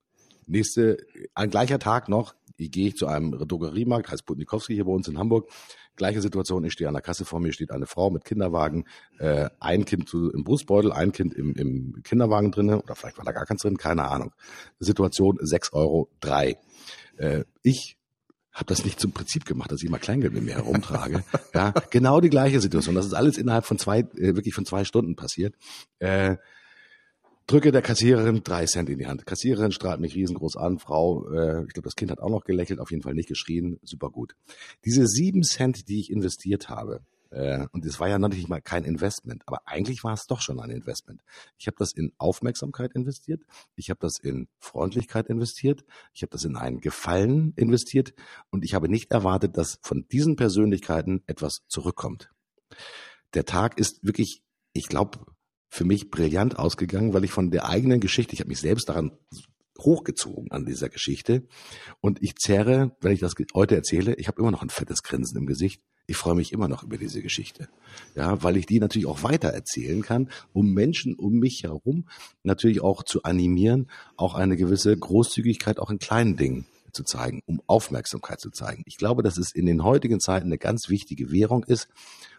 Nächste, 0.48 0.98
ein 1.34 1.50
gleicher 1.50 1.80
Tag 1.80 2.10
noch, 2.10 2.36
gehe 2.58 2.88
ich 2.88 2.96
zu 2.96 3.08
einem 3.08 3.32
Drogeriemarkt, 3.32 4.10
heißt 4.12 4.26
Putnikowski 4.26 4.74
hier 4.74 4.86
bei 4.86 4.92
uns 4.92 5.08
in 5.08 5.18
Hamburg. 5.18 5.50
Gleiche 5.96 6.22
Situation, 6.22 6.64
ich 6.66 6.74
stehe 6.74 6.88
an 6.88 6.94
der 6.94 7.02
Kasse, 7.02 7.26
vor 7.26 7.40
mir 7.40 7.54
steht 7.54 7.72
eine 7.72 7.86
Frau 7.86 8.10
mit 8.10 8.26
Kinderwagen, 8.26 8.86
äh, 9.20 9.50
ein 9.60 9.86
Kind 9.86 10.14
im 10.14 10.44
Brustbeutel, 10.44 10.92
ein 10.92 11.12
Kind 11.12 11.34
im, 11.34 11.54
im 11.56 12.02
Kinderwagen 12.04 12.52
drinne 12.52 12.82
oder 12.82 12.96
vielleicht 12.96 13.18
war 13.18 13.26
da 13.26 13.32
gar 13.32 13.46
keins 13.46 13.62
drin, 13.62 13.78
keine 13.78 14.10
Ahnung. 14.10 14.34
Situation 14.80 15.38
6,03 15.38 15.74
Euro. 15.74 16.10
Äh, 17.18 17.46
ich 17.62 17.98
habe 18.56 18.66
das 18.68 18.86
nicht 18.86 19.00
zum 19.02 19.12
Prinzip 19.12 19.46
gemacht, 19.46 19.72
dass 19.72 19.82
ich 19.82 19.88
immer 19.88 20.00
Kleingeld 20.00 20.34
mit 20.34 20.44
mir 20.44 20.56
herumtrage. 20.56 21.24
ja, 21.54 21.74
genau 21.90 22.22
die 22.22 22.30
gleiche 22.30 22.62
Situation. 22.62 22.96
Das 22.96 23.06
ist 23.06 23.14
alles 23.14 23.38
innerhalb 23.38 23.66
von 23.66 23.78
zwei, 23.78 24.00
äh, 24.00 24.36
wirklich 24.36 24.54
von 24.54 24.66
zwei 24.66 24.86
Stunden 24.86 25.16
passiert. 25.16 25.56
Äh, 26.00 26.38
drücke 27.48 27.72
der 27.72 27.82
Kassiererin 27.82 28.42
drei 28.44 28.66
Cent 28.66 28.90
in 28.90 28.98
die 28.98 29.08
Hand. 29.08 29.26
Kassiererin 29.26 29.72
strahlt 29.72 30.00
mich 30.00 30.16
riesengroß 30.16 30.58
an. 30.58 30.80
Frau, 30.80 31.30
äh, 31.30 31.66
ich 31.66 31.74
glaube, 31.74 31.88
das 31.88 31.96
Kind 31.96 32.12
hat 32.12 32.20
auch 32.20 32.30
noch 32.30 32.44
gelächelt, 32.44 32.80
auf 32.80 32.92
jeden 32.92 33.04
Fall 33.04 33.14
nicht 33.14 33.30
geschrien. 33.30 33.80
Super 33.84 34.10
gut. 34.10 34.36
Diese 34.84 35.06
sieben 35.08 35.44
Cent, 35.44 35.88
die 35.88 36.00
ich 36.00 36.12
investiert 36.12 36.70
habe, 36.70 37.02
äh, 37.36 37.68
und 37.72 37.86
es 37.86 38.00
war 38.00 38.08
ja 38.08 38.18
natürlich 38.18 38.48
mal 38.48 38.62
kein 38.62 38.84
Investment, 38.84 39.44
aber 39.46 39.68
eigentlich 39.68 40.04
war 40.04 40.14
es 40.14 40.26
doch 40.26 40.42
schon 40.42 40.60
ein 40.60 40.70
Investment. 40.70 41.22
Ich 41.58 41.68
habe 41.68 41.76
das 41.78 41.92
in 41.92 42.14
Aufmerksamkeit 42.18 42.94
investiert, 42.94 43.44
ich 43.76 43.90
habe 43.90 44.00
das 44.02 44.20
in 44.20 44.48
Freundlichkeit 44.60 45.28
investiert, 45.28 45.84
ich 46.14 46.22
habe 46.22 46.32
das 46.32 46.46
in 46.46 46.56
einen 46.56 46.80
Gefallen 46.80 47.54
investiert 47.56 48.14
und 48.52 48.64
ich 48.64 48.74
habe 48.74 48.90
nicht 48.90 49.12
erwartet, 49.12 49.58
dass 49.58 49.80
von 49.82 50.08
diesen 50.08 50.36
Persönlichkeiten 50.36 51.24
etwas 51.28 51.64
zurückkommt. 51.68 52.32
Der 53.34 53.46
Tag 53.46 53.78
ist 53.78 54.06
wirklich, 54.06 54.42
ich 54.74 54.88
glaube, 54.88 55.20
für 55.76 55.84
mich 55.84 56.10
brillant 56.10 56.58
ausgegangen, 56.58 57.14
weil 57.14 57.26
ich 57.26 57.32
von 57.32 57.52
der 57.52 57.68
eigenen 57.68 58.00
Geschichte, 58.00 58.34
ich 58.34 58.40
habe 58.40 58.48
mich 58.48 58.62
selbst 58.62 58.88
daran 58.88 59.12
hochgezogen 59.78 60.50
an 60.52 60.66
dieser 60.66 60.88
Geschichte. 60.88 61.44
Und 62.00 62.24
ich 62.24 62.36
zerre, 62.38 62.96
wenn 63.02 63.12
ich 63.12 63.20
das 63.20 63.36
heute 63.54 63.76
erzähle, 63.76 64.16
ich 64.16 64.30
habe 64.30 64.42
immer 64.42 64.52
noch 64.52 64.62
ein 64.62 64.70
fettes 64.70 65.04
Grinsen 65.04 65.38
im 65.38 65.46
Gesicht. 65.46 65.82
Ich 66.08 66.16
freue 66.16 66.36
mich 66.36 66.54
immer 66.54 66.70
noch 66.70 66.84
über 66.84 66.98
diese 66.98 67.22
Geschichte. 67.22 67.68
Ja, 68.16 68.42
weil 68.42 68.56
ich 68.56 68.68
die 68.68 68.80
natürlich 68.80 69.06
auch 69.06 69.24
weiter 69.24 69.50
erzählen 69.50 70.02
kann, 70.02 70.30
um 70.54 70.72
Menschen 70.72 71.16
um 71.16 71.40
mich 71.40 71.64
herum 71.64 72.08
natürlich 72.44 72.80
auch 72.80 73.04
zu 73.04 73.24
animieren, 73.24 73.92
auch 74.16 74.36
eine 74.36 74.56
gewisse 74.56 74.96
Großzügigkeit 74.96 75.80
auch 75.80 75.90
in 75.90 76.00
kleinen 76.00 76.38
Dingen 76.38 76.68
zu 76.94 77.04
zeigen, 77.04 77.42
um 77.46 77.62
Aufmerksamkeit 77.68 78.40
zu 78.40 78.50
zeigen. 78.50 78.84
Ich 78.86 78.96
glaube, 78.96 79.24
dass 79.24 79.38
es 79.38 79.54
in 79.54 79.66
den 79.66 79.84
heutigen 79.84 80.22
Zeiten 80.22 80.46
eine 80.46 80.58
ganz 80.58 80.88
wichtige 80.88 81.32
Währung 81.32 81.66
ist. 81.66 81.90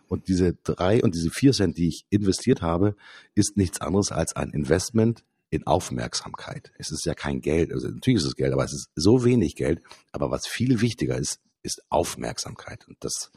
Und 0.08 0.28
diese 0.28 0.54
drei 0.54 1.02
und 1.02 1.14
diese 1.14 1.30
vier 1.30 1.52
Cent, 1.52 1.78
die 1.78 1.88
ich 1.88 2.06
investiert 2.10 2.62
habe, 2.62 2.96
ist 3.34 3.56
nichts 3.56 3.80
anderes 3.80 4.12
als 4.12 4.34
ein 4.36 4.50
Investment 4.50 5.24
in 5.50 5.66
Aufmerksamkeit. 5.66 6.72
Es 6.78 6.90
ist 6.90 7.04
ja 7.06 7.14
kein 7.14 7.40
Geld, 7.40 7.72
also 7.72 7.88
natürlich 7.88 8.22
ist 8.22 8.26
es 8.26 8.36
Geld, 8.36 8.52
aber 8.52 8.64
es 8.64 8.72
ist 8.72 8.90
so 8.94 9.24
wenig 9.24 9.54
Geld. 9.56 9.80
Aber 10.12 10.30
was 10.30 10.46
viel 10.46 10.80
wichtiger 10.80 11.16
ist, 11.16 11.40
ist 11.62 11.82
Aufmerksamkeit. 11.88 12.86
Und 12.88 12.96
das 13.00 13.30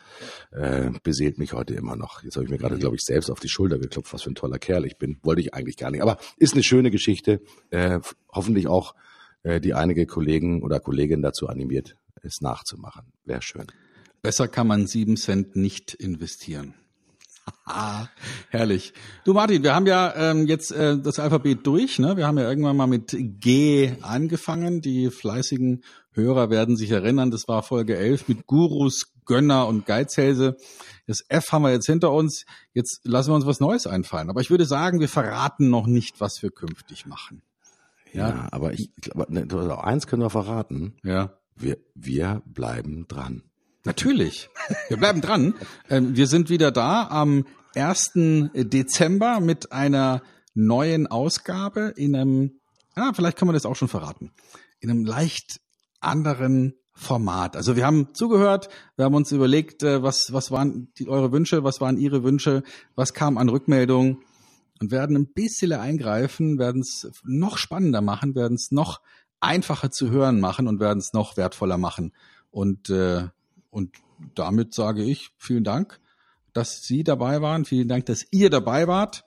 äh, 0.52 0.92
beseelt 1.04 1.38
mich 1.38 1.54
heute 1.54 1.74
immer 1.74 1.96
noch. 1.96 2.24
Jetzt 2.24 2.36
habe 2.36 2.46
ich 2.46 2.52
mir 2.52 2.58
gerade, 2.58 2.78
glaube 2.78 2.96
ich, 2.96 3.02
selbst 3.02 3.30
auf 3.30 3.40
die 3.40 3.50
Schulter 3.50 3.80
geklopft, 3.80 4.14
was 4.14 4.24
für 4.24 4.32
ein 4.32 4.36
toller 4.36 4.60
Kerl 4.60 4.86
ich 4.86 4.98
bin. 4.98 5.18
Wollte 5.24 5.42
ich 5.42 5.54
eigentlich 5.54 5.78
gar 5.78 5.92
nicht. 5.92 6.02
Aber 6.02 6.18
ist 6.38 6.54
eine 6.54 6.64
schöne 6.64 6.92
Geschichte. 6.92 7.42
Äh, 7.72 8.00
hoffentlich 8.32 8.68
auch 8.68 8.96
äh, 9.44 9.60
die 9.60 9.74
einige 9.74 10.06
Kollegen 10.06 10.64
oder 10.64 10.80
Kolleginnen 10.80 11.24
dazu 11.24 11.48
animiert, 11.48 11.96
es 12.22 12.42
nachzumachen. 12.42 13.12
Wäre 13.26 13.42
schön. 13.42 13.66
Besser 14.22 14.48
kann 14.48 14.68
man 14.68 14.88
sieben 14.88 15.18
Cent 15.18 15.56
nicht 15.56 15.94
investieren. 15.94 16.74
Herrlich. 18.50 18.94
Du 19.24 19.34
Martin, 19.34 19.64
wir 19.64 19.74
haben 19.74 19.88
ja 19.88 20.14
ähm, 20.16 20.48
jetzt 20.48 20.72
äh, 20.72 20.98
das 20.98 21.20
Alphabet 21.20 21.66
durch. 21.66 22.00
Ne? 22.00 22.18
Wir 22.18 22.28
haben 22.28 22.38
ja 22.38 22.48
irgendwann 22.48 22.78
mal 22.78 22.88
mit 22.88 23.16
G 23.18 23.94
angefangen. 24.02 24.82
Die 24.82 25.10
fleißigen 25.10 25.84
Hörer 26.12 26.50
werden 26.50 26.76
sich 26.76 26.92
erinnern, 26.92 27.32
das 27.32 27.48
war 27.48 27.64
Folge 27.64 27.96
11 27.96 28.28
mit 28.28 28.48
Gurus, 28.48 29.14
Gönner 29.26 29.68
und 29.68 29.86
Geizhälse. 29.86 30.58
Das 31.08 31.24
F 31.30 31.52
haben 31.52 31.62
wir 31.62 31.72
jetzt 31.72 31.86
hinter 31.86 32.12
uns. 32.12 32.46
Jetzt 32.74 33.02
lassen 33.04 33.32
wir 33.32 33.36
uns 33.36 33.46
was 33.46 33.60
Neues 33.60 33.88
einfallen. 33.88 34.30
Aber 34.30 34.42
ich 34.42 34.50
würde 34.50 34.66
sagen, 34.66 35.00
wir 35.00 35.10
verraten 35.10 35.70
noch 35.70 35.88
nicht, 35.88 36.20
was 36.20 36.42
wir 36.42 36.52
künftig 36.52 37.06
machen. 37.06 37.44
Ja, 38.12 38.30
ja 38.30 38.48
aber 38.52 38.74
ich 38.74 38.92
glaube, 38.96 39.32
ne, 39.32 39.48
eins 39.84 40.08
können 40.08 40.24
wir 40.24 40.30
verraten. 40.30 40.98
Ja. 41.04 41.38
Wir, 41.56 41.78
wir 41.94 42.42
bleiben 42.46 43.08
dran. 43.08 43.44
Natürlich. 43.90 44.52
Wir 44.88 44.98
bleiben 44.98 45.20
dran. 45.20 45.56
Ähm, 45.90 46.16
wir 46.16 46.28
sind 46.28 46.52
wieder 46.52 46.70
da 46.70 47.08
am 47.08 47.48
1. 47.74 48.12
Dezember 48.54 49.40
mit 49.40 49.72
einer 49.72 50.22
neuen 50.54 51.08
Ausgabe 51.08 51.92
in 51.96 52.16
einem, 52.16 52.60
ja, 52.96 53.12
vielleicht 53.16 53.36
kann 53.36 53.48
man 53.48 53.56
das 53.56 53.66
auch 53.66 53.76
schon 53.76 53.88
verraten, 53.88 54.32
in 54.80 54.92
einem 54.92 55.06
leicht 55.06 55.60
anderen 56.02 56.76
Format. 56.94 57.56
Also 57.56 57.76
wir 57.76 57.84
haben 57.88 58.14
zugehört, 58.14 58.70
wir 58.96 59.06
haben 59.06 59.16
uns 59.16 59.32
überlegt, 59.32 59.82
äh, 59.82 60.04
was, 60.04 60.32
was 60.34 60.52
waren 60.52 60.94
die, 61.00 61.08
eure 61.08 61.32
Wünsche, 61.32 61.64
was 61.64 61.82
waren 61.82 61.98
ihre 61.98 62.24
Wünsche, 62.24 62.62
was 62.94 63.16
kam 63.16 63.40
an 63.40 63.50
Rückmeldungen 63.50 64.20
und 64.80 64.92
werden 64.92 65.16
ein 65.16 65.34
bisschen 65.34 65.72
eingreifen, 65.72 66.60
werden 66.60 66.82
es 66.84 67.10
noch 67.24 67.58
spannender 67.58 68.02
machen, 68.02 68.36
werden 68.36 68.54
es 68.54 68.70
noch 68.70 69.02
einfacher 69.40 69.90
zu 69.90 70.12
hören 70.12 70.40
machen 70.40 70.68
und 70.68 70.80
werden 70.80 71.00
es 71.00 71.12
noch 71.12 71.38
wertvoller 71.38 71.80
machen. 71.80 72.14
Und 72.52 72.92
äh, 72.92 73.30
und 73.70 73.96
damit 74.36 74.74
sage 74.74 75.04
ich 75.04 75.32
vielen 75.38 75.64
Dank, 75.64 76.00
dass 76.54 76.82
Sie 76.82 77.04
dabei 77.04 77.42
waren. 77.42 77.66
Vielen 77.66 77.88
Dank, 77.88 78.06
dass 78.06 78.26
ihr 78.32 78.50
dabei 78.50 78.88
wart. 78.88 79.24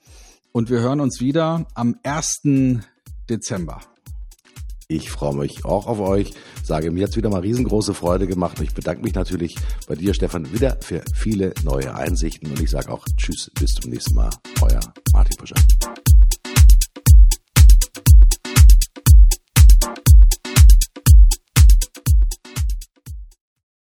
Und 0.53 0.69
wir 0.69 0.81
hören 0.81 1.01
uns 1.01 1.21
wieder 1.21 1.67
am 1.75 1.97
1. 2.03 2.43
Dezember. 3.29 3.81
Ich 4.89 5.11
freue 5.11 5.35
mich 5.35 5.65
auch 5.65 5.87
auf 5.87 6.01
euch. 6.01 6.35
Sage, 6.63 6.91
mir 6.91 7.09
es 7.09 7.17
wieder 7.17 7.31
mal 7.31 7.41
riesengroße 7.41 7.95
Freude 7.95 8.27
gemacht. 8.27 8.59
Und 8.59 8.67
ich 8.67 8.75
bedanke 8.75 9.03
mich 9.03 9.15
natürlich 9.15 9.57
bei 9.87 9.95
dir, 9.95 10.13
Stefan, 10.13 10.53
wieder 10.53 10.77
für 10.83 11.03
viele 11.15 11.55
neue 11.65 11.95
Einsichten. 11.95 12.51
Und 12.51 12.61
ich 12.61 12.71
sage 12.71 12.93
auch 12.93 13.07
Tschüss, 13.17 13.51
bis 13.59 13.73
zum 13.73 13.91
nächsten 13.91 14.15
Mal. 14.15 14.31
Euer 14.61 14.81
Martin 15.15 15.37
Puscher. 15.39 15.57